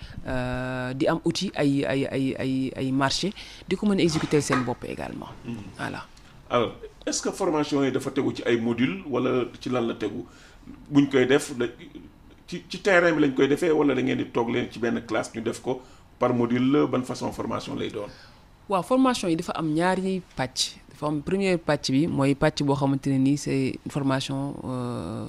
di 0.94 1.06
am 1.06 1.20
outil 1.24 1.50
ay 1.54 1.84
ay 1.84 2.06
ay 2.06 2.34
ay 2.38 2.72
ay 2.76 2.92
marché 2.92 3.32
di 3.68 3.76
ko 3.76 3.86
mën 3.86 3.98
a 3.98 4.02
exécuter 4.02 4.40
seen 4.40 4.62
bopp 4.64 4.84
également. 4.84 5.28
Voilà. 5.76 6.06
Alors 6.50 6.72
est-ce 7.06 7.22
que 7.22 7.30
formation 7.30 7.84
yi 7.84 7.92
dafa 7.92 8.10
tegu 8.10 8.34
ci 8.34 8.42
ay 8.44 8.56
module 8.60 9.02
wala 9.08 9.44
ci 9.60 9.68
lan 9.70 9.86
la 9.86 9.94
tegu? 9.94 10.24
Buñ 10.90 11.08
koy 11.10 11.26
def 11.26 11.52
ci 12.46 12.62
ci 12.68 12.78
terrain 12.80 13.12
bi 13.12 13.20
lañ 13.22 13.34
koy 13.34 13.48
defee 13.48 13.70
wala 13.70 13.94
da 13.94 14.02
ngeen 14.02 14.18
di 14.18 14.24
toog 14.30 14.48
leen 14.50 14.70
ci 14.70 14.78
benn 14.78 15.02
classe 15.06 15.30
ñu 15.34 15.40
def 15.42 15.60
ko 15.60 15.80
par 16.18 16.32
module 16.34 16.70
la 16.72 16.86
ban 16.86 17.02
façon 17.02 17.30
formation 17.32 17.74
lay 17.76 17.90
doon. 17.90 18.08
Waaw 18.68 18.82
formation 18.82 19.28
yi 19.28 19.36
dafa 19.36 19.52
am 19.56 19.72
ñaari 19.72 20.20
pàcc. 20.36 20.76
Dafa 20.90 21.06
am 21.06 21.22
première 21.22 21.58
pàcc 21.58 21.90
bi 21.90 22.06
mooy 22.06 22.34
pàcc 22.34 22.62
boo 22.64 22.74
xamante 22.74 23.06
ne 23.08 23.18
nii 23.18 23.36
c'est 23.38 23.78
une 23.84 23.90
formation 23.90 24.54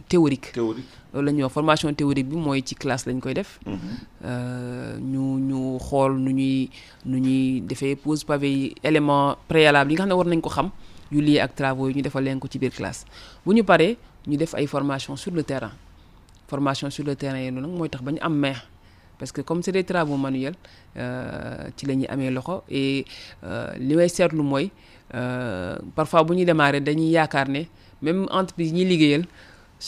théorique. 0.09 0.51
Théorique. 0.51 0.85
Loolu 1.13 1.25
la 1.25 1.31
ñuy 1.31 1.43
wax 1.43 1.53
formation 1.53 1.93
théorique 1.93 2.27
bi 2.27 2.35
mooy 2.35 2.61
ci 2.65 2.75
classe 2.75 3.05
lañ 3.05 3.19
koy 3.21 3.33
def. 3.33 3.59
Ñu 4.99 5.39
ñu 5.39 5.77
xool 5.79 6.17
nu 6.19 6.31
ñuy 6.33 6.69
nu 7.05 7.19
ñuy 7.19 7.61
defee 7.61 7.95
pose 7.95 8.25
pavé 8.25 8.49
yi 8.51 8.75
élément 8.83 9.37
préalable 9.47 9.91
yi 9.91 9.95
nga 9.95 10.03
xam 10.03 10.09
ne 10.09 10.15
war 10.15 10.25
nañ 10.27 10.41
ko 10.41 10.49
xam 10.49 10.69
yu 11.11 11.21
lié 11.21 11.39
ak 11.39 11.55
travaux 11.55 11.87
yi 11.89 11.95
ñu 11.95 12.01
defal 12.01 12.23
leen 12.23 12.39
ko 12.39 12.47
ci 12.49 12.59
biir 12.59 12.71
classe. 12.71 13.05
Bu 13.45 13.53
ñu 13.53 13.63
paree 13.63 13.97
ñu 14.27 14.35
def 14.37 14.53
ay 14.55 14.67
formation 14.67 15.15
sur 15.15 15.31
le 15.31 15.43
terrain. 15.43 15.71
Formation 16.47 16.89
sur 16.89 17.05
le 17.05 17.15
terrain 17.15 17.39
yi 17.39 17.51
nag 17.51 17.65
mooy 17.69 17.89
tax 17.89 18.01
ba 18.03 18.11
ñu 18.11 18.17
am 18.21 18.33
main 18.35 18.55
parce 19.19 19.31
que 19.31 19.41
comme 19.41 19.61
c'est 19.61 19.71
des 19.71 19.83
travaux 19.83 20.17
manuels 20.17 20.55
ci 21.75 21.85
la 21.85 21.93
ñuy 21.95 22.07
amee 22.07 22.31
loxo 22.31 22.63
et 22.69 23.05
li 23.77 23.95
may 23.95 24.09
seetlu 24.09 24.41
mooy 24.41 24.71
parfois 25.95 26.23
bu 26.23 26.33
ñuy 26.35 26.45
démarrer 26.45 26.81
dañuy 26.81 27.09
yaakaar 27.11 27.47
ne 27.49 27.63
même 28.01 28.25
entreprise 28.31 28.71
ñuy 28.73 28.85
liggéeyal 28.85 29.25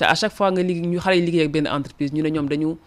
à 0.02 0.16
chaque 0.16 0.34
fois 0.34 0.52
nga 0.52 0.62
liggéey 0.62 0.88
ñu 0.88 1.00
xale 1.00 1.16
yi 1.18 1.26
liggéey 1.26 1.46
ak 1.46 1.52
benn 1.52 1.68
entreprise 1.68 2.14
ñu 2.14 2.22
ne 2.22 2.30
ñoom 2.30 2.48
dañu 2.48 2.78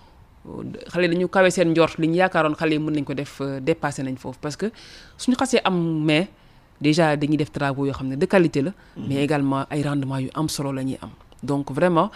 xale 0.93 1.09
dañu 1.09 1.27
kawe 1.29 1.51
seen 1.51 1.71
njort 1.73 1.99
li 1.99 2.07
ñu 2.09 2.15
yaakaaroon 2.17 2.55
xale 2.55 2.73
yi 2.75 2.79
mën 2.79 2.93
nañ 2.95 3.05
ko 3.05 3.15
def 3.15 3.41
dépassé 3.63 4.03
nañ 4.03 4.17
foofu. 4.17 4.39
Parce 4.41 4.57
que 4.57 4.67
suñu 5.17 5.37
xasee 5.37 5.61
am 5.65 6.07
déjà 6.81 7.17
dañuy 7.17 7.37
def 7.37 7.51
travaux 7.53 7.87
yoo 7.87 7.95
xam 7.95 8.09
ne 8.09 8.17
de 8.17 8.27
qualité 8.27 8.61
la 8.63 8.73
mais 8.97 9.25
également 9.25 9.65
ay 9.71 9.83
rendement 9.83 10.19
yu 10.19 10.29
am 10.35 10.49
solo 10.49 10.73
la 10.73 10.83
ñuy 10.85 10.99
am. 11.01 11.11
Donc 11.43 11.71
vraiment 11.73 12.11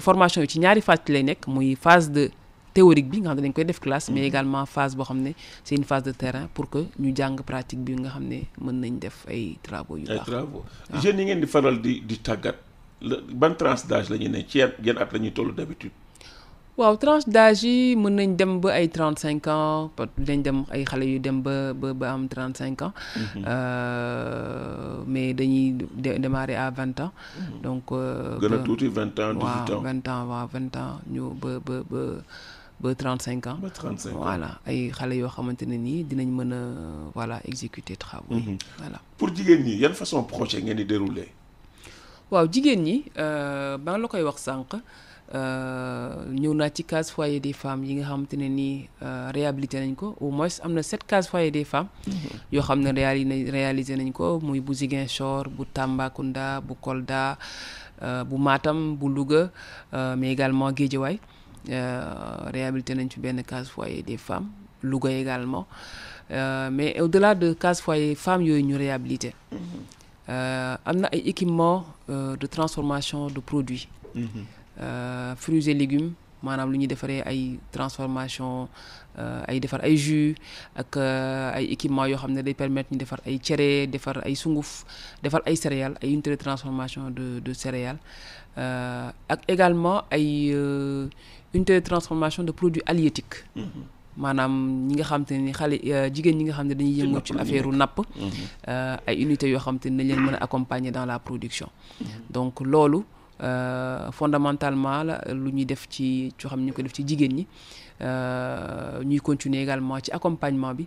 formation 0.00 0.42
yi 0.42 0.48
ci 0.48 0.58
ñaari 0.60 0.80
phase 0.80 1.02
lay 1.08 1.22
nekk 1.22 1.46
muy 1.48 1.74
phase 1.74 2.10
de 2.12 2.30
théorique 2.78 3.10
bi 3.12 3.18
nga 3.22 3.30
xam 3.34 3.38
ne 3.38 3.42
dañ 3.46 3.52
koy 3.56 3.64
def 3.70 3.80
classe 3.86 4.08
mais 4.14 4.24
également 4.30 4.64
phase 4.74 4.94
boo 4.98 5.04
xam 5.08 5.18
ne 5.26 5.32
c'est 5.64 5.74
une 5.80 5.86
phase 5.90 6.04
de 6.08 6.12
terrain 6.22 6.46
pour 6.54 6.66
que 6.72 6.80
ñu 7.02 7.10
jàng 7.18 7.36
pratique 7.50 7.82
bi 7.86 7.92
nga 8.02 8.10
xam 8.14 8.24
ne 8.32 8.38
mën 8.64 8.76
nañ 8.82 8.94
def 9.04 9.16
ay 9.34 9.44
travaux 9.66 9.96
yu 10.00 10.06
ay 10.08 10.16
baax. 10.18 10.26
travaux. 10.32 10.62
Jeunes 11.02 11.18
yi 11.20 11.24
ngeen 11.26 11.40
di 11.42 11.48
faral 11.54 11.76
di 11.84 11.92
di 12.08 12.16
tàggat 12.28 12.56
ban 13.40 13.52
tranche 13.60 13.84
d'âge 13.90 14.08
la 14.10 14.16
ne 14.34 14.40
ci 14.50 14.56
yan 14.86 14.96
at 15.02 15.08
la 15.12 15.18
ñuy 15.18 15.32
toll 15.36 15.50
d'habitude? 15.58 15.92
Waaw 16.78 16.94
tranche 17.02 17.26
d'âge 17.34 17.62
yi 17.64 17.96
mën 18.02 18.14
nañ 18.18 18.30
dem 18.40 18.52
ba 18.62 18.68
ay 18.78 18.86
trente 18.96 19.18
cinq 19.24 19.46
ans 19.56 19.90
dinañ 20.26 20.40
dem 20.46 20.58
ay 20.74 20.82
xale 20.90 21.04
yu 21.12 21.18
dem 21.26 21.38
ba 21.46 21.54
ba 21.80 21.88
ba 22.00 22.06
am 22.14 22.22
trente 22.32 22.56
cinq 22.62 22.82
ans 22.86 22.92
mais 25.12 25.28
dañuy 25.38 25.64
démarrer 26.24 26.54
à 26.64 26.70
vingt 26.78 26.98
ans. 27.04 27.12
Donc 27.64 27.84
gën 28.42 28.52
a 28.56 28.58
tuuti 28.66 28.86
vingt 28.98 29.16
ans 29.24 29.32
dix-huit 29.40 29.68
waaw 29.70 29.78
ans. 29.78 29.82
vingt 29.88 30.06
ans 30.12 30.22
waaw 30.30 30.46
vingt 30.54 30.74
ans 30.82 30.92
ñu 31.14 31.22
ba 31.42 31.50
ba 31.66 31.76
ba 31.90 32.02
ba 32.80 32.94
trente 32.94 33.22
cinq 33.22 33.46
ans. 33.46 33.58
Ba 33.60 33.70
trente-cinq 33.70 34.14
ans. 34.14 34.22
Voilà. 34.22 34.60
Ay 34.66 34.90
xale 34.90 35.16
yoo 35.16 35.28
xamante 35.28 35.62
ne 35.66 35.76
nii 35.76 36.04
dinañ 36.04 36.28
mën 36.30 36.52
a 36.52 36.60
voilà 37.14 37.40
exécuter 37.44 37.96
travaux 37.96 38.34
yi. 38.36 38.56
Voilà. 38.78 39.00
Pour 39.16 39.34
jigéen 39.34 39.62
ñi 39.64 39.76
yan 39.76 39.94
façon 39.94 40.22
projet 40.22 40.62
ngeen 40.62 40.76
di 40.76 40.84
dérouler? 40.84 41.28
Waaw 42.30 42.46
jigéen 42.52 42.82
ñi 42.82 43.04
ba 43.16 43.78
nga 43.84 43.98
la 43.98 44.06
koy 44.08 44.22
wax 44.22 44.38
sànq 44.46 44.74
ñëw 46.40 46.54
naa 46.54 46.70
ci 46.70 46.84
case 46.84 47.10
foyer 47.10 47.40
des 47.40 47.52
femmes 47.52 47.84
yi 47.84 47.94
nga 47.96 48.04
xamante 48.06 48.34
ne 48.36 48.48
nii 48.48 48.88
réhabilité 49.34 49.80
nañ 49.80 49.94
ko. 49.94 50.14
Au 50.20 50.30
moins 50.30 50.48
am 50.62 50.72
na 50.72 50.82
sept 50.82 51.04
case 51.04 51.26
foyer 51.28 51.50
des 51.50 51.64
femmes. 51.64 51.88
Yoo 52.52 52.62
xam 52.62 52.80
ne 52.80 52.90
réali 52.92 53.50
réalisé 53.50 53.96
nañ 53.96 54.12
ko 54.12 54.38
muy 54.40 54.60
bu 54.60 54.72
Ziguinchor 54.74 55.48
bu 55.50 55.64
Tambacounda 55.66 56.60
bu 56.60 56.74
Kolda 56.80 57.36
bu 58.24 58.36
Matam 58.38 58.96
bu 58.96 59.08
Louga 59.08 59.50
mais 60.16 60.30
également 60.32 60.70
Guédiawaye 60.72 61.18
réhabilité 61.66 62.94
nañ 62.94 63.08
ci 63.10 63.20
benn 63.20 63.42
foyer 63.64 64.02
des 64.02 64.16
femmes 64.16 64.48
Louga 64.82 65.10
également. 65.10 65.66
Mais 66.30 67.00
au-delà 67.00 67.34
de 67.34 67.52
case 67.54 67.80
foyer 67.80 68.14
femmes 68.14 68.42
yooyu 68.42 68.62
ñu 68.62 68.76
réhabilité. 68.76 69.34
Am 70.28 70.96
na 71.00 71.08
ay 71.12 71.22
équipements 71.26 71.84
de 72.08 72.46
transformation 72.46 73.26
de 73.28 73.40
produits. 73.40 73.88
Fruits 75.36 75.68
et 75.68 75.74
légumes 75.74 76.12
maanaam 76.42 76.70
lu 76.70 76.78
ñuy 76.78 76.86
defaree 76.86 77.22
ay 77.26 77.58
transformation 77.72 78.68
ay 79.48 79.58
defar 79.58 79.80
ay 79.82 79.96
jus 79.96 80.36
ak 80.76 80.96
ay 81.58 81.64
équipements 81.74 82.06
yoo 82.06 82.16
xam 82.16 82.30
ne 82.32 82.42
day 82.42 82.54
permettre 82.54 82.92
ñu 82.92 82.98
defar 82.98 83.18
ay 83.26 83.40
cere 83.42 83.88
defar 83.90 84.22
ay 84.24 84.36
sunguf 84.36 84.84
defar 85.20 85.42
ay 85.46 85.56
céréales 85.56 85.96
ay 86.00 86.12
unités 86.12 86.30
de 86.30 86.36
transformation 86.36 87.10
de 87.10 87.40
de 87.40 87.52
céréales. 87.52 87.98
Ak 88.56 89.40
également 89.48 90.04
ay 90.12 90.54
de 91.54 91.80
transformation 91.80 92.44
de 92.44 92.52
produits 92.52 92.82
halieutiques 92.86 93.44
maanaam 94.16 94.86
ñi 94.88 94.94
nga 94.96 95.04
xam 95.04 95.24
te 95.24 95.34
ni 95.38 95.52
xale 95.52 95.76
jigéen 96.14 96.36
ñi 96.38 96.44
nga 96.44 96.54
xam 96.54 96.66
ne 96.68 96.74
dañuy 96.74 96.98
yëngu 97.00 97.20
ci 97.24 97.32
affaire 97.38 97.66
napp 97.72 98.00
ay 99.06 99.24
unités 99.24 99.48
yoo 99.48 99.58
xam 99.60 99.78
te 99.78 99.88
ni 99.88 99.96
dañ 100.04 100.08
leen 100.08 100.20
mën 100.20 100.34
a 100.34 100.42
accompagner 100.44 100.90
dans 100.90 101.06
la 101.06 101.18
production. 101.18 101.68
Donc 102.30 102.60
loolu 102.60 103.02
fondamentalement 104.12 105.02
la 105.04 105.20
lu 105.32 105.52
ñuy 105.52 105.64
def 105.66 105.86
ci 105.88 106.32
coo 106.40 106.48
xam 106.48 106.60
ñu 106.64 106.72
ko 106.72 106.82
def 106.82 106.92
ci 106.92 107.04
jigéen 107.06 107.32
ñi 107.32 107.46
ñuy 108.00 109.20
continuer 109.20 109.62
également 109.62 109.98
ci 110.02 110.10
accompagnement 110.12 110.74
bi 110.74 110.84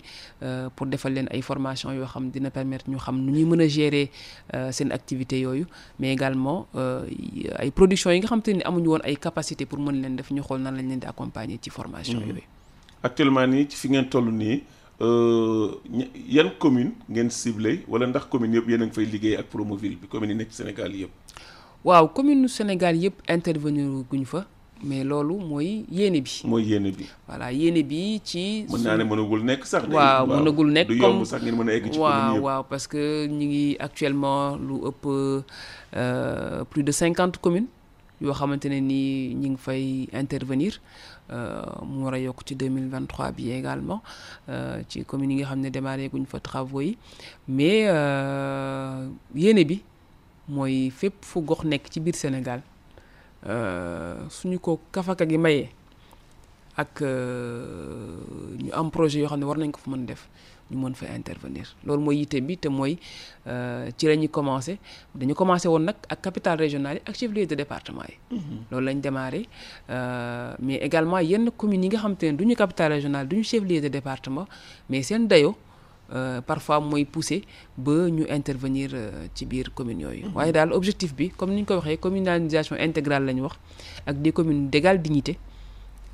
pour 0.76 0.88
defal 0.88 1.14
leen 1.14 1.28
ay 1.32 1.42
formation 1.42 1.92
yoo 1.92 2.06
xam 2.06 2.30
dina 2.32 2.50
permettre 2.52 2.90
ñu 2.90 2.98
xam 2.98 3.18
nu 3.22 3.32
ñuy 3.32 3.46
mën 3.46 3.62
a 3.62 3.68
gérer 3.68 4.10
seen 4.72 4.92
activité 4.92 5.40
yooyu 5.40 5.66
mais 6.00 6.14
également 6.14 6.68
ay 7.60 7.72
production 7.72 8.12
yi 8.12 8.20
nga 8.20 8.28
xam 8.28 8.42
te 8.42 8.52
ni 8.52 8.62
amuñu 8.64 8.88
woon 8.90 9.02
ay 9.04 9.16
capacité 9.18 9.66
pour 9.66 9.80
mën 9.80 9.92
leen 10.02 10.16
def 10.16 10.32
ñu 10.32 10.42
xool 10.42 10.62
nan 10.62 10.76
lañ 10.76 10.88
leen 10.88 11.00
di 11.00 11.06
accompagner 11.08 11.60
ci 11.62 11.70
formation 11.70 12.20
yooyu. 12.20 12.44
Actuellement 13.04 13.48
nii 13.48 13.68
ci 13.68 13.76
fi 13.78 13.90
ngeen 13.90 14.08
toll 14.10 14.32
nii 14.32 14.64
yan 16.30 16.52
commune 16.60 16.92
ngeen 17.10 17.30
ciblé 17.30 17.84
wala 17.88 18.08
ndax 18.08 18.26
commune 18.30 18.54
yëpp 18.56 18.70
yéen 18.70 18.84
a 18.84 18.86
ngi 18.86 18.94
fay 18.94 19.06
liggéey 19.06 19.36
ak 19.38 19.48
Promoville 19.50 19.98
bi 20.00 20.08
commune 20.08 20.30
yi 20.32 20.36
nekk 20.38 20.52
Sénégal 20.54 20.94
yëpp? 20.96 21.10
Waaw 21.84 22.08
commune 22.14 22.48
Sénégal 22.48 22.96
yëpp 22.98 23.22
intervenir 23.28 23.90
guñ 24.10 24.26
fa 24.26 24.46
mais 24.84 25.04
loolu 25.04 25.36
mooy 25.38 25.86
yéene 25.92 26.22
bi. 26.22 26.42
Mooy 26.46 26.64
yéene 26.64 26.92
bi. 26.92 27.06
Voilà 27.28 27.52
yéene 27.54 27.84
bi 27.84 28.20
ci 28.24 28.66
mën 28.70 28.82
naa 28.84 28.98
ne 28.98 29.04
mënagul 29.04 29.44
nekk 29.44 29.66
sax 29.66 29.88
waaw 29.88 30.26
mënagul 30.28 30.72
nekk 30.72 30.88
du 30.88 30.96
yomb 30.98 31.24
sax 31.26 31.42
ngeen 31.44 31.56
mën 31.58 31.70
a 31.70 31.74
egg 31.74 31.84
ci 31.92 32.00
commune 32.00 32.02
waaw 32.02 32.34
yëpp. 32.36 32.44
waaw 32.44 32.64
parce 32.70 32.88
que 32.88 33.28
ñu 33.28 33.46
ngi 33.46 33.76
actuellement 33.80 34.58
lu 34.58 34.82
ëpp 34.90 35.04
plus 36.70 36.84
de 36.84 36.92
cinquante 36.92 37.38
communes 37.38 37.68
yoo 38.22 38.34
xamante 38.34 38.66
ne 38.70 38.80
nii 38.82 39.34
ñi 39.36 39.50
ngi 39.50 39.58
fay 39.58 40.08
intervenir 40.14 40.80
mu 41.86 42.04
war 42.06 42.14
a 42.14 42.20
yokk 42.20 42.42
ci 42.46 42.56
2023 42.56 43.32
bi 43.32 43.52
également 43.52 44.02
ci 44.90 45.04
communes 45.06 45.32
yi 45.34 45.38
nga 45.42 45.46
xam 45.50 45.60
ne 45.62 45.70
démarré 45.70 46.10
guñ 46.10 46.26
fa 46.26 46.40
travaux 46.40 46.82
yi. 46.82 46.98
Mais 47.48 47.86
yéene 49.36 49.64
bi 49.66 49.82
mooy 50.50 50.90
fépp 50.90 51.14
fu 51.22 51.42
gox 51.42 51.64
nekk 51.66 51.88
ci 51.92 52.00
biir 52.00 52.16
Sénégal 52.16 52.62
suñu 54.30 54.60
ko 54.60 54.80
kafaka 54.92 55.26
gi 55.30 55.38
mayee 55.38 55.70
ak 56.78 57.02
ñu 57.02 58.72
am 58.74 58.90
projet 58.92 59.20
yoo 59.22 59.28
xam 59.30 59.40
ne 59.40 59.46
war 59.46 59.58
nañ 59.58 59.72
ko 59.72 59.80
fa 59.84 59.90
mën 59.92 60.06
def 60.06 60.28
ñu 60.72 60.78
mën 60.80 60.94
fa 60.96 61.06
intervenir. 61.14 61.68
Loolu 61.84 62.02
mooy 62.02 62.18
yitte 62.20 62.40
bi 62.42 62.56
te 62.58 62.70
mooy 62.70 62.98
ci 63.98 64.08
la 64.08 64.16
ñuy 64.16 64.30
commencé. 64.30 64.80
Dañu 65.14 65.34
commencé 65.36 65.68
woon 65.68 65.84
nag 65.84 65.96
ak 66.08 66.22
capitale 66.22 66.60
régionale 66.62 67.02
yi 67.04 67.10
ak 67.10 67.16
chef-lieu 67.16 67.46
de 67.46 67.56
département 67.56 68.04
yi. 68.08 68.40
Loolu 68.72 68.86
lañ 68.86 69.02
démarré 69.02 69.48
mais 70.60 70.76
également 70.82 71.20
yenn 71.20 71.52
communes 71.52 71.84
yi 71.84 71.90
nga 71.90 71.98
xam 72.00 72.16
te 72.16 72.26
ne 72.28 72.38
du 72.38 72.46
ñu 72.46 72.56
capitale 72.56 72.94
régionale 72.94 73.28
du 73.28 73.36
ñu 73.38 73.44
chef-lieu 73.44 73.82
de 73.82 73.90
département 73.90 74.48
mais 74.90 75.04
seen 75.04 75.28
dayo 75.28 75.58
parfois 76.46 76.80
mooy 76.80 77.06
poussé 77.06 77.44
ba 77.78 78.10
ñu 78.10 78.26
intervenir 78.30 78.92
ci 79.34 79.46
biir 79.46 79.74
communes 79.74 80.02
yooyu. 80.04 80.26
Waaye 80.36 80.52
daal 80.52 80.74
objectif 80.74 81.14
bi 81.16 81.30
comme 81.30 81.52
ni 81.54 81.62
ñu 81.62 81.66
ko 81.66 81.76
waxee 81.76 81.98
communalisation 81.98 82.76
intégrale 82.80 83.26
la 83.26 83.34
ñu 83.34 83.42
wax 83.44 83.58
ak 84.06 84.22
des 84.22 84.32
communes 84.32 84.70
d'égale 84.70 85.02
dignité 85.02 85.38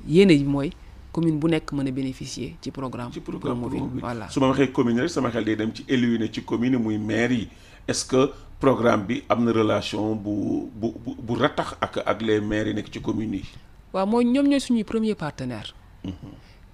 yéene 0.06 0.36
bi 0.38 0.44
mooy 0.44 0.70
commune 1.12 1.38
bu 1.38 1.48
nekk 1.48 1.72
mën 1.72 1.88
a 1.88 1.90
bénéficier 1.90 2.56
ci 2.60 2.70
programme 2.70 3.12
ci 3.12 3.20
programme 3.20 3.58
Promoville 3.60 4.00
voilà. 4.00 4.28
Su 4.28 4.38
ma 4.40 4.48
waxee 4.48 4.70
commune 4.72 5.00
rek 5.00 5.10
sama 5.10 5.30
xel 5.30 5.44
day 5.44 5.56
dem 5.56 5.72
ci 5.74 5.84
élu 5.88 6.12
yi 6.12 6.18
ne 6.18 6.26
ci 6.30 6.42
commune 6.44 6.74
yi 6.74 6.78
muy 6.78 6.98
maire 6.98 7.32
yi. 7.32 7.48
Est-ce 7.88 8.04
que 8.04 8.30
programme 8.60 9.04
bi 9.06 9.22
am 9.28 9.44
na 9.44 9.50
relation 9.52 10.14
bu 10.14 10.68
bu 10.74 10.92
bu 11.04 11.14
bu 11.18 11.34
ratax 11.34 11.74
ak 11.80 12.02
ak 12.06 12.22
les 12.22 12.40
maires 12.40 12.68
yi 12.68 12.74
nekk 12.74 12.92
ci 12.92 13.00
communes 13.00 13.38
yi? 13.38 13.44
Waaw 13.92 14.06
mooy 14.06 14.24
ñoom 14.26 14.46
ñooy 14.46 14.60
suñuy 14.60 14.84
premier 14.84 15.14
partenaire 15.14 15.74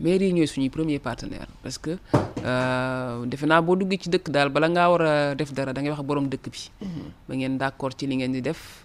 mairie 0.00 0.28
yi 0.28 0.32
ñooy 0.34 0.46
suñuy 0.46 0.70
premier 0.70 0.98
partenaire 0.98 1.46
parce 1.62 1.78
que 1.78 1.96
defe 3.26 3.46
naa 3.46 3.60
boo 3.62 3.76
duggee 3.76 3.98
ci 3.98 4.08
dëkk 4.10 4.30
daal 4.30 4.50
bala 4.50 4.68
ngaa 4.68 4.88
war 4.90 5.02
a 5.02 5.34
def 5.34 5.52
dara 5.52 5.72
da 5.72 5.80
ngay 5.80 5.90
wax 5.92 6.02
borom 6.02 6.28
dëkk 6.28 6.46
bi. 6.50 6.60
Ba 7.28 7.34
ngeen 7.34 7.56
d'accord 7.58 7.94
ci 7.96 8.06
li 8.06 8.16
ngeen 8.16 8.32
di 8.32 8.40
def 8.40 8.84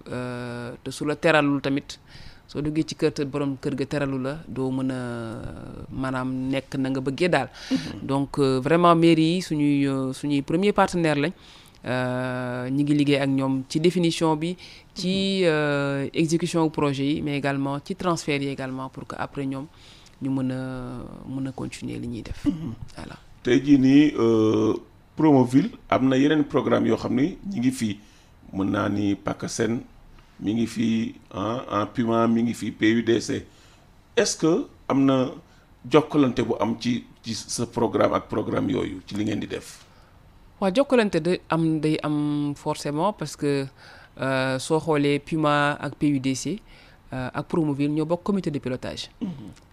te 0.83 0.91
su 0.91 1.05
la 1.05 1.15
teralul 1.15 1.59
tamit 1.61 1.99
soo 2.47 2.61
duggee 2.61 2.83
ci 2.85 2.95
kër 2.95 3.11
te 3.11 3.25
borom 3.25 3.57
kër 3.59 3.75
ga 3.75 3.85
teralu 3.85 4.17
la 4.21 4.37
doo 4.47 4.71
mën 4.71 4.91
a 4.91 4.99
maanaam 5.91 6.29
nekk 6.49 6.75
na 6.77 6.89
nga 6.89 7.01
bëggee 7.01 7.29
daal. 7.29 7.49
Donc 8.01 8.37
vraiment 8.39 8.95
mairie 8.95 9.35
yi 9.35 9.41
suñuy 9.41 10.13
suñuy 10.13 10.41
premier 10.41 10.73
partenaire 10.73 11.17
lañ. 11.19 11.33
Ñi 12.69 12.83
ngi 12.83 12.93
liggéey 12.93 13.21
ak 13.21 13.29
ñoom 13.29 13.63
ci 13.69 13.79
définition 13.79 14.35
bi 14.35 14.55
ci 14.93 15.43
exécution 16.13 16.69
projet 16.69 17.05
yi 17.05 17.21
mais 17.21 17.37
également 17.37 17.79
ci 17.83 17.95
transfert 17.95 18.41
yi 18.41 18.49
également 18.49 18.89
pour 18.89 19.07
que 19.07 19.15
après 19.17 19.45
ñoom 19.45 19.65
ñu 20.21 20.29
mën 20.31 20.51
a 20.51 20.59
mën 21.27 21.47
a 21.47 21.51
continuer 21.51 21.99
li 21.99 22.07
ñuy 22.07 22.21
def. 22.23 22.45
Voilà. 22.97 23.15
Tey 23.43 23.59
jii 23.63 23.77
nii 23.77 24.13
Promoville 25.15 25.71
am 25.89 26.07
na 26.07 26.15
yeneen 26.15 26.43
programme 26.45 26.87
yoo 26.87 26.97
xam 26.97 27.15
ni 27.15 27.37
ñi 27.51 27.59
ngi 27.59 27.71
fii. 27.71 27.99
Mën 28.53 28.69
naa 28.71 28.89
ni 28.89 29.15
PACASEN 29.15 29.81
mi 30.39 30.53
ngi 30.53 30.67
fii 30.67 31.15
en 31.35 31.85
Puma 31.93 32.27
mi 32.27 32.41
ngi 32.43 32.53
fii 32.53 32.71
PUDC 32.71 33.29
est-ce 34.15 34.37
que 34.37 34.65
am 34.87 35.05
na 35.05 35.31
jokkalante 35.89 36.41
bu 36.41 36.55
am 36.59 36.75
ci 36.79 37.03
ci 37.23 37.33
sa 37.35 37.65
programme 37.65 38.13
ak 38.15 38.27
programme 38.27 38.69
yooyu 38.71 39.01
ci 39.05 39.15
li 39.15 39.23
ngeen 39.23 39.39
di 39.39 39.47
def? 39.47 39.83
Waaw 40.59 40.71
jokkalante 40.73 41.19
de 41.21 41.39
am 41.49 41.79
day 41.79 41.97
am 42.03 42.53
forcément 42.55 43.13
parce 43.13 43.35
que 43.35 43.67
soo 44.57 44.79
xoolee 44.79 45.19
Puma 45.19 45.77
ak 45.79 45.95
PUDC 45.95 46.59
ak 47.11 47.47
Promoville 47.47 47.91
ñoo 47.91 48.05
bokk 48.05 48.23
comité 48.23 48.51
de 48.51 48.59
pilotage. 48.59 49.09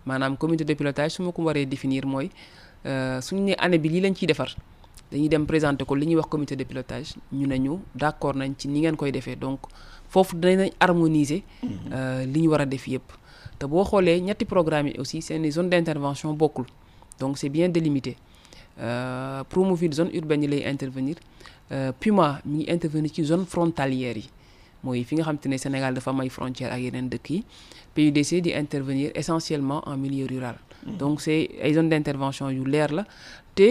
Maanaam 0.06 0.36
comité 0.36 0.64
de 0.64 0.74
pilotage 0.74 1.12
su 1.12 1.22
ma 1.22 1.32
ko 1.32 1.42
waree 1.42 1.66
définir 1.66 2.06
mooy 2.06 2.30
suñu 3.20 3.42
ne 3.42 3.54
année 3.58 3.78
bi 3.78 3.88
lii 3.88 4.00
lañ 4.00 4.14
ciy 4.14 4.26
defar 4.26 4.54
dañuy 5.10 5.28
dem 5.28 5.46
présenter 5.46 5.84
ko 5.84 5.94
li 5.94 6.06
ñuy 6.06 6.16
wax 6.16 6.28
comité 6.28 6.56
de 6.56 6.64
pilotage 6.64 7.14
ñu 7.32 7.46
ne 7.46 7.56
ñu 7.58 7.78
d'accord 7.94 8.34
nañ 8.34 8.54
ci 8.58 8.68
ni 8.68 8.80
ngeen 8.80 8.96
koy 8.96 9.12
defee. 9.12 9.36
Donc 9.36 9.60
foofu 10.08 10.36
dinañ 10.36 10.70
harmoniser 10.80 11.42
li 12.26 12.40
ñu 12.40 12.48
war 12.50 12.60
a 12.62 12.66
def 12.66 12.86
yépp. 12.88 13.04
Te 13.58 13.66
boo 13.66 13.84
xoolee 13.84 14.20
ñetti 14.20 14.44
programme 14.44 14.88
yi 14.90 14.98
aussi 15.00 15.20
seeni 15.22 15.50
zone 15.50 15.68
d'intervention 15.68 16.32
bokkul. 16.34 16.64
Donc 17.18 17.38
c'est 17.38 17.48
bien 17.48 17.68
délimité. 17.68 18.16
Promoville 19.48 19.92
zone 19.94 20.10
urbaine 20.12 20.42
yi 20.42 20.48
lay 20.48 20.64
intervenir. 20.70 21.16
Puma 22.00 22.40
mi 22.44 22.58
ngi 22.58 22.70
intervenir 22.70 23.10
ci 23.12 23.24
zone 23.24 23.44
frontalière 23.46 24.16
yi 24.18 24.30
mooy 24.86 25.02
fi 25.08 25.16
nga 25.18 25.24
xam 25.26 25.38
te 25.42 25.48
ne 25.50 25.58
Sénégal 25.58 25.94
dafa 25.98 26.10
am 26.14 26.20
ay 26.22 26.30
frontières 26.30 26.72
ak 26.72 26.80
yeneen 26.86 27.08
dëkk 27.10 27.30
yi. 27.34 27.40
PUDC 27.96 28.40
di 28.44 28.50
intervenir 28.62 29.10
essentiellement 29.14 29.82
en 29.88 29.96
milieu 29.96 30.26
rural. 30.26 30.56
Donc 30.86 31.20
c'est 31.20 31.50
ay 31.62 31.74
zone 31.74 31.88
d'intervention 31.88 32.50
yu 32.50 32.64
leer 32.64 32.88
la. 32.92 33.04
Te 33.54 33.68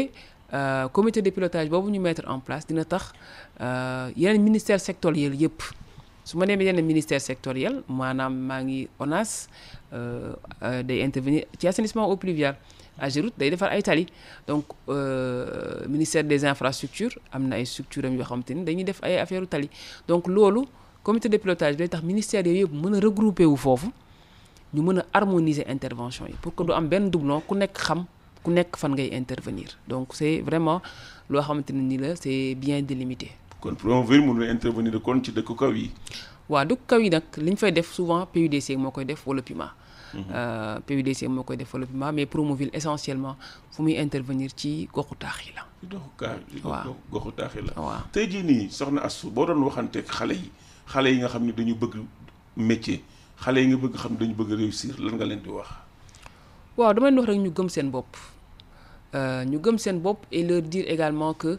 comité 0.91 1.21
de 1.21 1.29
pilotage 1.29 1.69
boobu 1.69 1.91
ñu 1.91 1.99
mettre 1.99 2.23
en 2.27 2.39
place 2.39 2.65
dina 2.67 2.83
tax 2.85 3.13
yeneen 4.15 4.41
ministère 4.43 4.79
sectoriel 4.79 5.35
yépp. 5.35 5.61
Su 6.25 6.37
ma 6.37 6.45
demee 6.47 6.65
yeneen 6.65 6.85
ministère 6.85 7.21
sectoriel 7.21 7.83
maanaam 7.87 8.33
maa 8.49 8.61
ngi 8.63 8.87
ONAS 8.99 9.47
day 10.87 10.99
intervenir 11.07 11.45
ci 11.59 11.67
assainissement 11.67 12.09
eau 12.09 12.17
pluviale. 12.17 12.57
AGEROUTE 12.97 13.37
day 13.37 13.49
defar 13.51 13.69
ay 13.75 13.83
tali. 13.83 14.05
Donc 14.47 14.65
ministère 15.87 16.23
des 16.23 16.43
infrastructures 16.45 17.15
am 17.31 17.47
na 17.49 17.57
ay 17.61 17.65
structures 17.65 18.05
am 18.09 18.15
yoo 18.17 18.23
xamante 18.25 18.51
ni 18.55 18.63
dañuy 18.65 18.83
def 18.83 18.99
ay 19.03 19.19
affaire 19.19 19.45
tali. 19.47 19.69
Donc 20.07 20.27
loolu 20.27 20.63
comité 21.05 21.29
de 21.29 21.37
pilotage 21.37 21.77
day 21.77 21.87
tax 21.87 22.01
ministère 22.11 22.43
yooyu 22.47 22.65
yëpp 22.65 22.73
mën 22.81 22.95
a 22.95 22.99
regrouper 23.07 23.45
wu 23.45 23.55
foofu 23.65 23.89
ñu 24.73 24.81
mën 24.81 24.99
a 24.99 25.05
harmoniser 25.13 25.65
intervention 25.69 26.25
yi 26.27 26.33
pour 26.41 26.55
que 26.55 26.63
du 26.63 26.71
am 26.73 26.87
benn 26.89 27.09
doublon 27.13 27.41
ku 27.47 27.53
nekk 27.55 27.77
xam 27.85 28.05
ku 28.43 28.49
nekk 28.51 28.75
fan 28.81 28.91
ngay 28.97 29.09
intervenir 29.13 29.69
donc 29.87 30.07
c'est 30.17 30.41
vraiment 30.41 30.81
loo 31.29 31.41
xamante 31.41 31.69
ne 31.71 31.81
ni 31.81 31.97
la 31.97 32.15
c'est 32.15 32.55
bien 32.55 32.81
délimité 32.81 33.29
kon 33.61 33.75
Promoville 33.75 34.25
mënul 34.25 34.49
intervenir 34.49 34.99
kon 35.01 35.21
ci 35.23 35.31
dëkku 35.31 35.53
kaw 35.55 35.71
yi. 35.73 35.91
waaw 36.49 36.65
dëkk 36.65 36.81
kaw 36.89 36.99
yi 36.99 37.09
nag 37.09 37.23
li 37.37 37.51
ñu 37.51 37.57
fay 37.57 37.71
def 37.71 37.91
souvent 37.93 38.25
PUDC 38.25 38.75
moo 38.77 38.91
koy 38.91 39.05
def 39.05 39.25
wala 39.27 39.41
PUMA. 39.41 39.73
Euh, 40.15 40.79
PUDC 40.85 41.27
moo 41.27 41.43
koy 41.43 41.57
def 41.57 41.73
wala 41.73 41.85
PUMA 41.85 42.11
mais 42.11 42.25
Promoville 42.25 42.71
essentiellement 42.73 43.35
fu 43.71 43.81
muy 43.83 43.95
intervenir 43.97 44.49
ci 44.55 44.89
goxu 44.93 45.15
taax 45.19 45.45
yi 45.45 45.53
la. 45.55 45.65
goxu 47.11 47.31
taaxi 47.35 47.59
la. 47.61 47.73
waaw 47.81 48.01
tey 48.11 48.27
jii 48.29 48.43
nii 48.43 48.69
soxna 48.71 49.01
Astou 49.01 49.29
boo 49.29 49.45
doon 49.45 49.61
waxanteeg 49.63 50.05
xale 50.09 50.33
yi 50.33 50.49
xale 50.87 51.07
yi 51.11 51.17
nga 51.19 51.27
xam 51.29 51.43
ne 51.45 51.51
dañu 51.51 51.75
bëgg 51.75 51.95
métier 52.57 52.99
xale 53.41 53.57
yi 53.61 53.67
nga 53.67 53.77
bëgg 53.77 53.95
xam 53.97 54.11
ne 54.13 54.17
dañu 54.19 54.33
bëgg 54.35 54.51
réussir 54.57 54.93
lan 54.99 55.15
nga 55.15 55.25
leen 55.25 55.41
di 55.41 55.49
wax? 55.49 55.67
waaw 56.77 56.93
dama 56.93 57.09
leen 57.09 57.19
wax 57.19 57.27
rek 57.29 57.39
ñu 57.39 57.51
gëm 57.51 57.69
seen 57.69 57.89
bopp. 57.91 58.15
Ñu 59.45 59.59
gëm 59.59 59.77
seen 59.77 59.99
bopp 59.99 60.25
et 60.31 60.43
leur 60.43 60.61
dire 60.61 60.85
également 60.87 61.33
que 61.33 61.57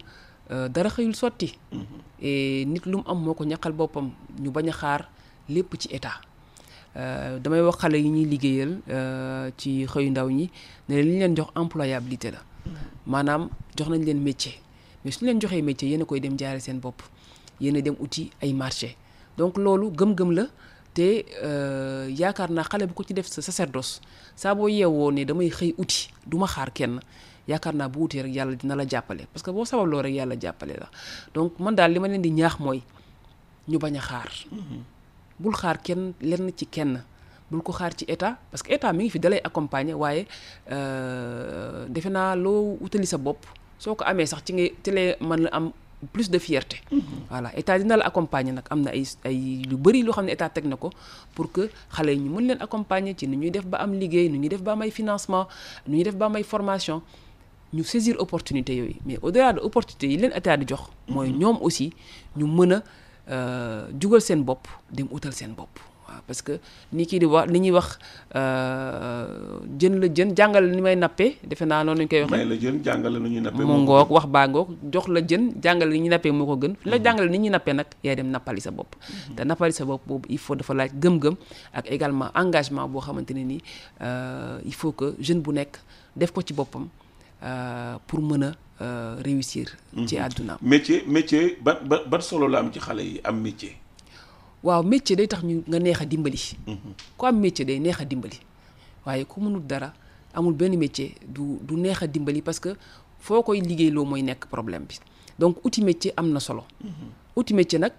euh, 0.51 0.69
dara 0.69 0.91
xëyul 0.91 1.15
sotti. 1.17 1.59
et 2.21 2.65
nit 2.67 2.81
lu 2.87 2.97
mu 2.97 3.03
am 3.07 3.19
moo 3.19 3.35
ko 3.35 3.45
ñaqal 3.45 3.73
boppam 3.73 4.11
ñu 4.41 4.51
bañ 4.51 4.69
a 4.69 4.73
xaar 4.73 5.09
lépp 5.49 5.75
ci 5.79 5.89
état. 5.93 6.21
Euh, 6.97 7.39
damay 7.39 7.61
wax 7.61 7.77
xale 7.79 7.97
yi 8.01 8.09
ñuy 8.11 8.25
liggéeyal 8.25 8.73
ci 9.57 9.87
xëyu 9.87 10.11
ndaw 10.11 10.29
ñi 10.31 10.51
ne 10.89 10.95
leen 10.97 11.05
li 11.07 11.13
ñu 11.15 11.19
leen 11.21 11.37
jox 11.37 11.49
employabilité 11.57 12.31
la. 12.31 12.39
Maanaam 13.07 13.49
jox 13.77 13.89
nañ 13.91 14.05
leen 14.05 14.21
métier. 14.21 14.55
Mais 15.05 15.11
suñu 15.13 15.31
leen 15.31 15.41
joxee 15.41 15.63
métier 15.63 15.89
yéen 15.89 16.03
a 16.03 16.05
koy 16.05 16.21
dem 16.21 16.39
jaare 16.39 16.61
seen 16.61 16.79
bopp. 16.81 17.03
Yéen 17.61 17.77
a 17.77 17.81
dem 17.81 17.97
uti 18.01 18.31
ay 18.43 18.53
marché 18.53 18.97
donc 19.37 19.57
loolu 19.59 19.91
gëm-gëm 19.99 20.31
la 20.33 20.47
te 20.95 21.25
euh, 21.45 22.09
yaakaar 22.11 22.51
naa 22.51 22.65
xale 22.65 22.87
bu 22.87 22.95
ko 22.95 23.03
ci 23.05 23.13
def 23.15 23.27
sa 23.29 23.43
sacerdoce 23.43 24.01
saa 24.35 24.55
boo 24.55 24.69
yeewoo 24.69 25.11
ne 25.13 25.25
damay 25.25 25.51
xëy 25.51 25.75
uti 25.79 26.09
du 26.27 26.37
ma 26.39 26.47
xaar 26.47 26.71
kenn 26.73 27.01
yaakaar 27.49 27.75
naa 27.75 27.89
bu 27.89 28.07
rek 28.11 28.35
yàlla 28.35 28.55
dina 28.57 28.75
la 28.77 28.85
jàppale. 28.89 29.27
Parce 29.33 29.43
que 29.45 29.51
boo 29.51 29.65
sababloo 29.65 30.03
rek 30.03 30.15
yàlla 30.15 30.37
jàppale 30.41 30.75
la. 30.79 30.89
Donc 31.35 31.59
man 31.59 31.75
daal 31.75 31.93
li 31.93 31.99
ma 32.01 32.09
leen 32.09 32.23
di 32.23 32.31
ñaax 32.31 32.59
mooy 32.59 32.83
ñu 33.69 33.79
bañ 33.79 33.97
a 33.97 34.01
xaar. 34.01 34.29
Bul 35.39 35.55
xaar 35.55 35.79
kenn 35.83 36.13
lenn 36.21 36.51
ci 36.57 36.67
kenn. 36.67 37.03
Bul 37.51 37.63
ko 37.63 37.73
xaar 37.73 37.95
ci 37.95 38.05
état 38.09 38.39
parce 38.51 38.63
que 38.63 38.73
état 38.75 38.93
mi 38.93 39.05
ngi 39.05 39.11
fi 39.11 39.19
dalay 39.19 39.41
accompagner 39.45 39.95
waaye 39.95 40.27
euh, 40.71 41.87
defe 41.89 42.07
naa 42.11 42.35
loo 42.35 42.79
sa 43.05 43.19
bopp 43.19 43.47
soo 43.79 43.95
ko 43.95 44.05
amee 44.05 44.27
sax 44.27 44.43
ci 44.45 44.53
ngay 44.53 44.75
ci 44.83 44.91
lay 44.91 45.17
mën 45.21 45.47
a 45.47 45.57
am 45.57 45.73
plus 46.13 46.29
de 46.31 46.39
fierté. 46.39 46.81
Voilà. 47.31 47.51
État 47.57 47.79
dina 47.79 47.97
la 47.97 48.05
accompagner 48.07 48.53
nag. 48.53 48.65
Am 48.71 48.81
na 48.83 48.91
ay 48.91 49.05
ay 49.25 49.63
lu 49.69 49.77
bëri 49.77 50.03
loo 50.03 50.13
xam 50.13 50.29
état 50.29 50.49
teg 50.51 50.65
na 50.67 50.77
pour 50.77 51.53
que 51.53 51.71
xale 51.95 52.11
yi 52.13 52.21
ñu 52.21 52.31
mën 52.31 52.47
leen 52.49 52.59
accompagner 52.61 53.15
ci 53.17 53.27
nu 53.27 53.37
ñuy 53.37 53.51
def 53.51 53.65
ba 53.67 53.79
am 53.79 53.93
liggéey 53.95 54.29
nu 54.29 54.39
ñuy 54.39 54.49
def 54.49 54.63
ba 54.63 54.73
am 54.73 54.83
financement 54.91 55.47
nu 55.87 55.97
ñuy 55.97 56.05
def 56.05 56.15
ba 56.17 56.27
am 56.27 56.37
formation 56.45 57.03
ñu 57.73 57.83
saisir 57.85 58.17
opportunité 58.21 58.77
yooyu. 58.77 58.97
Mais 59.07 59.19
au 59.23 59.31
delà 59.31 59.53
de 59.53 59.61
opportunité 59.61 60.09
yi 60.09 60.17
leen 60.19 60.33
état 60.35 60.57
di 60.57 60.67
jox 60.69 60.83
mooy 61.09 61.31
ñoom 61.31 61.59
aussi 61.63 61.93
ñu 62.37 62.47
mën 62.47 62.73
a 62.73 62.83
euh, 63.29 63.89
jugal 64.01 64.21
seen 64.21 64.43
bopp 64.45 64.69
dem 64.93 65.09
utal 65.11 65.33
seen 65.33 65.53
bopp 65.55 65.79
waaw 66.09 66.23
parce 66.27 66.43
que 66.47 66.55
ni 66.95 67.05
kii 67.07 67.19
di 67.23 67.27
wax 67.27 67.47
li 67.51 67.59
ñuy 67.61 67.75
wax 67.75 67.99
euh, 68.35 69.59
jën 69.79 69.95
la 70.01 70.07
jën 70.17 70.31
jàngal 70.39 70.65
ni 70.71 70.81
may 70.81 70.97
nappee 70.97 71.37
defe 71.43 71.65
naa 71.67 71.83
noonu 71.85 72.01
lañ 72.01 72.09
koy 72.09 72.21
waxee. 72.23 72.37
May 72.39 72.47
la 72.47 72.57
jën 72.57 72.77
jàngale 72.85 73.19
nu 73.19 73.29
ñuy 73.29 73.41
nappee. 73.43 73.65
mu 73.67 73.75
ngoog 73.85 74.09
wax 74.11 74.27
baa 74.27 74.47
ngoog 74.49 74.69
jox 74.93 75.07
la 75.09 75.21
jën 75.21 75.43
jàngale 75.63 75.91
ni 75.93 76.01
ñuy 76.07 76.13
nappee 76.15 76.33
moo 76.33 76.47
ko 76.47 76.57
gën. 76.63 76.75
La 76.85 76.97
jàngale 77.03 77.29
ni 77.31 77.39
ñuy 77.39 77.51
nappee 77.51 77.75
nag 77.75 77.87
yaay 78.05 78.17
dem 78.17 78.31
nappali 78.31 78.61
sa 78.61 78.71
bopp. 78.71 78.95
Te 79.37 79.43
nappali 79.45 79.73
sa 79.73 79.85
bopp 79.85 80.03
boobu 80.07 80.27
il 80.31 80.39
faut 80.39 80.55
dafa 80.57 80.75
laaj 80.75 80.91
gëm-gëm 80.95 81.35
ak 81.75 81.91
également 81.91 82.31
engagement 82.35 82.89
boo 82.89 83.01
xamante 83.01 83.31
ne 83.35 83.59
euh, 84.03 84.59
il 84.65 84.75
faut 84.75 84.93
que 84.93 85.15
jeune 85.19 85.41
bu 85.43 85.53
nekk 85.53 85.79
def 86.15 86.31
ko 86.33 86.41
ci 86.47 86.55
boppam 86.55 86.87
euh, 87.43 87.97
pour 88.07 88.21
mën 88.23 88.43
a 88.45 88.53
réussir 89.25 89.67
ci 90.07 90.19
àddunaam 90.19 90.59
métier 90.61 91.03
métier 91.07 91.57
ban 91.65 91.77
ban 91.85 92.01
ban 92.07 92.21
solo 92.21 92.47
la 92.47 92.59
am 92.61 92.71
ci 92.73 92.79
xale 92.79 93.01
yi 93.03 93.21
am 93.25 93.41
métier? 93.41 93.77
Waaw 94.67 94.83
métier 94.83 95.17
day 95.17 95.29
tax 95.29 95.43
ñu 95.49 95.63
nga 95.69 95.79
neex 95.79 96.01
a 96.01 96.05
dimbali. 96.05 96.41
Ku 97.17 97.27
am 97.27 97.39
métier 97.41 97.65
day 97.65 97.79
neex 97.79 98.01
a 98.01 98.05
dimbali. 98.05 98.39
Waaye 99.07 99.25
ku 99.25 99.41
mënul 99.41 99.63
dara 99.67 99.93
amul 100.35 100.55
benn 100.55 100.77
métier 100.77 101.15
du 101.27 101.59
du 101.63 101.75
neex 101.77 102.03
a 102.03 102.07
dimbali 102.07 102.43
parce 102.43 102.59
que 102.59 102.75
foo 103.21 103.43
koy 103.43 103.61
liggéeyloo 103.61 104.05
mooy 104.05 104.23
nekk 104.23 104.47
problème 104.51 104.85
bi. 104.89 104.99
Donc 105.39 105.65
outil 105.65 105.85
métier 105.85 106.13
am 106.17 106.31
na 106.33 106.41
solo. 106.41 106.65
Outil 107.37 107.55
métier 107.55 107.79
nag 107.79 107.93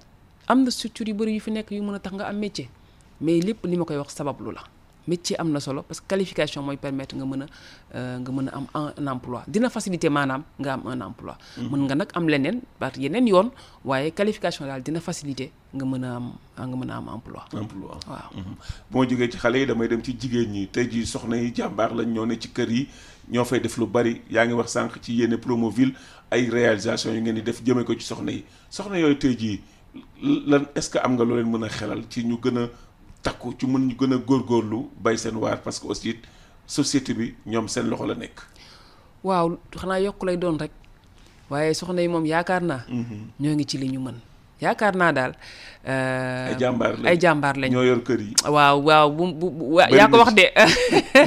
am 0.47 0.63
na 0.63 0.71
structure 0.71 1.07
yu 1.07 1.13
bëri 1.13 1.33
yu 1.35 1.39
fi 1.39 1.51
nekk 1.51 1.71
yu 1.71 1.81
mën 1.81 1.95
a 1.95 1.99
tax 1.99 2.13
nga 2.15 2.25
am 2.27 2.37
métier. 2.37 2.67
Mais 3.21 3.39
lépp 3.39 3.65
li 3.65 3.77
ma 3.77 3.85
koy 3.85 3.97
wax 3.97 4.13
sabablu 4.15 4.51
la. 4.51 4.61
Métier 5.07 5.39
am 5.39 5.49
na 5.51 5.59
solo 5.59 5.81
parce 5.83 5.99
que 6.01 6.07
qualification 6.07 6.61
mooy 6.63 6.77
permettre 6.77 7.15
nga 7.15 7.25
mën 7.25 7.41
a 7.43 7.45
euh, 7.95 8.17
nga 8.19 8.31
mën 8.31 8.47
a 8.49 8.55
am 8.57 8.67
un, 8.73 9.07
emploi. 9.07 9.43
Dina 9.47 9.69
faciliter 9.69 10.09
maanaam 10.09 10.43
nga 10.59 10.73
am 10.73 10.81
un 10.85 11.01
emploi. 11.01 11.35
Mën 11.57 11.81
nga 11.87 11.95
nag 11.95 12.09
am 12.13 12.27
leneen 12.27 12.61
par 12.79 12.91
yeneen 12.97 13.27
yoon 13.27 13.49
waaye 13.85 14.11
qualification 14.11 14.65
daal 14.67 14.81
dina 14.83 14.99
faciliter 14.99 15.49
nga 15.73 15.85
mën 15.85 16.03
a 16.03 16.15
am 16.15 16.33
nga 16.69 16.75
mën 16.77 16.89
a 16.91 16.95
am 16.97 17.07
emploi. 17.15 17.43
Emploi. 17.53 17.97
Waaw. 18.07 18.31
Bu 18.91 18.97
ma 18.99 19.05
jógee 19.07 19.29
ci 19.31 19.37
xale 19.37 19.55
yi 19.59 19.65
damay 19.65 19.87
dem 19.87 20.03
ci 20.03 20.13
jigéen 20.19 20.51
ñi. 20.51 20.67
Tey 20.67 20.87
jii 20.91 21.05
soxna 21.05 21.37
yi 21.37 21.51
jàmbaar 21.55 21.91
lañ 21.95 22.11
ñoo 22.13 22.25
ne 22.25 22.35
ci 22.39 22.49
kër 22.49 22.69
yi 22.71 22.87
ñoo 23.31 23.45
fay 23.45 23.59
def 23.61 23.77
lu 23.77 23.87
bari. 23.87 24.21
Yaa 24.29 24.45
ngi 24.45 24.53
wax 24.53 24.71
sànq 24.71 24.99
ci 25.01 25.13
yenn 25.15 25.37
Promoville 25.37 25.93
ay 26.31 26.49
réalisation 26.49 27.13
yu 27.13 27.21
ngeen 27.21 27.35
di 27.35 27.41
def 27.43 27.63
jëmee 27.63 27.83
ko 27.85 27.93
ci 27.95 28.05
soxna 28.05 28.31
yi. 28.31 28.43
Soxna 28.69 28.99
yooyu 28.99 29.17
tey 29.17 29.35
jii 29.37 29.61
lan 30.21 30.65
est-ce 30.75 30.89
que 30.89 30.97
am 30.99 31.13
nga 31.15 31.23
loo 31.23 31.35
leen 31.37 31.49
mën 31.49 31.63
a 31.63 31.69
xelal 31.69 32.03
ci 32.09 32.23
ñu 32.25 32.37
gën 32.41 32.57
a 32.57 32.67
takku 33.23 33.53
ci 33.59 33.65
mën 33.67 33.87
ñu 33.87 33.95
gën 33.99 34.13
a 34.13 34.17
góorgóorlu 34.17 34.89
bay 35.03 35.17
seen 35.17 35.35
waar 35.35 35.61
parce 35.61 35.79
que 35.79 35.87
aussi 35.87 36.15
société 36.65 37.13
bi 37.13 37.35
ñoom 37.45 37.67
seen 37.67 37.87
loxo 37.89 38.05
la 38.05 38.15
nekk. 38.15 38.39
waaw 39.23 39.57
xanaa 39.75 39.99
yokk 39.99 40.23
lay 40.23 40.37
doon 40.37 40.57
rek. 40.59 40.71
Waaye 41.49 41.73
soxna 41.73 42.01
yi 42.03 42.07
moom 42.11 42.25
yaakaar 42.25 42.61
naa 42.63 42.81
ñoo 43.39 43.53
ngi 43.55 43.65
ci 43.65 43.77
li 43.77 43.87
ñu 43.89 43.99
mën. 43.99 44.15
Yaakaar 44.61 44.95
naa 44.97 45.11
daal 45.13 45.31
euh, 45.85 46.47
ay 46.49 46.55
jàmbaar 46.59 46.93
lañ 46.97 47.07
ay 47.07 47.17
jàmbaar 47.21 47.55
lañ 47.61 47.69
ñoo 47.71 47.83
yor 47.85 48.01
kër 48.03 48.19
yi. 48.21 48.33
waaw 48.55 48.77
waaw 48.87 49.07
bu 49.13 49.23
bu 49.37 49.79
yaa 49.79 50.07
ko 50.11 50.17
wax 50.17 50.33
de. 50.33 50.45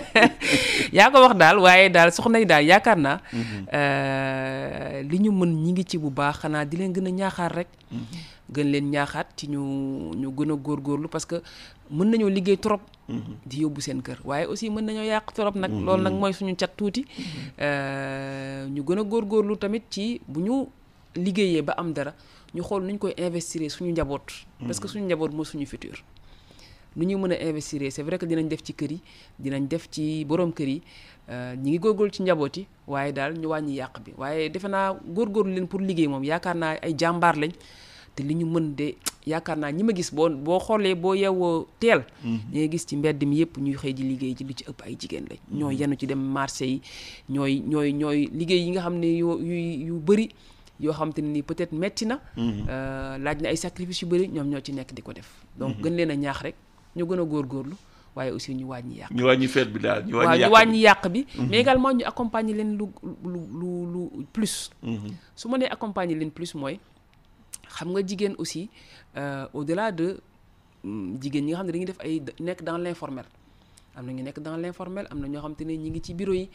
Yaa 0.99 1.11
ko 1.15 1.19
wax 1.23 1.35
daal 1.39 1.57
waaye 1.63 1.89
daal 1.95 2.11
soxna 2.13 2.39
yi 2.43 2.47
daal 2.47 2.65
yaakaar 2.67 2.99
naa 2.99 3.19
euh, 3.73 5.03
li 5.09 5.17
ñu 5.25 5.31
mën 5.33 5.51
ñi 5.63 5.73
ngi 5.73 5.85
ci 5.87 5.97
bu 5.99 6.11
baax 6.11 6.39
xanaa 6.43 6.65
di 6.67 6.77
leen 6.77 6.93
gën 6.93 7.07
a 7.07 7.11
ñaaxaar 7.11 7.53
rek. 7.55 7.69
Gën 8.53 8.67
leen 8.73 8.91
ñaaxaat 8.91 9.29
ci 9.37 9.47
ñu 9.49 9.61
ñu 10.21 10.29
gën 10.37 10.51
a 10.51 10.55
góorgóorlu 10.57 11.09
parce 11.09 11.27
que 11.27 11.37
mën 11.91 12.05
nañoo 12.11 12.29
liggéey 12.29 12.59
trop. 12.59 12.81
Di 13.47 13.61
yóbbu 13.63 13.81
seen 13.81 14.03
kër 14.03 14.19
waaye 14.25 14.47
aussi 14.47 14.71
mën 14.71 14.85
nañoo 14.85 15.03
yàq 15.05 15.33
trop 15.35 15.55
nag. 15.55 15.71
Loolu 15.73 16.03
nag 16.03 16.15
mooy 16.15 16.33
suñu 16.33 16.55
cat 16.57 16.73
tuuti. 16.77 17.05
Euh, 17.61 18.67
ñu 18.69 18.83
gën 18.83 18.99
a 18.99 19.03
góorgóorlu 19.03 19.57
tamit 19.57 19.83
ci 19.91 20.21
bu 20.27 20.41
ñu 20.41 20.67
liggéeyee 21.15 21.63
ba 21.63 21.73
am 21.77 21.93
dara 21.93 22.15
ñu 22.55 22.63
xool 22.63 22.83
nu 22.85 22.93
ñu 22.93 22.99
koy 22.99 23.15
investir 23.17 23.69
suñu 23.71 23.93
njaboot. 23.93 24.27
parce 24.67 24.81
que 24.81 24.89
suñu 24.89 25.05
njaboot 25.07 25.33
mooy 25.33 25.45
suñu 25.47 25.67
futur. 25.67 25.97
nu 26.97 27.05
ñuy 27.05 27.17
mën 27.21 27.33
a 27.33 27.45
investir 27.49 27.81
c'est 27.93 28.03
vrai 28.03 28.19
que 28.19 28.27
dinañ 28.27 28.49
def 28.49 28.63
ci 28.65 28.75
kër 28.75 28.91
yi 28.93 29.01
dinañ 29.39 29.69
def 29.69 29.89
ci 29.91 30.25
borom 30.25 30.53
kër 30.53 30.69
yi 30.69 30.83
euh, 31.31 31.55
ñi 31.57 31.71
ngi 31.71 31.79
góorgóorlu 31.79 32.13
ci 32.13 32.23
njaboot 32.23 32.57
yi 32.57 32.67
waaye 32.87 33.13
daal 33.13 33.35
ñu 33.39 33.47
wàññi 33.49 33.75
yàq 33.77 34.01
bi. 34.05 34.13
waaye 34.19 34.49
defe 34.51 34.67
naa 34.69 34.93
góorgóorlu 35.07 35.53
leen 35.55 35.67
pour 35.69 35.81
liggéey 35.81 36.09
moom 36.09 36.25
yaakaar 36.25 36.57
naa 36.57 36.77
ay 36.83 36.95
jàmbaar 36.99 37.37
lañ. 37.37 37.53
Te 38.15 38.23
li 38.23 38.35
ñu 38.35 38.47
mën 38.47 38.75
de 38.75 38.95
yaakaar 39.27 39.59
naa 39.59 39.71
ñi 39.73 39.83
ma 39.83 39.93
gis 39.95 40.11
boo 40.15 40.29
boo 40.31 40.59
xoolee 40.59 40.95
boo 40.95 41.15
yeewoo 41.15 41.67
teel 41.79 42.03
ñi 42.25 42.69
gis 42.71 42.87
ci 42.87 42.97
mbedd 42.97 43.23
mi 43.25 43.37
yëpp 43.41 43.59
ñuy 43.59 43.77
xëy 43.77 43.93
di 43.95 44.03
liggéey 44.03 44.35
ci 44.35 44.45
lu 44.45 44.53
ci 44.55 44.65
ëpp 44.69 44.83
ay 44.85 44.97
jigéen 44.99 45.25
lañ. 45.29 45.39
Ñooy 45.53 45.77
yenu 45.77 45.95
ci 45.99 46.07
dem 46.07 46.19
marché 46.21 46.67
yi 46.67 46.81
ñooy 47.29 47.61
ñooy 47.61 47.93
ñooy 47.93 48.29
liggéey 48.33 48.61
yi 48.65 48.71
nga 48.71 48.81
xam 48.83 48.99
ne 48.99 49.07
yu 49.19 49.39
yu 49.39 49.87
yu 49.89 49.95
bëri 50.01 50.29
yoo 50.81 50.93
xam 50.93 51.13
te 51.13 51.21
ne 51.23 51.29
nii 51.29 51.43
peut-être 51.43 51.73
metti 51.73 52.07
na. 52.07 52.21
Euh, 52.37 53.19
laaj 53.19 53.41
na 53.43 53.49
ay 53.51 53.57
sacrifice 53.57 54.03
yu 54.03 54.09
bëri 54.09 54.29
ñoom 54.29 54.49
ñoo 54.49 54.61
ci 54.65 54.73
nekk 54.73 54.93
di 54.95 55.03
ko 55.03 55.13
def. 55.13 55.29
Donc 55.57 55.77
gën 55.83 55.95
leen 55.95 56.11
a 56.11 56.17
ñaax 56.17 56.41
rek 56.43 56.55
ñu 56.97 57.05
gën 57.07 57.21
a 57.21 57.25
góorgóorlu 57.25 57.77
waaye 58.17 58.31
aussi 58.33 58.55
ñu 58.55 58.65
wàññi 58.69 58.99
yàq 58.99 59.11
ñu 59.13 59.23
wàññi 59.25 59.47
feet 59.49 59.69
bi 59.71 59.79
daal 59.79 60.05
ñu 60.07 60.17
wàññi 60.17 60.45
ñu 60.45 60.51
wàññi 60.51 60.79
yàq 60.81 61.09
bi 61.09 61.27
mais 61.49 61.61
également 61.61 61.93
ñu 61.93 62.05
accompagner 62.05 62.55
leen 62.55 62.77
lu 62.77 62.89
lu 63.25 63.41
lu 63.61 63.69
lu 63.93 64.25
plus. 64.33 64.71
Su 65.37 65.49
ma 65.49 65.59
nee 65.59 65.69
accompagner 65.71 66.17
leen 66.17 66.31
plus 66.33 66.55
mooy 66.55 66.81
xam 67.77 67.89
nga 67.93 68.01
jigéen 68.07 68.35
aussi 68.39 68.69
euh, 69.17 69.47
au-delà 69.55 69.93
de 69.93 70.21
mm, 70.85 71.21
jigéen 71.23 71.45
ñi 71.47 71.53
nga 71.53 71.59
xam 71.59 71.67
ne 71.67 71.73
dañuy 71.73 71.85
def 71.87 72.01
ay 72.01 72.23
nekk 72.41 72.63
dans 72.63 72.79
l'informel. 72.79 73.25
Am 73.97 74.07
na 74.07 74.13
ñu 74.13 74.23
nekk 74.23 74.39
dans 74.41 74.57
l'informel 74.57 75.07
am 75.11 75.19
na 75.21 75.27
ñoo 75.29 75.41
xam 75.43 75.55
te 75.55 75.65
ne 75.65 75.73
ñi 75.77 75.91
ngi 75.91 76.01
ci 76.03 76.15
bureau 76.15 76.33
yi. 76.35 76.49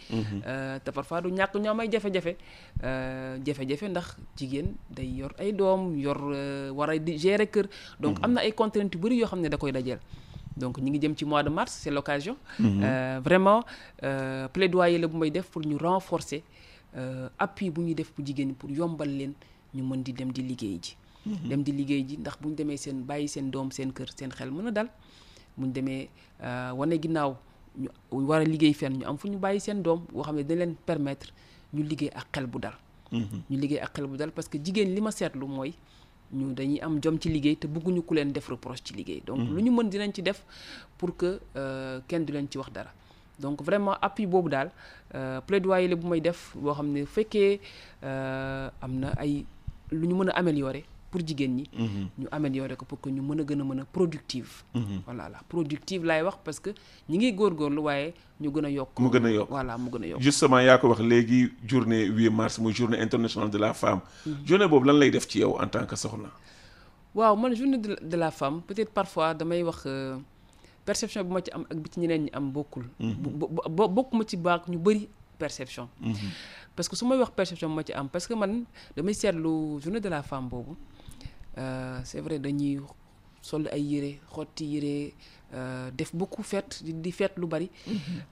Euh, 0.48 0.80
te 0.80 0.92
parfois 0.92 1.22
du 1.22 1.30
ñàkk 1.32 1.56
ñoo 1.56 1.72
am 1.72 1.80
ay 1.80 1.90
jafe-jafe. 1.92 2.38
Euh, 2.84 3.38
jafe-jafe 3.46 3.84
ndax 3.90 4.18
jigéen 4.38 4.74
day 4.90 5.06
yor 5.08 5.32
ay 5.38 5.52
doom 5.54 5.98
yor 5.98 6.18
war 6.74 6.90
a 6.90 6.98
di 6.98 7.18
gérer 7.18 7.48
kër. 7.50 7.68
Donc 8.00 8.18
am 8.24 8.34
na 8.34 8.42
ay 8.42 8.52
contraintes 8.54 8.94
yu 8.96 9.00
bëri 9.02 9.18
yoo 9.18 9.28
xam 9.28 9.42
ne 9.42 9.50
da 9.50 9.58
koy 9.58 9.72
dajeel. 9.72 10.00
Donc 10.58 10.78
ñi 10.80 10.90
ngi 10.92 11.00
jëm 11.02 11.16
ci 11.18 11.26
mois 11.26 11.44
de 11.44 11.50
mars 11.50 11.72
c'est 11.82 11.92
l'occasion. 11.92 12.38
Euh, 12.62 13.20
vraiment 13.24 13.64
plaidoyer 14.54 14.98
la 14.98 15.08
bu 15.08 15.18
may 15.18 15.30
def 15.32 15.48
pour 15.50 15.62
ñu 15.62 15.76
renforcer 15.78 16.42
appui 17.38 17.70
bu 17.70 17.82
ñuy 17.82 17.96
def 17.96 18.14
bu 18.18 18.26
jigéen 18.26 18.48
ñi 18.48 18.54
pour 18.54 18.70
yombal 18.72 19.10
leen 19.10 19.34
ñu 19.74 19.84
mën 19.84 20.02
di 20.02 20.14
dem 20.14 20.32
di 20.32 20.42
liggéey 20.42 20.80
ji 20.82 20.96
dem 21.26 21.64
di 21.64 21.72
liggéey 21.72 22.04
ji 22.08 22.18
ndax 22.18 22.38
bu 22.42 22.50
ñu 22.50 22.56
demee 22.56 22.78
seen 22.78 23.04
bàyyi 23.06 23.28
seen 23.28 23.50
doom 23.52 23.72
seen 23.72 23.92
kër 23.92 24.10
seen 24.18 24.30
xel 24.32 24.52
mën 24.52 24.68
a 24.68 24.72
dal. 24.72 24.90
Bu 25.58 25.66
ñu 25.68 25.72
demee 25.74 26.10
euh, 26.44 26.72
wane 26.76 27.00
ginnaaw 27.02 27.36
ñu 27.78 27.90
war 28.28 28.42
a 28.42 28.44
liggéey 28.46 28.74
fenn 28.74 29.00
ñu 29.00 29.06
am 29.06 29.18
fu 29.18 29.28
ñu 29.28 29.38
bàyyi 29.40 29.60
seen 29.60 29.82
doom 29.82 30.06
boo 30.14 30.24
xam 30.24 30.36
ne 30.36 30.44
dañ 30.44 30.58
leen 30.58 30.76
permettre 30.86 31.32
ñu 31.74 31.84
liggéey 31.84 32.12
ak 32.14 32.28
xel 32.32 32.48
bu 32.48 32.60
dal. 32.60 32.74
Ñu 33.12 33.58
liggéey 33.58 33.80
ak 33.80 33.94
xel 33.96 34.08
bu 34.08 34.18
dal 34.18 34.32
parce 34.32 34.48
que 34.50 34.58
jigéen 34.64 34.94
li 34.94 35.02
ma 35.02 35.12
seetlu 35.12 35.48
mooy 35.48 35.74
ñu 36.34 36.54
dañuy 36.54 36.80
am 36.82 37.00
jom 37.02 37.20
ci 37.20 37.30
liggéey 37.30 37.56
te 37.58 37.68
bëgguñu 37.68 38.02
ku 38.06 38.14
leen 38.14 38.32
def 38.32 38.48
reproche 38.50 38.82
ci 38.84 38.94
liggéey. 38.94 39.22
Donc 39.26 39.40
lu 39.50 39.62
ñu 39.62 39.72
mën 39.72 39.90
dinañ 39.90 40.12
ci 40.14 40.22
def 40.22 40.44
pour 40.98 41.16
que 41.18 41.40
euh, 41.56 42.00
kenn 42.08 42.26
du 42.26 42.34
leen 42.34 42.48
ci 42.50 42.58
wax 42.58 42.72
dara. 42.72 42.92
Donc 43.40 43.62
vraiment 43.64 43.96
appui 44.02 44.26
boobu 44.26 44.50
daal 44.50 44.72
euh, 45.14 45.42
plaidoyer 45.42 45.88
la 45.88 45.96
bu 45.96 46.08
may 46.08 46.22
def 46.22 46.56
boo 46.56 46.74
xam 46.74 46.92
ne 46.92 47.06
fekkee 47.06 47.60
am 48.02 49.00
na 49.00 49.10
ay 49.18 49.46
lu 49.92 50.08
ñu 50.08 50.16
mën 50.16 50.30
a 50.30 50.34
améliorer 50.40 50.84
pour 51.16 51.26
jigéen 51.26 51.56
ñi. 51.56 51.64
Ñu 52.20 52.28
améliorer 52.32 52.76
ko 52.76 52.84
pour 52.86 53.00
que 53.00 53.10
ñu 53.10 53.22
mën 53.22 53.40
a 53.40 53.44
gën 53.48 53.62
a 53.62 53.64
mën 53.64 53.80
a 53.80 53.86
productive. 53.86 54.64
Voilà 55.06 55.30
la 55.30 55.40
productive 55.48 56.04
laay 56.04 56.22
wax 56.24 56.38
parce 56.44 56.60
que 56.60 56.72
ñi 57.10 57.18
ngi 57.18 57.32
góorgóorlu 57.34 57.80
waaye 57.88 58.14
ñu 58.42 58.50
gën 58.52 58.66
a 58.66 58.70
yokk. 58.70 59.00
Mu 59.00 59.10
gën 59.10 59.26
a 59.26 59.32
yokk. 59.32 59.50
voilà 59.50 59.78
mu 59.78 59.90
gën 59.90 60.04
a 60.04 60.08
yokk. 60.08 60.22
Justement 60.22 60.60
yaa 60.60 60.78
ko 60.78 60.90
wax 60.90 61.00
léegi 61.00 61.52
journée 61.66 62.06
8 62.08 62.30
mars 62.30 62.60
muy 62.60 62.74
journée 62.74 63.00
internationale 63.00 63.50
de 63.50 63.58
la 63.58 63.74
femme. 63.74 64.02
Journée 64.46 64.68
boobu 64.68 64.88
lan 64.88 64.98
lay 65.00 65.10
def 65.12 65.28
ci 65.28 65.40
yow 65.40 65.56
en 65.60 65.68
tant 65.68 65.86
que 65.86 65.96
soxna? 65.96 66.30
Waaw 67.16 67.36
man 67.38 67.56
journée 67.56 67.78
de 67.78 68.18
la- 68.18 68.32
femme 68.32 68.62
peut-être 68.68 68.92
parfois 68.92 69.34
damay 69.34 69.64
wax 69.64 69.84
euh, 69.86 70.18
perception 70.84 71.24
bi 71.24 71.32
ma 71.32 71.42
ci 71.42 71.52
am 71.52 71.64
ak 71.72 71.78
bi 71.80 71.90
ci 71.90 72.00
ñeneen 72.02 72.24
ñi 72.26 72.30
am 72.34 72.52
bokkul. 72.52 72.84
bo 73.00 73.48
bo- 73.48 73.70
bo- 73.70 73.88
bokkuma 73.88 74.24
ci 74.28 74.36
baak 74.36 74.68
ñu 74.68 74.78
bëri 74.78 75.08
perception. 75.40 75.88
parce 76.76 76.90
que 76.90 76.96
su 76.98 77.06
may 77.08 77.18
wax 77.18 77.32
perception 77.32 77.70
bi 77.70 77.76
ma 77.76 77.84
ci 77.84 77.94
am 77.94 78.10
parce 78.10 78.28
que 78.28 78.34
man 78.34 78.66
damay 78.98 79.14
seetlu 79.14 79.80
journée 79.82 80.02
de 80.02 80.10
la 80.10 80.22
femme 80.24 80.50
boobu 80.50 80.76
c'est 82.04 82.22
vrai 82.22 82.40
dañuy 82.40 82.80
sol 83.42 83.68
ay 83.72 83.82
yére 83.82 84.12
xotti 84.34 84.66
yére 84.66 85.14
euh, 85.54 85.90
def 85.96 86.12
beaucoup 86.16 86.42
fête 86.44 86.82
di 86.84 87.12
fête 87.12 87.34
lu 87.38 87.46
bari. 87.48 87.70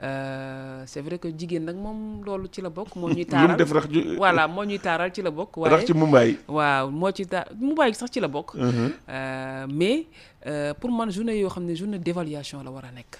Euh, 0.02 0.84
c'est 0.88 1.02
vrai 1.02 1.20
que 1.20 1.28
jigéen 1.38 1.62
nag 1.64 1.76
moom 1.78 2.24
loolu 2.26 2.48
ci 2.52 2.62
la 2.62 2.70
bokk 2.70 2.96
moo 2.96 3.10
ñuy 3.16 3.26
taaral 3.26 3.56
def 3.58 3.72
rax 3.72 3.86
voilà 4.18 4.48
moo 4.48 4.66
ñuy 4.66 4.80
taaral 4.80 5.12
ci 5.14 5.22
la 5.22 5.30
bokk. 5.32 5.58
waaye 5.58 5.76
rax 5.76 5.86
ci 5.86 5.94
Mumbai 5.94 6.38
waaw 6.48 6.90
moo 6.90 7.12
ci 7.12 7.26
ta 7.28 7.46
mu 7.60 7.76
bàyyi 7.76 7.94
sax 7.94 8.10
ci 8.12 8.20
la 8.20 8.28
bokk. 8.28 8.56
Euh, 8.56 9.66
mais 9.70 10.08
euh, 10.48 10.74
pour 10.74 10.92
man 10.92 11.12
journée 11.12 11.40
yoo 11.40 11.50
xam 11.50 11.66
ne 11.66 11.76
journée 11.76 12.00
d'évaluation 12.00 12.64
la 12.64 12.72
war 12.72 12.86
a 12.86 12.92
nekk. 12.92 13.20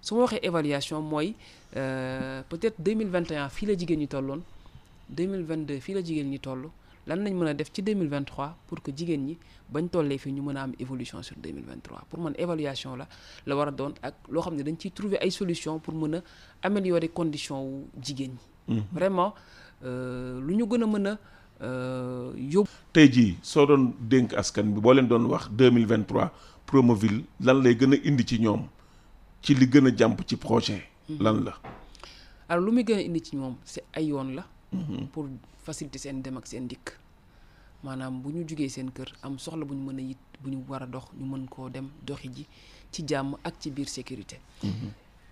su 0.00 0.14
ma 0.14 0.20
waxee 0.22 0.40
évaluation 0.42 1.00
mooy 1.02 1.34
euh, 1.76 2.42
peut-être 2.48 2.80
2021 2.80 3.48
fii 3.48 3.66
la 3.66 3.74
jigéen 3.76 3.98
ñi 3.98 4.08
tolloon 4.08 4.40
2022 5.10 5.80
fii 5.80 5.94
la 5.94 6.02
jigéen 6.02 6.30
ñi 6.30 6.38
toll 6.38 6.68
lan 7.06 7.24
lañ 7.24 7.34
mën 7.34 7.48
a 7.48 7.54
def 7.54 7.70
ci 7.72 7.82
2023 7.82 8.56
pour 8.66 8.82
que 8.82 8.90
jigéen 8.94 9.24
ñi 9.24 9.38
bañ 9.72 9.88
tollee 9.88 10.18
fii 10.18 10.32
ñu 10.32 10.42
mën 10.42 10.56
a 10.56 10.62
am 10.62 10.72
évolution 10.78 11.22
sur 11.22 11.36
2023 11.36 12.04
pour 12.08 12.20
man 12.20 12.34
évaluation 12.38 12.96
la 12.96 13.08
la 13.46 13.56
war 13.56 13.68
a 13.68 13.70
doon 13.70 13.92
ak 14.02 14.14
loo 14.28 14.42
xam 14.42 14.54
ne 14.56 14.62
dañ 14.62 14.76
ciy 14.78 14.90
trouver 14.92 15.18
ay 15.20 15.30
solutions 15.30 15.78
pour 15.78 15.94
mën 15.94 16.16
a 16.16 16.22
améliorer 16.62 17.08
condition 17.08 17.62
wu 17.64 17.86
jigéen 18.02 18.32
ñi. 18.68 18.82
vraiment 18.92 19.34
euh, 19.84 20.40
lu 20.40 20.56
ñu 20.56 20.66
gën 20.68 20.82
a 20.82 20.86
mën 20.86 21.06
a 21.06 21.18
euh, 21.62 22.32
yóbbu. 22.36 22.70
tey 22.92 23.10
jii 23.12 23.38
soo 23.42 23.66
doon 23.66 23.92
dénk 24.00 24.34
askan 24.34 24.64
bi 24.64 24.80
boo 24.80 24.92
leen 24.92 25.08
doon 25.08 25.24
wax 25.26 25.48
2023 25.50 26.30
Promoville 26.66 27.24
lan 27.40 27.62
lay 27.62 27.74
gën 27.76 27.94
a 27.94 27.96
indi 28.04 28.24
ci 28.26 28.38
ñoom 28.40 28.66
ci 29.42 29.54
li 29.54 29.66
gën 29.66 29.86
a 29.86 29.96
jàmp 29.96 30.20
ci 30.26 30.36
projet 30.36 30.82
lan 31.18 31.42
la? 31.44 31.54
Alors 32.48 32.64
lu 32.64 32.72
muy 32.72 32.84
gën 32.84 32.98
a 32.98 33.00
indi 33.02 33.20
ci 33.24 33.36
c'est 33.64 33.84
ay 33.94 34.06
yoon 34.06 34.34
la. 34.34 34.44
Pour 35.12 35.26
faciliter 35.64 35.98
seen 35.98 36.22
dem 36.22 36.36
ak 36.36 36.46
seen 36.46 36.66
dikk 36.68 36.96
maanaam 37.82 38.20
bu 38.22 38.30
ñu 38.30 38.44
jugee 38.48 38.68
seen 38.68 38.90
kër 38.90 39.12
am 39.22 39.38
soxla 39.38 39.64
bu 39.64 39.74
ñu 39.74 39.84
mën 39.92 39.98
a 39.98 40.02
yit 40.02 40.18
bu 40.42 40.50
ñu 40.50 40.64
war 40.68 40.82
a 40.82 40.86
dox 40.86 41.04
ñu 41.18 41.24
mën 41.26 41.46
koo 41.48 41.68
dem 41.70 41.88
doxi 42.06 42.28
ji 42.34 42.46
ci 42.92 43.02
jàmm 43.06 43.36
ak 43.44 43.54
ci 43.60 43.70
biir 43.70 43.88
sécurité. 43.88 44.38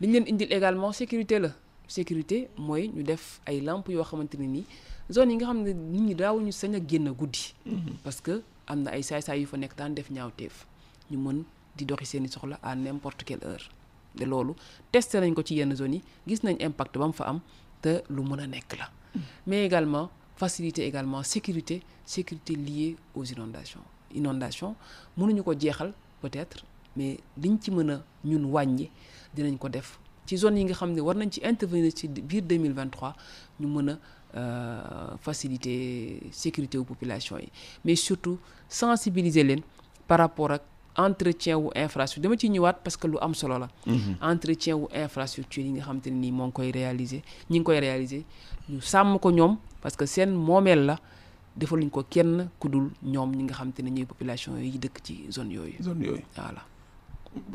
li 0.01 0.07
ñu 0.07 0.13
leen 0.13 0.25
indil 0.29 0.53
également 0.53 0.93
sécurité 0.93 1.39
la 1.39 1.51
sécurité 1.87 2.49
mooy 2.57 2.89
ñu 2.89 3.03
def 3.03 3.41
ay 3.47 3.61
lampes 3.61 3.93
yoo 3.93 4.05
xamante 4.05 4.35
ne 4.39 4.47
nii 4.47 4.65
zone 5.11 5.31
yi 5.31 5.37
nga 5.37 5.47
xam 5.47 5.63
ne 5.63 5.73
nit 5.73 6.01
ñi 6.01 6.15
daawuñu 6.15 6.53
sañ 6.53 6.75
a 6.75 6.81
génn 6.87 7.11
guddi. 7.13 7.55
parce 8.05 8.21
que 8.21 8.43
am 8.67 8.83
na 8.83 8.91
ay 8.93 9.03
saay-saay 9.03 9.41
yu 9.41 9.47
fa 9.47 9.57
nekk 9.57 9.77
daan 9.77 9.95
def 9.95 10.11
ñaawteef 10.11 10.67
ñu 11.11 11.19
mën 11.19 11.45
di 11.77 11.85
doxi 11.85 12.07
seeni 12.07 12.29
soxla 12.29 12.59
à 12.63 12.75
n'importe 12.75 13.25
quelle 13.25 13.45
heure. 13.45 13.69
te 14.17 14.25
loolu 14.25 14.55
testé 14.91 15.21
nañ 15.21 15.35
ko 15.35 15.43
ci 15.43 15.55
yenn 15.55 15.75
zones 15.77 15.95
yi 15.95 16.03
gis 16.27 16.43
nañ 16.43 16.57
impact 16.61 16.99
ba 16.99 17.07
mu 17.07 17.13
fa 17.13 17.25
am 17.29 17.41
te 17.83 18.03
lu 18.11 18.23
mën 18.23 18.41
a 18.41 18.47
nekk 18.47 18.77
la 18.79 18.91
mais 19.47 19.65
également 19.65 20.11
faciliter 20.37 20.85
également 20.87 21.23
sécurité 21.23 21.83
sécurité 22.05 22.55
liée 22.55 22.97
aux 23.15 23.25
inondations. 23.25 23.81
Inondation 24.15 24.75
mënuñu 25.17 25.43
ko 25.43 25.53
jeexal 25.59 25.93
peut-être 26.23 26.65
mais 26.97 27.19
liñ 27.37 27.59
ci 27.61 27.71
mën 27.71 27.91
a 27.91 28.03
ñun 28.25 28.45
wàññi 28.45 28.91
dinañ 29.35 29.57
ko 29.59 29.69
def. 29.69 29.99
Ci 30.27 30.37
zone 30.37 30.59
yi 30.59 30.65
nga 30.65 31.03
war 31.03 31.17
nañ 31.17 31.31
ci 31.31 31.41
intervenir 31.45 31.93
ci 31.95 32.09
biir 32.09 32.43
2023 32.43 33.15
ñu 33.61 33.67
mën 33.67 33.89
a 33.91 33.99
euh, 34.37 35.17
faciliter 35.21 36.21
sécurité 36.33 36.77
wu 36.79 36.85
population 36.85 37.39
yi. 37.39 37.49
Mais 37.85 37.97
surtout 37.97 38.39
sensibiliser 38.69 39.43
leen 39.45 39.61
par 40.07 40.19
rapport 40.19 40.51
ak 40.53 40.63
entretien 40.99 41.57
wu 41.57 41.71
infrastructure 41.75 42.23
dama 42.23 42.37
ciy 42.37 42.51
ñëwaat 42.51 42.83
parce 42.83 42.97
que 42.97 43.07
lu 43.07 43.17
am 43.21 43.35
solo 43.35 43.59
la. 43.59 43.69
entretien 44.21 44.75
wu 44.77 44.89
infrastructure 44.93 45.63
yi 45.65 45.71
nga 45.73 45.83
xam 45.85 46.01
te 46.01 46.11
ne 46.11 46.19
nii 46.19 46.33
moo 46.33 46.47
ngi 46.47 46.53
koy 46.53 46.71
réaliser 46.73 47.23
ñi 47.51 47.59
ngi 47.61 47.65
koy 47.65 47.79
réaliser 47.81 48.23
ñu 48.69 48.81
sàmm 48.81 49.19
ko 49.19 49.31
ñoom 49.31 49.57
parce 49.81 49.97
que 49.97 50.07
seen 50.07 50.31
moomeel 50.35 50.85
la 50.87 50.99
defaluñ 51.57 51.91
ko 51.91 52.05
kenn 52.11 52.49
ku 52.59 52.69
dul 52.69 52.91
ñoom 53.03 53.35
ñi 53.37 53.43
nga 53.45 53.55
xam 53.55 53.73
te 53.73 53.83
ne 53.83 54.05
population 54.05 54.59
yi 54.59 54.79
dëkk 54.79 54.97
ci 55.03 55.25
zone 55.31 55.53
yooyu. 55.53 55.83
zone 55.83 56.03
yooyu 56.05 56.23
voilà. 56.37 56.63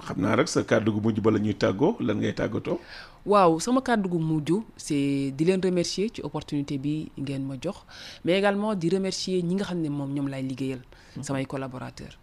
xam 0.06 0.18
naa 0.22 0.36
rek 0.36 0.48
sa 0.48 0.64
kàddu 0.64 0.91
gu 0.94 1.00
mujj 1.02 1.20
ba 1.20 1.32
la 1.32 1.39
ñuy 1.39 1.54
tàggoo 1.56 1.98
lan 2.00 2.18
ngay 2.20 2.34
tàggatoo? 2.34 2.80
Waaw 3.26 3.60
sama 3.60 3.82
kàddu 3.82 4.10
gu 4.10 4.20
mujj 4.20 4.52
c'est 4.78 5.32
di 5.32 5.46
leen 5.46 5.60
remercier 5.62 6.10
ci 6.14 6.22
opportunité 6.22 6.78
bi 6.78 7.10
ngeen 7.18 7.44
ma 7.46 7.56
jox 7.62 7.84
mais 8.24 8.38
également 8.38 8.76
di 8.76 8.89
remercier 8.89 9.41
ñi 9.44 9.56
nga 9.56 9.66
xam 9.66 9.82
ne 9.82 9.89
moom 9.89 10.14
ñoom 10.14 10.28
laay 10.30 10.44
liggéeyal. 10.44 10.82
samay 11.22 11.46
collaborateurs. 11.46 12.18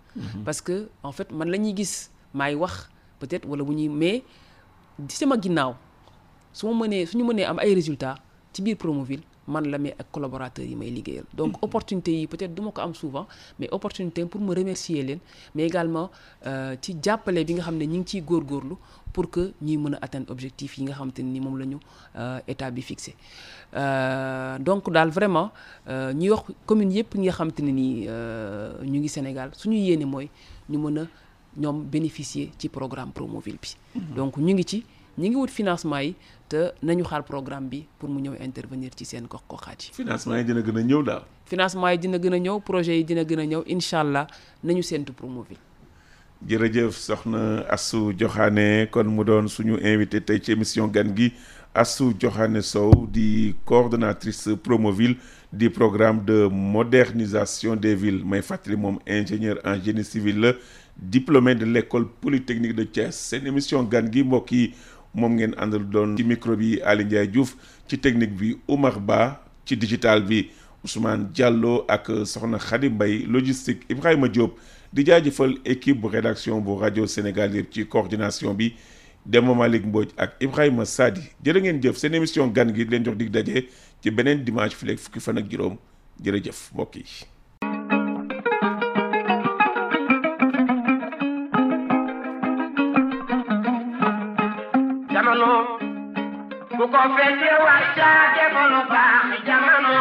Parce 0.44 0.60
que 0.60 0.88
en 1.02 1.12
fait 1.12 1.30
man 1.32 1.48
la 1.50 1.58
peut-être 3.18 3.46
wala 3.48 3.64
mais 3.90 4.22
di 4.98 5.14
sama 5.14 5.36
ginnaaw 5.40 5.74
su 6.52 6.66
ma 6.66 6.86
mënee 7.24 7.44
am 7.44 7.58
résultats 7.58 8.16
ci 8.52 8.62
man 9.48 9.64
la 9.68 9.78
mais 9.78 9.94
ak 9.98 10.06
collaborateurs 10.12 10.64
yi 10.66 10.76
may 10.76 10.90
liggéeyal. 10.90 11.24
donc 11.34 11.56
opportunité 11.62 12.12
yi 12.12 12.26
peut-être 12.26 12.54
du 12.54 12.62
ma 12.62 12.70
ko 12.70 12.80
am 12.82 12.94
souvent 12.94 13.26
mais 13.58 13.68
opportunité 13.72 14.24
pour 14.26 14.40
me 14.40 14.54
remercier 14.54 15.02
leen 15.02 15.18
mais 15.54 15.66
également 15.66 16.10
ci 16.82 16.96
jàppale 17.02 17.44
bi 17.44 17.54
nga 17.54 17.62
xam 17.62 17.76
ne 17.76 17.84
ñi 17.84 17.98
ngi 17.98 18.06
ciy 18.08 18.20
góorgóorlu 18.22 18.76
pour 19.12 19.28
que 19.30 19.52
ñuy 19.60 19.76
mën 19.76 19.94
a 19.94 19.98
atteindre 20.02 20.30
objectif 20.30 20.78
yi 20.78 20.84
nga 20.84 20.92
xamante 20.94 21.18
ni 21.22 21.40
moom 21.40 21.58
la 21.58 21.64
ñu 21.66 21.78
état 22.46 22.70
bi 22.70 22.82
fixé 22.82 23.16
donc 24.60 24.90
daal 24.92 25.10
vraiment 25.10 25.50
ñuy 25.88 26.30
wax 26.30 26.44
commune 26.66 26.92
yëpp 26.92 27.14
nga 27.16 27.32
xamante 27.32 27.60
ne 27.62 27.72
nii 27.72 28.08
ñu 28.86 28.98
ngi 29.00 29.08
Sénégal 29.08 29.50
suñu 29.54 29.76
yéene 29.78 30.04
mooy 30.04 30.28
ñu 30.68 30.78
mën 30.78 30.98
a 30.98 31.06
ñoom 31.56 31.82
bénéficier 31.84 32.52
ci 32.58 32.68
programme 32.68 33.10
Promoville 33.12 33.58
bi. 33.60 33.74
donc 34.14 34.36
ñu 34.36 34.52
ngi 34.54 34.64
ci 34.64 34.84
ñu 35.18 35.26
ngi 35.28 35.34
wut 35.36 35.48
financement 35.50 35.98
yi 36.00 36.14
te 36.50 36.72
nañu 36.82 37.04
xaar 37.04 37.22
programme 37.24 37.68
bi 37.70 37.86
pour 37.98 38.08
mu 38.10 38.20
ñëw 38.20 38.34
intervenir 38.42 38.90
ci 38.96 39.04
seen 39.04 39.26
gox 39.30 39.42
goxaat 39.48 39.80
yi. 39.86 39.90
financement 39.94 40.36
yi 40.38 40.44
dina 40.44 40.60
gën 40.62 40.78
a 40.78 40.82
ñëw 40.82 41.02
daal 41.04 41.22
financement 41.46 41.90
yi 41.92 41.98
dina 41.98 42.18
gën 42.18 42.34
a 42.34 42.38
ñëw 42.38 42.60
projet 42.60 42.96
yi 42.98 43.04
dina 43.04 43.22
gën 43.24 43.38
a 43.40 43.44
ñëw 43.46 43.62
incha 43.66 44.00
allah 44.00 44.26
nañu 44.64 44.82
séntu 44.82 45.12
Promoville. 45.12 45.60
jërëjëf 46.48 46.96
soxna 46.96 47.64
Astou 47.68 48.12
Diokhané 48.12 48.88
kon 48.90 49.04
mu 49.04 49.24
doon 49.24 49.46
suñu 49.48 49.78
invité 49.82 50.20
tey 50.20 50.40
ci 50.42 50.50
émission 50.52 50.88
gan 50.88 51.14
gi 51.16 51.32
Astou 51.74 52.12
Diokhané 52.12 52.62
Sow 52.62 53.06
di 53.08 53.54
coordonnatrice 53.64 54.56
Promoville 54.56 55.16
di 55.52 55.68
programme 55.70 56.24
de 56.24 56.48
modernisation 56.50 57.76
des 57.76 57.94
villes 57.94 58.24
may 58.24 58.42
fàttali 58.42 58.76
moom 58.76 58.98
ingénieur 59.06 59.58
en 59.64 59.78
génie 59.80 60.04
civil 60.04 60.40
la 60.40 60.52
diplômé 60.96 61.54
de 61.54 61.64
l'école 61.64 62.08
polytechnique 62.20 62.74
de 62.74 62.82
Thiès 62.84 63.12
seen 63.12 63.46
émission 63.46 63.84
gan 63.84 64.10
gi 64.12 64.24
mbokk 64.24 64.50
yi 64.52 64.72
moom 65.14 65.34
ngeen 65.36 65.54
àndal 65.58 65.84
doon 65.90 66.16
ci 66.16 66.24
micro 66.24 66.56
bi 66.56 66.78
technique 67.98 68.34
bi 68.36 68.56
Ba 69.00 69.42
digital 69.76 70.22
bi 70.22 70.50
Ousmane 70.84 71.28
Diallo 71.32 71.84
ak 71.88 72.06
soxna 72.24 72.58
logistique 73.26 73.84
Ibrahima 73.90 74.28
Diop. 74.28 74.56
Di 74.92 75.04
équipe 75.64 76.00
bu 76.00 76.08
rédaction 76.08 76.60
bu 76.60 76.72
rajo 76.80 77.06
Sénégal 77.06 77.52
ci 77.70 77.86
coordination 77.86 78.54
bi 78.54 78.74
Demba 79.26 79.54
Malick 79.54 79.84
Mbodj 79.86 80.08
ak 80.16 80.34
Ibrahima 80.40 80.84
Sadi. 80.84 81.20
Ngeen 81.44 81.80
jëf 81.82 81.96
seen 81.96 82.14
émission 82.14 82.48
gan 82.48 82.72
gi 82.74 82.84
leen 82.84 83.04
jox 83.04 83.16
dig 83.16 83.30
ci 84.02 84.10
dimanche 84.44 84.74
fukki 84.74 85.20
fan 85.20 85.38
ak. 85.38 85.46
Jamono 95.20 95.54
bu 96.78 96.84
ko 96.92 97.00
fekkee 97.16 97.56
war 97.64 97.84
caa 97.96 98.22
defa 98.36 98.62
lu 98.72 98.80
baax 98.92 99.28
jamono 99.46 99.96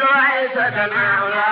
looy 0.00 0.40
sa 0.54 0.64
gannaaw 0.76 1.24
la 1.34 1.48